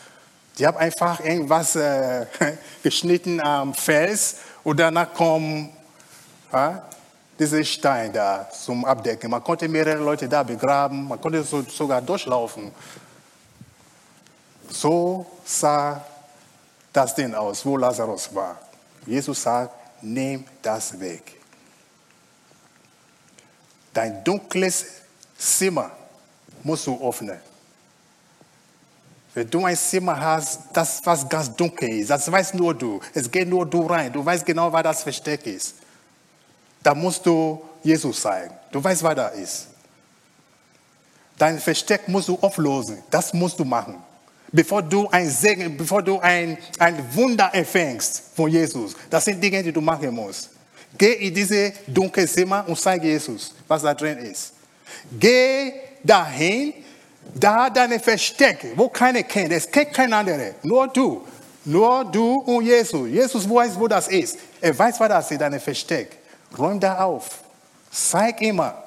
Die 0.58 0.66
haben 0.66 0.76
einfach 0.76 1.20
irgendwas 1.20 1.76
äh, 1.76 2.26
geschnitten 2.82 3.40
am 3.40 3.72
Fels 3.72 4.38
und 4.64 4.80
danach 4.80 5.14
kommt 5.14 5.70
ja, 6.52 6.82
dieser 7.38 7.62
Stein 7.62 8.12
da 8.12 8.50
zum 8.50 8.84
Abdecken. 8.84 9.30
Man 9.30 9.44
konnte 9.44 9.68
mehrere 9.68 10.02
Leute 10.02 10.28
da 10.28 10.42
begraben, 10.42 11.06
man 11.06 11.20
konnte 11.20 11.44
so, 11.44 11.62
sogar 11.62 12.02
durchlaufen. 12.02 12.72
So 14.68 15.24
sah 15.44 16.04
das 16.92 17.14
Ding 17.14 17.32
aus, 17.32 17.64
wo 17.64 17.76
Lazarus 17.76 18.34
war. 18.34 18.58
Jesus 19.06 19.40
sagt, 19.40 19.72
nimm 20.02 20.44
das 20.60 20.98
weg. 20.98 21.41
Dein 23.92 24.24
dunkles 24.24 24.86
Zimmer 25.36 25.90
musst 26.62 26.86
du 26.86 27.08
öffnen. 27.08 27.38
Wenn 29.34 29.48
du 29.48 29.64
ein 29.64 29.76
Zimmer 29.76 30.18
hast, 30.20 30.60
das 30.72 31.00
was 31.04 31.28
ganz 31.28 31.54
dunkel 31.54 31.88
ist, 31.88 32.10
das 32.10 32.30
weißt 32.30 32.54
nur 32.54 32.74
du. 32.74 33.00
Es 33.14 33.30
geht 33.30 33.48
nur 33.48 33.64
du 33.64 33.86
rein. 33.86 34.12
Du 34.12 34.24
weißt 34.24 34.44
genau, 34.44 34.72
was 34.72 34.82
das 34.82 35.02
Versteck 35.02 35.46
ist. 35.46 35.76
Da 36.82 36.94
musst 36.94 37.24
du 37.24 37.62
Jesus 37.82 38.20
zeigen. 38.20 38.52
Du 38.70 38.82
weißt, 38.82 39.02
was 39.02 39.14
da 39.14 39.28
ist. 39.28 39.66
Dein 41.38 41.58
Versteck 41.58 42.08
musst 42.08 42.28
du 42.28 42.38
auflösen. 42.40 43.02
Das 43.10 43.32
musst 43.32 43.58
du 43.58 43.64
machen. 43.64 43.96
Bevor 44.52 44.82
du 44.82 45.08
ein 45.08 45.30
Segen, 45.30 45.76
bevor 45.78 46.02
du 46.02 46.18
ein, 46.20 46.58
ein 46.78 47.14
Wunder 47.14 47.54
empfängst 47.54 48.22
von 48.36 48.50
Jesus. 48.50 48.94
Das 49.08 49.24
sind 49.24 49.42
Dinge, 49.42 49.62
die 49.62 49.72
du 49.72 49.80
machen 49.80 50.14
musst. 50.14 50.50
Geh 50.96 51.12
in 51.12 51.34
diese 51.34 51.72
dunkle 51.86 52.26
Zimmer 52.26 52.64
und 52.66 52.78
zeig 52.78 53.02
Jesus, 53.02 53.54
was 53.66 53.82
da 53.82 53.94
drin 53.94 54.18
ist. 54.18 54.52
Geh 55.18 55.72
dahin 56.02 56.74
da 57.34 57.70
deine 57.70 57.98
Verstecke, 57.98 58.72
wo 58.76 58.88
keiner 58.88 59.22
kennt, 59.22 59.52
es 59.52 59.70
kennt 59.70 59.92
kein 59.92 60.12
anderer, 60.12 60.54
nur 60.62 60.88
du. 60.88 61.26
Nur 61.64 62.04
du 62.04 62.40
und 62.40 62.64
Jesus. 62.64 63.08
Jesus 63.08 63.48
weiß, 63.48 63.78
wo 63.78 63.86
das 63.86 64.08
ist. 64.08 64.36
Er 64.60 64.76
weiß, 64.76 64.98
was 64.98 65.08
das 65.08 65.30
ist, 65.30 65.40
deine 65.40 65.60
Versteck. 65.60 66.18
Räum 66.58 66.80
da 66.80 67.04
auf. 67.04 67.40
Zeig 67.90 68.40
immer. 68.42 68.82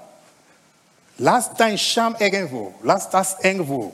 Lass 1.17 1.53
dein 1.53 1.77
Scham 1.77 2.15
irgendwo. 2.19 2.73
Lass 2.83 3.09
das 3.09 3.37
irgendwo. 3.41 3.93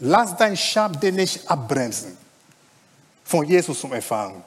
Lass 0.00 0.34
dein 0.36 0.56
Scham 0.56 0.98
dir 0.98 1.12
nicht 1.12 1.48
abbremsen. 1.48 2.16
Von 3.24 3.44
Jesus 3.44 3.78
zum 3.78 3.92
Empfangen. 3.92 4.42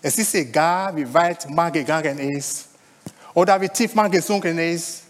Es 0.00 0.16
ist 0.18 0.34
egal, 0.34 0.94
wie 0.96 1.12
weit 1.12 1.48
man 1.50 1.72
gegangen 1.72 2.18
ist 2.18 2.66
oder 3.34 3.60
wie 3.60 3.68
tief 3.68 3.94
man 3.94 4.10
gesunken 4.10 4.58
ist. 4.58 5.02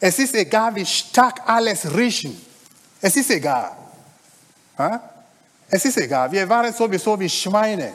Es 0.00 0.18
ist 0.18 0.34
egal, 0.34 0.74
wie 0.74 0.86
stark 0.86 1.40
alles 1.46 1.94
riechen. 1.94 2.40
Es 3.00 3.16
ist 3.16 3.30
egal. 3.30 3.72
Es 5.68 5.84
ist 5.84 5.98
egal. 5.98 6.32
Wir 6.32 6.48
waren 6.48 6.72
sowieso 6.72 7.20
wie 7.20 7.28
Schweine. 7.28 7.92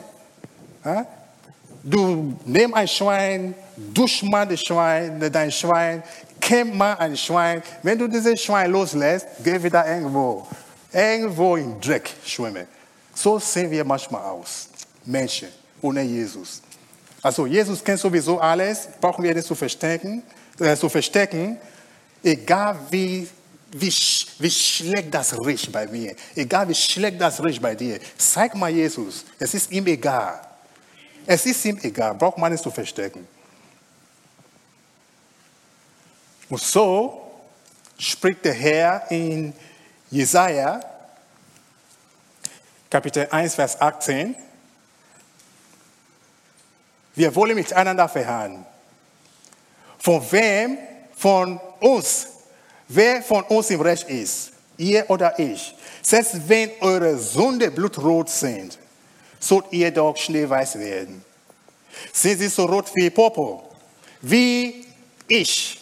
Du 1.82 2.36
nimmst 2.44 2.76
ein 2.76 2.88
Schwein, 2.88 3.54
dusch 3.76 4.22
mal 4.22 4.46
das 4.46 4.60
Schwein, 4.60 5.20
dein 5.32 5.50
Schwein, 5.50 6.02
kämm 6.40 6.76
mal 6.76 6.94
ein 6.94 7.16
Schwein. 7.16 7.62
Wenn 7.82 7.98
du 7.98 8.06
dieses 8.06 8.40
Schwein 8.40 8.70
loslässt, 8.70 9.26
geh 9.42 9.60
wieder 9.60 9.84
irgendwo, 9.86 10.46
irgendwo 10.92 11.56
im 11.56 11.80
Dreck 11.80 12.08
schwimmen. 12.24 12.66
So 13.14 13.38
sehen 13.40 13.70
wir 13.70 13.84
manchmal 13.84 14.22
aus. 14.22 14.68
Menschen 15.04 15.65
ohne 15.86 16.02
Jesus. 16.02 16.62
Also 17.22 17.46
Jesus 17.46 17.82
kennt 17.82 18.00
sowieso 18.00 18.38
alles, 18.38 18.88
brauchen 19.00 19.24
wir 19.24 19.34
das 19.34 19.46
zu 19.46 19.54
verstecken, 19.54 20.22
äh, 20.60 20.76
zu 20.76 20.88
verstecken 20.88 21.58
egal 22.26 22.78
wie, 22.90 23.28
wie, 23.72 23.94
wie 24.38 24.50
schlecht 24.50 25.14
das 25.14 25.38
riecht 25.44 25.70
bei 25.72 25.86
mir, 25.86 26.14
egal 26.34 26.68
wie 26.68 26.74
schlecht 26.74 27.20
das 27.20 27.42
riecht 27.42 27.62
bei 27.62 27.74
dir, 27.74 28.00
zeig 28.18 28.54
mal 28.54 28.70
Jesus. 28.70 29.24
Es 29.38 29.54
ist 29.54 29.70
ihm 29.70 29.86
egal. 29.86 30.40
Es 31.26 31.46
ist 31.46 31.64
ihm 31.64 31.78
egal, 31.82 32.14
braucht 32.14 32.38
man 32.38 32.52
es 32.52 32.62
zu 32.62 32.70
verstecken. 32.70 33.26
Und 36.48 36.60
so 36.62 37.22
spricht 37.98 38.44
der 38.44 38.54
Herr 38.54 39.10
in 39.10 39.52
Jesaja, 40.10 40.80
Kapitel 42.88 43.26
1, 43.28 43.56
Vers 43.56 43.80
18. 43.80 44.36
Wir 47.16 47.34
wollen 47.34 47.56
miteinander 47.56 48.08
verhandeln. 48.08 48.64
Von 49.98 50.22
wem 50.30 50.78
von 51.16 51.58
uns, 51.80 52.28
wer 52.88 53.22
von 53.22 53.42
uns 53.44 53.70
im 53.70 53.80
Recht 53.80 54.08
ist, 54.08 54.52
ihr 54.76 55.08
oder 55.08 55.38
ich, 55.38 55.74
selbst 56.02 56.48
wenn 56.48 56.70
eure 56.80 57.18
Sünde 57.18 57.70
blutrot 57.70 58.28
sind, 58.28 58.78
sollt 59.40 59.64
ihr 59.72 59.90
doch 59.90 60.16
schneeweiß 60.16 60.78
werden. 60.78 61.24
Sind 62.12 62.38
sie 62.38 62.48
so 62.48 62.66
rot 62.66 62.90
wie 62.94 63.10
Popo, 63.10 63.64
wie 64.20 64.84
ich 65.26 65.80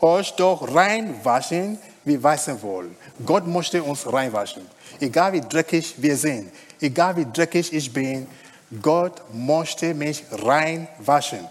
euch 0.00 0.32
doch 0.32 0.72
reinwaschen 0.72 1.78
wie 2.04 2.22
weißen 2.22 2.62
Wohl. 2.62 2.90
Gott 3.24 3.46
möchte 3.46 3.82
uns 3.82 4.10
reinwaschen. 4.10 4.62
Egal 5.00 5.32
wie 5.32 5.40
dreckig 5.40 5.94
wir 5.98 6.16
sind, 6.16 6.52
egal 6.80 7.16
wie 7.16 7.26
dreckig 7.30 7.72
ich 7.72 7.92
bin, 7.92 8.28
Gott 8.82 9.22
möchte 9.32 9.94
mich 9.94 10.24
reinwaschen. 10.30 11.48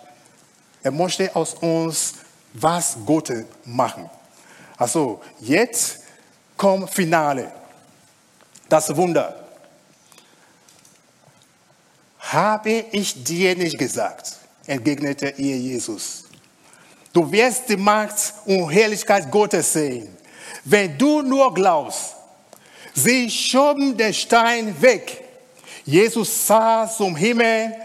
Er 0.84 0.92
möchte 0.92 1.36
aus 1.36 1.54
uns 1.56 2.16
was 2.54 2.98
Gott 3.06 3.32
machen. 3.66 4.10
Also 4.78 5.22
jetzt 5.40 6.00
kommt 6.58 6.90
Finale. 6.90 7.52
Das 8.68 8.96
Wunder. 8.96 9.44
Habe 12.20 12.86
ich 12.92 13.24
dir 13.24 13.56
nicht 13.56 13.78
gesagt, 13.78 14.34
entgegnete 14.66 15.30
ihr 15.38 15.58
Jesus. 15.58 16.26
Du 17.14 17.32
wirst 17.32 17.70
die 17.70 17.78
Macht 17.78 18.34
und 18.46 18.70
Herrlichkeit 18.70 19.32
Gottes 19.32 19.72
sehen, 19.72 20.18
wenn 20.64 20.98
du 20.98 21.22
nur 21.22 21.54
glaubst. 21.54 22.16
Sie 22.94 23.30
schoben 23.30 23.96
den 23.96 24.14
Stein 24.14 24.82
weg. 24.82 25.25
Jesus 25.86 26.48
sah 26.48 26.88
zum 26.88 27.16
Himmel 27.16 27.76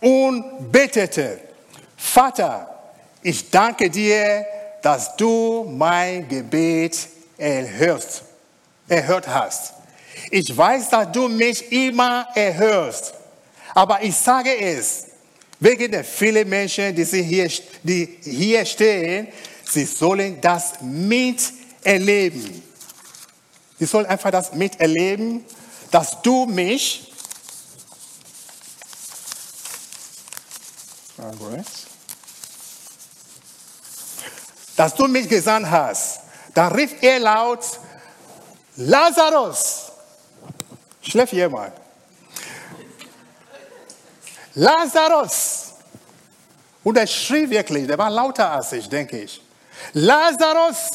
und 0.00 0.70
betete, 0.72 1.38
Vater, 1.96 2.68
ich 3.22 3.48
danke 3.50 3.88
dir, 3.88 4.44
dass 4.82 5.16
du 5.16 5.64
mein 5.64 6.28
Gebet 6.28 7.08
erhörst, 7.38 8.22
erhört 8.88 9.28
hast. 9.28 9.74
Ich 10.30 10.56
weiß, 10.56 10.90
dass 10.90 11.12
du 11.12 11.28
mich 11.28 11.70
immer 11.70 12.26
erhörst. 12.34 13.14
Aber 13.74 14.02
ich 14.02 14.16
sage 14.16 14.56
es, 14.58 15.06
wegen 15.60 15.90
der 15.90 16.04
vielen 16.04 16.48
Menschen, 16.48 16.94
die 16.94 17.04
hier, 17.04 17.50
die 17.82 18.18
hier 18.22 18.64
stehen, 18.64 19.28
sie 19.68 19.84
sollen 19.84 20.40
das 20.40 20.80
miterleben. 20.80 22.62
Sie 23.78 23.84
sollen 23.84 24.06
einfach 24.06 24.30
das 24.30 24.52
miterleben, 24.52 25.44
dass 25.90 26.20
du 26.22 26.46
mich 26.46 27.12
Alright. 31.26 31.66
Dass 34.76 34.94
du 34.94 35.08
mich 35.08 35.28
gesandt 35.28 35.68
hast. 35.68 36.20
Da 36.54 36.68
rief 36.68 37.02
er 37.02 37.18
laut, 37.18 37.64
Lazarus, 38.76 39.90
schläft 41.02 41.32
jemand. 41.32 41.72
Lazarus. 44.54 45.72
Und 46.84 46.96
er 46.96 47.06
schrie 47.06 47.50
wirklich, 47.50 47.86
der 47.86 47.98
war 47.98 48.10
lauter 48.10 48.52
als 48.52 48.72
ich, 48.72 48.88
denke 48.88 49.22
ich. 49.22 49.42
Lazarus, 49.94 50.92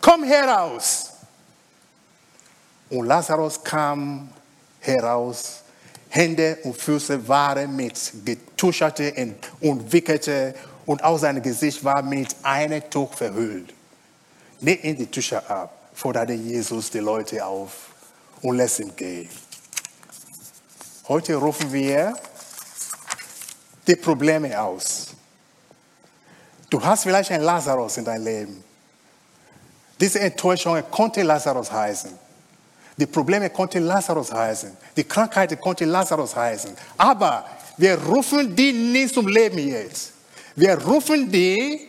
komm 0.00 0.22
heraus. 0.22 1.10
Und 2.88 3.06
Lazarus 3.06 3.62
kam 3.62 4.30
heraus. 4.80 5.61
Hände 6.14 6.58
und 6.64 6.76
Füße 6.76 7.26
waren 7.26 7.74
mit 7.74 8.12
getuscherte 8.22 9.34
und 9.60 9.90
wickelte 9.90 10.54
und 10.84 11.02
auch 11.02 11.16
sein 11.16 11.40
Gesicht 11.40 11.82
war 11.82 12.02
mit 12.02 12.36
einem 12.42 12.82
Tuch 12.90 13.14
verhüllt. 13.14 13.72
Nicht 14.60 14.84
in 14.84 14.98
die 14.98 15.06
Tücher 15.06 15.48
ab, 15.50 15.88
forderte 15.94 16.34
Jesus 16.34 16.90
die 16.90 16.98
Leute 16.98 17.42
auf 17.42 17.72
und 18.42 18.58
lässt 18.58 18.80
ihn 18.80 18.94
gehen. 18.94 19.30
Heute 21.08 21.34
rufen 21.36 21.72
wir 21.72 22.12
die 23.86 23.96
Probleme 23.96 24.60
aus. 24.60 25.14
Du 26.68 26.84
hast 26.84 27.04
vielleicht 27.04 27.30
einen 27.30 27.44
Lazarus 27.44 27.96
in 27.96 28.04
deinem 28.04 28.24
Leben. 28.24 28.64
Diese 29.98 30.20
Enttäuschung 30.20 30.78
konnte 30.90 31.22
Lazarus 31.22 31.72
heißen. 31.72 32.21
Die 32.96 33.06
Probleme 33.06 33.50
konnten 33.50 33.84
Lazarus 33.84 34.32
heißen. 34.32 34.76
Die 34.96 35.04
Krankheit 35.04 35.58
konnte 35.60 35.84
Lazarus 35.84 36.36
heißen. 36.36 36.72
Aber 36.98 37.44
wir 37.76 37.98
rufen 38.02 38.54
die 38.54 38.72
nicht 38.72 39.14
zum 39.14 39.26
Leben 39.26 39.58
jetzt. 39.58 40.12
Wir 40.54 40.78
rufen 40.78 41.30
die 41.30 41.88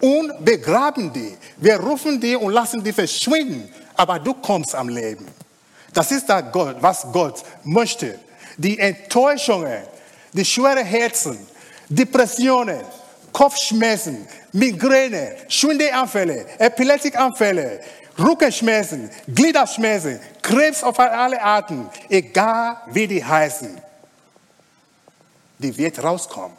und 0.00 0.44
begraben 0.44 1.12
die. 1.12 1.36
Wir 1.56 1.76
rufen 1.78 2.20
die 2.20 2.36
und 2.36 2.52
lassen 2.52 2.82
die 2.82 2.92
verschwinden. 2.92 3.72
Aber 3.96 4.18
du 4.18 4.34
kommst 4.34 4.74
am 4.74 4.88
Leben. 4.88 5.26
Das 5.92 6.10
ist 6.10 6.28
das 6.28 6.44
Gott, 6.52 6.76
was 6.80 7.06
Gott 7.12 7.42
möchte. 7.64 8.18
Die 8.56 8.78
Enttäuschungen, 8.78 9.82
die 10.32 10.44
schweren 10.44 10.84
Herzen, 10.84 11.38
Depressionen, 11.88 12.80
Kopfschmerzen, 13.32 14.26
Migräne, 14.52 15.36
Schwindelanfälle, 15.48 16.46
Epileptikanfälle, 16.58 17.80
Rückenschmerzen, 18.18 19.10
Gliederschmerzen, 19.26 20.20
Krebs 20.42 20.82
auf 20.82 20.98
alle 20.98 21.40
Arten, 21.40 21.88
egal 22.08 22.76
wie 22.88 23.06
die 23.06 23.24
heißen, 23.24 23.80
die 25.58 25.76
wird 25.76 26.02
rauskommen. 26.02 26.56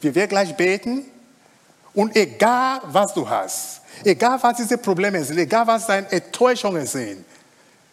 Wir 0.00 0.14
werden 0.14 0.28
gleich 0.28 0.56
beten 0.56 1.04
und 1.94 2.14
egal 2.14 2.80
was 2.84 3.14
du 3.14 3.28
hast, 3.28 3.80
egal 4.04 4.38
was 4.42 4.58
diese 4.58 4.78
Probleme 4.78 5.24
sind, 5.24 5.38
egal 5.38 5.66
was 5.66 5.86
deine 5.86 6.10
Enttäuschungen 6.12 6.86
sind, 6.86 7.24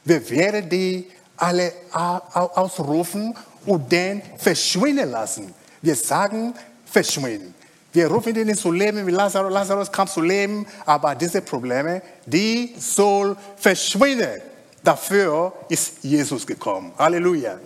wir 0.04 0.30
werden 0.30 0.70
die 0.70 1.10
alle 1.38 1.74
ausrufen 1.92 3.36
und 3.66 3.92
dann 3.92 4.22
verschwinden 4.38 5.10
lassen. 5.10 5.54
Wir 5.82 5.96
sagen, 5.96 6.54
verschwinden. 6.86 7.56
Wir 7.94 8.08
rufen 8.08 8.36
ihn 8.36 8.56
zu 8.56 8.72
leben, 8.72 9.06
wie 9.06 9.12
Lazarus. 9.12 9.54
Lazarus 9.54 9.92
kam 9.92 10.08
zu 10.08 10.22
leben, 10.22 10.66
aber 10.86 11.14
diese 11.14 11.42
Probleme, 11.42 12.02
die 12.26 12.74
soll 12.78 13.38
verschwinden. 13.56 14.42
Dafür 14.84 15.54
ist 15.70 16.04
Jesus 16.04 16.46
gekommen. 16.46 16.92
Halleluja. 16.98 17.60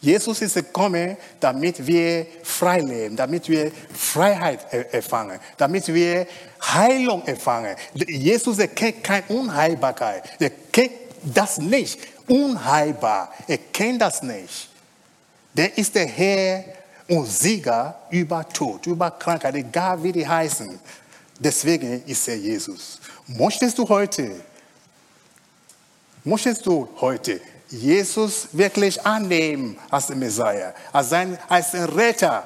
Jesus 0.00 0.42
ist 0.42 0.54
gekommen, 0.54 1.16
damit 1.40 1.84
wir 1.86 2.26
frei 2.42 2.80
leben, 2.80 3.16
damit 3.16 3.48
wir 3.48 3.72
Freiheit 3.94 4.72
erfangen, 4.92 5.40
damit 5.56 5.88
wir 5.88 6.26
Heilung 6.62 7.24
erfangen. 7.24 7.74
Jesus 7.94 8.58
erkennt 8.58 9.02
keine 9.02 9.24
Unheilbarkeit. 9.28 10.24
Er 10.38 10.50
kennt 10.50 10.92
das 11.22 11.58
nicht. 11.58 11.98
Unheilbar. 12.28 13.32
Er 13.48 13.58
kennt 13.58 14.02
das 14.02 14.22
nicht. 14.22 14.68
Der 15.54 15.76
ist 15.78 15.94
der 15.94 16.06
Herr 16.06 16.64
und 17.08 17.26
Sieger 17.26 17.94
über 18.10 18.48
Tod, 18.48 18.86
über 18.86 19.10
Krankheit, 19.10 19.54
egal 19.54 20.02
wie 20.02 20.12
die 20.12 20.26
heißen. 20.26 20.78
Deswegen 21.38 22.04
ist 22.04 22.26
er 22.28 22.36
Jesus. 22.36 22.98
Möchtest 23.26 23.78
du 23.78 23.88
heute, 23.88 24.30
möchtest 26.24 26.66
du 26.66 26.88
heute 27.00 27.40
Jesus 27.68 28.48
wirklich 28.52 29.04
annehmen 29.04 29.76
als 29.90 30.06
den 30.06 30.18
Messiah, 30.18 30.72
als, 30.92 31.10
sein, 31.10 31.38
als 31.48 31.72
den 31.72 31.84
Retter, 31.84 32.44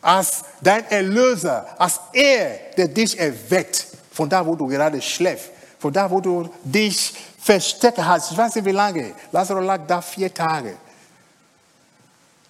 als 0.00 0.44
dein 0.60 0.84
Erlöser, 0.86 1.66
als 1.78 2.00
er, 2.12 2.58
der 2.76 2.88
dich 2.88 3.18
erweckt, 3.18 3.86
von 4.12 4.28
da, 4.28 4.44
wo 4.44 4.54
du 4.54 4.66
gerade 4.66 5.00
schläfst, 5.00 5.50
von 5.78 5.92
da, 5.92 6.10
wo 6.10 6.20
du 6.20 6.48
dich 6.62 7.14
versteckt 7.40 7.98
hast. 7.98 8.32
Ich 8.32 8.38
weiß 8.38 8.54
nicht, 8.56 8.64
wie 8.64 8.72
lange. 8.72 9.12
Lazarus 9.32 9.64
lag 9.64 9.86
da 9.86 10.00
vier 10.00 10.32
Tage. 10.32 10.76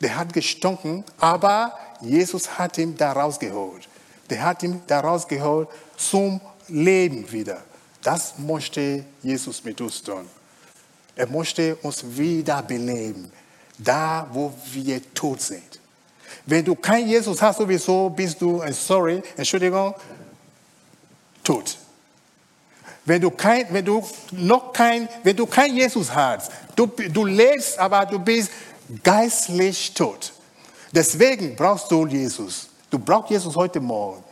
Der 0.01 0.17
hat 0.17 0.33
gestunken, 0.33 1.05
aber 1.19 1.79
Jesus 2.01 2.59
hat 2.59 2.79
ihn 2.79 2.97
da 2.97 3.13
rausgeholt. 3.13 3.89
Der 4.31 4.43
hat 4.43 4.63
ihn 4.63 4.81
da 4.87 5.01
rausgeholt 5.01 5.69
zum 5.97 6.41
Leben 6.69 7.31
wieder. 7.31 7.63
Das 8.03 8.39
möchte 8.39 9.05
Jesus 9.23 9.63
mit 9.65 9.81
uns 9.81 10.03
tun. 10.03 10.27
Er 11.17 11.27
möchte 11.27 11.77
uns 11.77 12.03
wieder 12.17 12.63
beleben, 12.63 13.31
da 13.77 14.27
wo 14.33 14.53
wir 14.73 15.03
tot 15.13 15.43
sind. 15.43 15.81
Wenn 16.47 16.65
du 16.65 16.75
kein 16.75 17.07
Jesus 17.07 17.43
hast, 17.43 17.59
sowieso 17.59 18.09
bist 18.09 18.41
du, 18.41 18.63
äh, 18.63 18.73
sorry, 18.73 19.23
Entschuldigung, 19.37 19.95
tot. 21.45 21.77
Wenn 23.05 23.21
du, 23.21 23.31
kein, 23.31 23.67
wenn 23.71 23.85
du 23.85 24.07
noch 24.33 24.73
kein, 24.73 25.09
wenn 25.23 25.37
du 25.37 25.47
kein 25.47 25.75
Jesus 25.75 26.15
hast, 26.15 26.53
du, 26.77 26.87
du 26.87 27.25
lebst, 27.25 27.79
aber 27.79 28.07
du 28.07 28.19
bist 28.19 28.51
geistlich 29.03 29.95
tot. 29.95 30.33
Deswegen 30.93 31.55
brauchst 31.55 31.91
du 31.91 32.07
Jesus. 32.07 32.69
Du 32.91 32.99
brauchst 32.99 33.31
Jesus 33.31 33.55
heute 33.55 33.81
Morgen. 33.81 34.23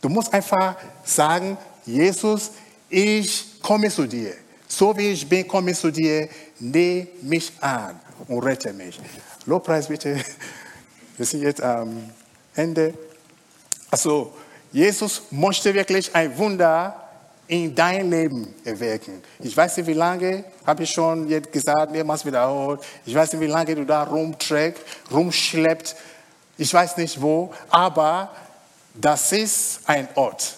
Du 0.00 0.08
musst 0.08 0.32
einfach 0.32 0.76
sagen, 1.04 1.58
Jesus, 1.84 2.52
ich 2.88 3.60
komme 3.62 3.90
zu 3.90 4.06
dir. 4.06 4.34
So 4.68 4.96
wie 4.96 5.10
ich 5.10 5.28
bin, 5.28 5.46
komme 5.46 5.70
ich 5.70 5.78
zu 5.78 5.90
dir. 5.90 6.28
Nehme 6.58 7.08
mich 7.22 7.52
an 7.60 8.00
und 8.28 8.42
rette 8.42 8.72
mich. 8.72 8.98
Lobpreis 9.44 9.88
bitte. 9.88 10.20
Wir 11.16 11.26
sind 11.26 11.42
jetzt 11.42 11.62
am 11.62 12.10
Ende. 12.54 12.94
Also, 13.90 14.32
Jesus 14.72 15.22
möchte 15.30 15.72
wirklich 15.72 16.14
ein 16.14 16.36
Wunder 16.36 17.05
in 17.48 17.74
dein 17.74 18.10
Leben 18.10 18.54
erwecken. 18.64 19.22
Ich 19.40 19.56
weiß 19.56 19.76
nicht, 19.76 19.86
wie 19.86 19.92
lange, 19.92 20.44
habe 20.66 20.82
ich 20.82 20.90
schon 20.90 21.28
jetzt 21.28 21.52
gesagt, 21.52 21.92
mehrmals 21.92 22.24
wiederholt. 22.24 22.80
Ich 23.04 23.14
weiß 23.14 23.32
nicht, 23.32 23.42
wie 23.42 23.46
lange 23.46 23.74
du 23.74 23.84
da 23.84 24.02
rumträgst, 24.02 24.82
rumschleppt. 25.12 25.94
Ich 26.58 26.72
weiß 26.72 26.96
nicht 26.96 27.20
wo, 27.20 27.52
aber 27.68 28.30
das 28.94 29.32
ist 29.32 29.80
ein 29.86 30.08
Ort, 30.14 30.54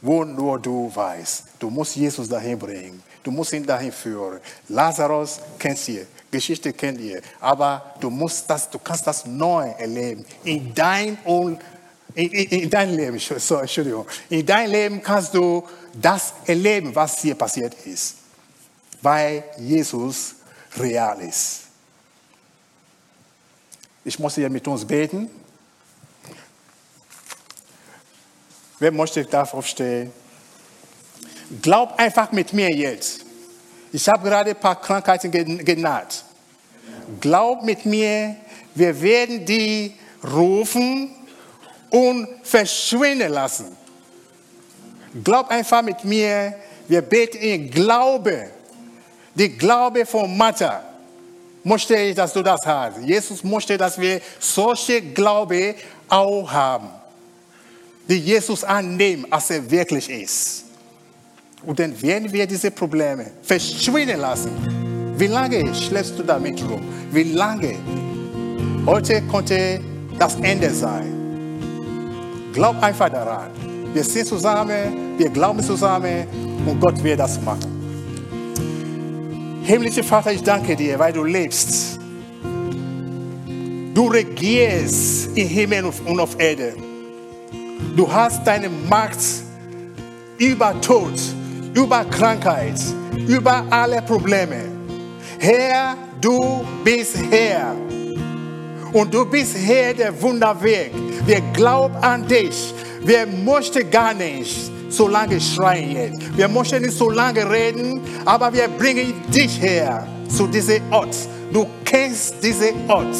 wo 0.00 0.24
nur 0.24 0.58
du 0.58 0.90
weißt. 0.94 1.44
Du 1.58 1.70
musst 1.70 1.96
Jesus 1.96 2.28
dahin 2.28 2.58
bringen. 2.58 3.02
Du 3.22 3.30
musst 3.30 3.52
ihn 3.52 3.64
dahin 3.64 3.92
führen. 3.92 4.40
Lazarus 4.68 5.40
kennst 5.58 5.88
ihr, 5.88 6.06
Geschichte 6.30 6.72
kennt 6.72 7.00
ihr, 7.00 7.22
aber 7.40 7.94
du 8.00 8.10
musst 8.10 8.48
das, 8.50 8.68
du 8.68 8.78
kannst 8.78 9.06
das 9.06 9.24
neu 9.24 9.68
erleben 9.78 10.24
in 10.44 10.74
dein 10.74 11.16
in, 12.14 12.30
in, 12.30 12.62
in 12.62 12.70
dein 12.70 12.94
Leben. 12.94 13.18
So, 13.38 13.56
Entschuldigung. 13.56 14.06
In 14.28 14.44
dein 14.44 14.70
Leben 14.70 15.02
kannst 15.02 15.34
du 15.34 15.64
das 16.00 16.34
erleben, 16.46 16.94
was 16.94 17.20
hier 17.20 17.34
passiert 17.34 17.74
ist, 17.86 18.16
weil 19.02 19.44
Jesus 19.58 20.34
real 20.76 21.20
ist. 21.20 21.62
Ich 24.04 24.18
muss 24.18 24.34
hier 24.34 24.50
mit 24.50 24.66
uns 24.68 24.84
beten. 24.84 25.30
Wer 28.78 28.92
möchte, 28.92 29.24
darf 29.24 29.54
aufstehen. 29.54 30.12
Glaub 31.62 31.98
einfach 31.98 32.32
mit 32.32 32.52
mir 32.52 32.68
jetzt. 32.70 33.24
Ich 33.92 34.08
habe 34.08 34.28
gerade 34.28 34.50
ein 34.50 34.60
paar 34.60 34.80
Krankheiten 34.80 35.30
genannt. 35.30 36.24
Glaub 37.20 37.62
mit 37.62 37.86
mir, 37.86 38.36
wir 38.74 39.00
werden 39.00 39.46
die 39.46 39.94
rufen 40.22 41.14
und 41.90 42.28
verschwinden 42.42 43.30
lassen. 43.30 43.83
Glaub 45.22 45.48
einfach 45.48 45.82
mit 45.82 46.04
mir, 46.04 46.54
wir 46.88 47.02
beten 47.02 47.38
in 47.38 47.70
Glaube. 47.70 48.50
Die 49.34 49.48
Glaube 49.48 50.04
von 50.06 50.36
Mutter 50.36 50.82
möchte 51.62 51.96
ich, 51.96 52.14
dass 52.14 52.32
du 52.32 52.42
das 52.42 52.66
hast. 52.66 52.98
Jesus 53.02 53.42
möchte, 53.44 53.76
dass 53.76 53.98
wir 53.98 54.20
solche 54.38 55.00
Glaube 55.00 55.74
auch 56.08 56.50
haben. 56.50 56.88
Die 58.08 58.18
Jesus 58.18 58.64
annehmen, 58.64 59.26
als 59.30 59.50
er 59.50 59.70
wirklich 59.70 60.10
ist. 60.10 60.64
Und 61.64 61.78
dann 61.78 62.00
werden 62.02 62.30
wir 62.30 62.46
diese 62.46 62.70
Probleme 62.70 63.30
verschwinden 63.42 64.20
lassen. 64.20 65.14
Wie 65.16 65.28
lange 65.28 65.74
schläfst 65.74 66.18
du 66.18 66.22
damit 66.22 66.60
rum? 66.62 66.82
Wie 67.10 67.22
lange 67.22 67.76
Heute 68.86 69.22
konnte 69.22 69.80
das 70.18 70.34
Ende 70.40 70.68
sein. 70.68 72.50
Glaub 72.52 72.82
einfach 72.82 73.08
daran. 73.08 73.73
Wir 73.94 74.02
sind 74.02 74.26
zusammen, 74.26 75.16
wir 75.16 75.30
glauben 75.30 75.62
zusammen 75.62 76.26
und 76.66 76.80
Gott 76.80 77.00
wird 77.04 77.20
das 77.20 77.40
machen. 77.40 77.70
Himmlischer 79.62 80.02
Vater, 80.02 80.32
ich 80.32 80.42
danke 80.42 80.74
dir, 80.74 80.98
weil 80.98 81.12
du 81.12 81.22
lebst. 81.22 82.00
Du 83.94 84.08
regierst 84.08 85.38
im 85.38 85.46
Himmel 85.46 85.84
und 86.06 86.18
auf 86.18 86.34
Erde. 86.40 86.74
Du 87.94 88.12
hast 88.12 88.44
deine 88.44 88.68
Macht 88.68 89.20
über 90.38 90.80
Tod, 90.80 91.12
über 91.72 92.04
Krankheit, 92.06 92.80
über 93.28 93.64
alle 93.70 94.02
Probleme. 94.02 94.64
Herr, 95.38 95.96
du 96.20 96.64
bist 96.82 97.16
Herr. 97.30 97.76
Und 98.92 99.14
du 99.14 99.24
bist 99.24 99.56
Herr 99.56 99.94
der 99.94 100.20
Wunderweg. 100.20 100.90
Wir 101.26 101.40
glauben 101.52 101.94
an 101.96 102.26
dich. 102.26 102.74
Wir 103.04 103.26
möchten 103.26 103.90
gar 103.90 104.14
nicht 104.14 104.70
so 104.88 105.08
lange 105.08 105.38
schreien. 105.40 106.18
Wir 106.36 106.48
möchten 106.48 106.82
nicht 106.82 106.96
so 106.96 107.10
lange 107.10 107.48
reden, 107.48 108.00
aber 108.24 108.52
wir 108.52 108.68
bringen 108.68 109.12
dich 109.28 109.60
her 109.60 110.06
zu 110.28 110.46
diesem 110.46 110.80
Ort. 110.90 111.14
Du 111.52 111.66
kennst 111.84 112.42
diesen 112.42 112.88
Ort, 112.88 113.14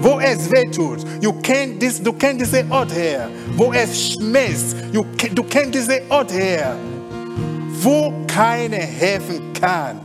wo 0.00 0.20
es 0.20 0.50
weh 0.50 0.70
tut. 0.70 1.04
Du 1.22 1.32
kennst, 1.40 2.06
du 2.06 2.12
kennst 2.12 2.42
diesen 2.42 2.70
Ort 2.70 2.94
her, 2.94 3.28
wo 3.56 3.72
es 3.72 4.12
schmerzt. 4.12 4.76
Du, 4.92 5.04
kennst 5.44 5.74
diesen 5.74 6.00
Ort 6.10 6.32
her, 6.32 6.76
wo 7.80 8.12
keiner 8.26 8.76
helfen 8.76 9.52
kann. 9.58 10.00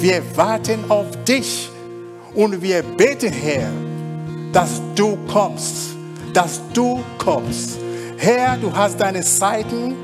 Wir 0.00 0.20
warten 0.34 0.80
auf 0.88 1.06
dich 1.24 1.70
und 2.34 2.60
wir 2.60 2.82
beten, 2.82 3.32
Herr, 3.32 3.70
dass 4.52 4.82
du 4.96 5.16
kommst, 5.32 5.91
dass 6.32 6.60
du 6.72 7.02
kommst. 7.18 7.78
Herr, 8.16 8.56
du 8.56 8.74
hast 8.74 9.00
deine 9.00 9.22
Zeiten 9.22 9.94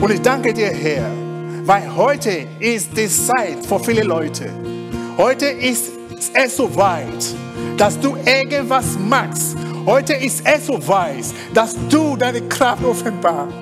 und 0.00 0.10
ich 0.10 0.20
danke 0.20 0.52
dir, 0.52 0.68
Herr, 0.68 1.10
weil 1.64 1.94
heute 1.94 2.46
ist 2.58 2.96
die 2.96 3.08
Zeit 3.08 3.64
für 3.66 3.78
viele 3.78 4.02
Leute. 4.02 4.50
Heute 5.16 5.46
ist 5.46 5.92
es 6.34 6.56
so 6.56 6.74
weit, 6.76 7.24
dass 7.76 7.98
du 8.00 8.16
irgendwas 8.24 8.98
machst. 8.98 9.56
Heute 9.86 10.14
ist 10.14 10.42
es 10.44 10.66
so 10.66 10.86
weit, 10.88 11.24
dass 11.54 11.76
du 11.88 12.16
deine 12.16 12.40
Kraft 12.42 12.84
offenbarst. 12.84 13.54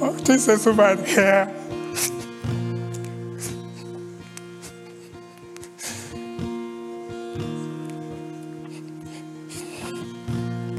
Heute 0.00 0.32
ist 0.32 0.48
es 0.48 0.64
so 0.64 0.76
weit, 0.76 0.98
Herr. 1.14 1.48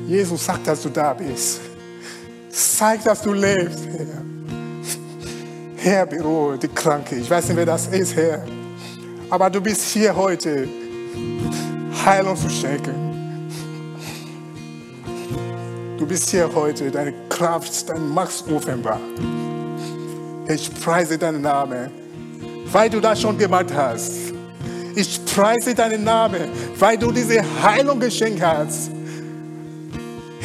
Jesus 0.08 0.46
sagt, 0.46 0.68
dass 0.68 0.82
du 0.84 0.90
da 0.90 1.14
bist. 1.14 1.62
Zeig, 2.50 3.04
dass 3.04 3.22
du 3.22 3.34
lebst, 3.34 3.86
Herr. 3.86 4.24
Herr, 5.78 6.06
beruhige 6.06 6.68
die 6.68 6.74
Kranke. 6.74 7.16
Ich 7.16 7.30
weiß 7.30 7.48
nicht, 7.48 7.58
wer 7.58 7.66
das 7.66 7.88
ist, 7.88 8.16
Herr. 8.16 8.44
Aber 9.30 9.50
du 9.50 9.60
bist 9.62 9.82
hier 9.94 10.16
heute, 10.16 10.68
Heilung 12.06 12.38
zu 12.38 12.50
schenken. 12.50 12.94
Du 15.98 16.06
bist 16.06 16.30
hier 16.30 16.50
heute, 16.54 16.92
deine 16.92 17.14
Kraft, 17.30 17.90
dein 17.90 18.10
Macht 18.10 18.46
offenbar. 18.52 19.00
Ich 20.48 20.72
preise 20.82 21.18
deinen 21.18 21.42
Namen, 21.42 21.90
weil 22.72 22.90
du 22.90 23.00
das 23.00 23.22
schon 23.22 23.38
gemacht 23.38 23.74
hast. 23.74 24.14
Ich 24.96 25.26
preise 25.26 25.74
deinen 25.74 26.04
Namen, 26.04 26.50
weil 26.78 26.98
du 26.98 27.12
diese 27.12 27.42
Heilung 27.64 28.00
geschenkt 28.00 28.42
hast. 28.42 28.92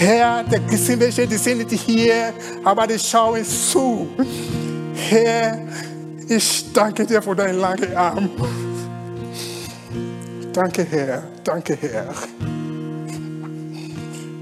Herr, 0.00 0.44
da 0.44 0.56
sind 0.78 0.98
welche, 0.98 1.26
die 1.26 1.36
sind 1.36 1.58
nicht 1.58 1.82
hier, 1.82 2.32
aber 2.64 2.86
die 2.86 2.98
schauen 2.98 3.44
zu. 3.44 4.08
Herr, 4.94 5.58
ich 6.26 6.72
danke 6.72 7.04
dir 7.04 7.20
für 7.20 7.36
deinen 7.36 7.60
langen 7.60 7.94
Arm. 7.94 8.30
Danke, 10.54 10.86
Herr. 10.90 11.24
Danke, 11.44 11.76
Herr. 11.78 12.14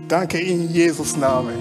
Danke 0.06 0.38
in 0.38 0.72
Jesus 0.72 1.16
Namen. 1.16 1.56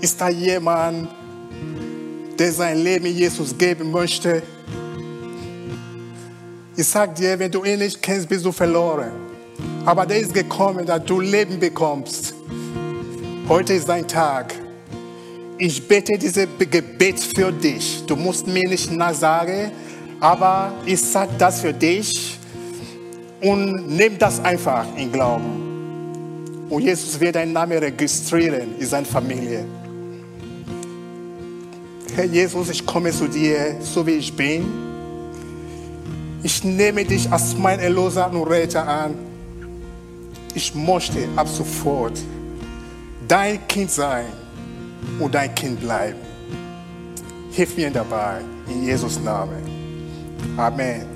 Ist 0.00 0.18
da 0.18 0.30
jemand, 0.30 1.10
der 2.38 2.50
sein 2.50 2.78
Leben 2.78 3.08
Jesus 3.08 3.56
geben 3.58 3.90
möchte? 3.90 4.42
Ich 6.74 6.86
sag 6.88 7.14
dir, 7.14 7.38
wenn 7.38 7.50
du 7.50 7.62
ihn 7.62 7.80
nicht 7.80 8.00
kennst, 8.00 8.26
bist 8.26 8.42
du 8.42 8.52
verloren. 8.52 9.25
Aber 9.86 10.04
der 10.04 10.18
ist 10.18 10.34
gekommen, 10.34 10.84
dass 10.84 11.04
du 11.04 11.20
Leben 11.20 11.60
bekommst. 11.60 12.34
Heute 13.48 13.74
ist 13.74 13.88
dein 13.88 14.06
Tag. 14.08 14.52
Ich 15.58 15.86
bete 15.86 16.18
dieses 16.18 16.48
Gebet 16.58 17.20
für 17.20 17.52
dich. 17.52 18.02
Du 18.04 18.16
musst 18.16 18.48
mir 18.48 18.68
nicht 18.68 18.90
nachsagen, 18.90 19.70
aber 20.18 20.72
ich 20.84 21.00
sage 21.00 21.30
das 21.38 21.60
für 21.60 21.72
dich 21.72 22.36
und 23.40 23.86
nimm 23.96 24.18
das 24.18 24.44
einfach 24.44 24.86
in 24.96 25.12
Glauben. 25.12 26.66
Und 26.68 26.82
Jesus 26.82 27.20
wird 27.20 27.36
deinen 27.36 27.52
Namen 27.52 27.78
registrieren 27.78 28.74
in 28.80 28.86
seiner 28.86 29.06
Familie. 29.06 29.64
Herr 32.16 32.24
Jesus, 32.24 32.70
ich 32.70 32.84
komme 32.84 33.12
zu 33.12 33.28
dir, 33.28 33.76
so 33.80 34.04
wie 34.04 34.16
ich 34.16 34.34
bin. 34.34 34.66
Ich 36.42 36.64
nehme 36.64 37.04
dich 37.04 37.30
als 37.30 37.56
mein 37.56 37.78
Erlöser 37.78 38.28
und 38.32 38.42
Retter 38.48 38.86
an. 38.86 39.25
Ich 40.56 40.74
möchte 40.74 41.28
ab 41.36 41.46
sofort 41.48 42.18
dein 43.28 43.68
Kind 43.68 43.90
sein 43.90 44.24
und 45.20 45.34
dein 45.34 45.54
Kind 45.54 45.78
bleiben. 45.80 46.18
Hilf 47.50 47.76
mir 47.76 47.90
dabei, 47.90 48.40
in 48.66 48.84
Jesus 48.84 49.20
Namen. 49.20 49.62
Amen. 50.56 51.15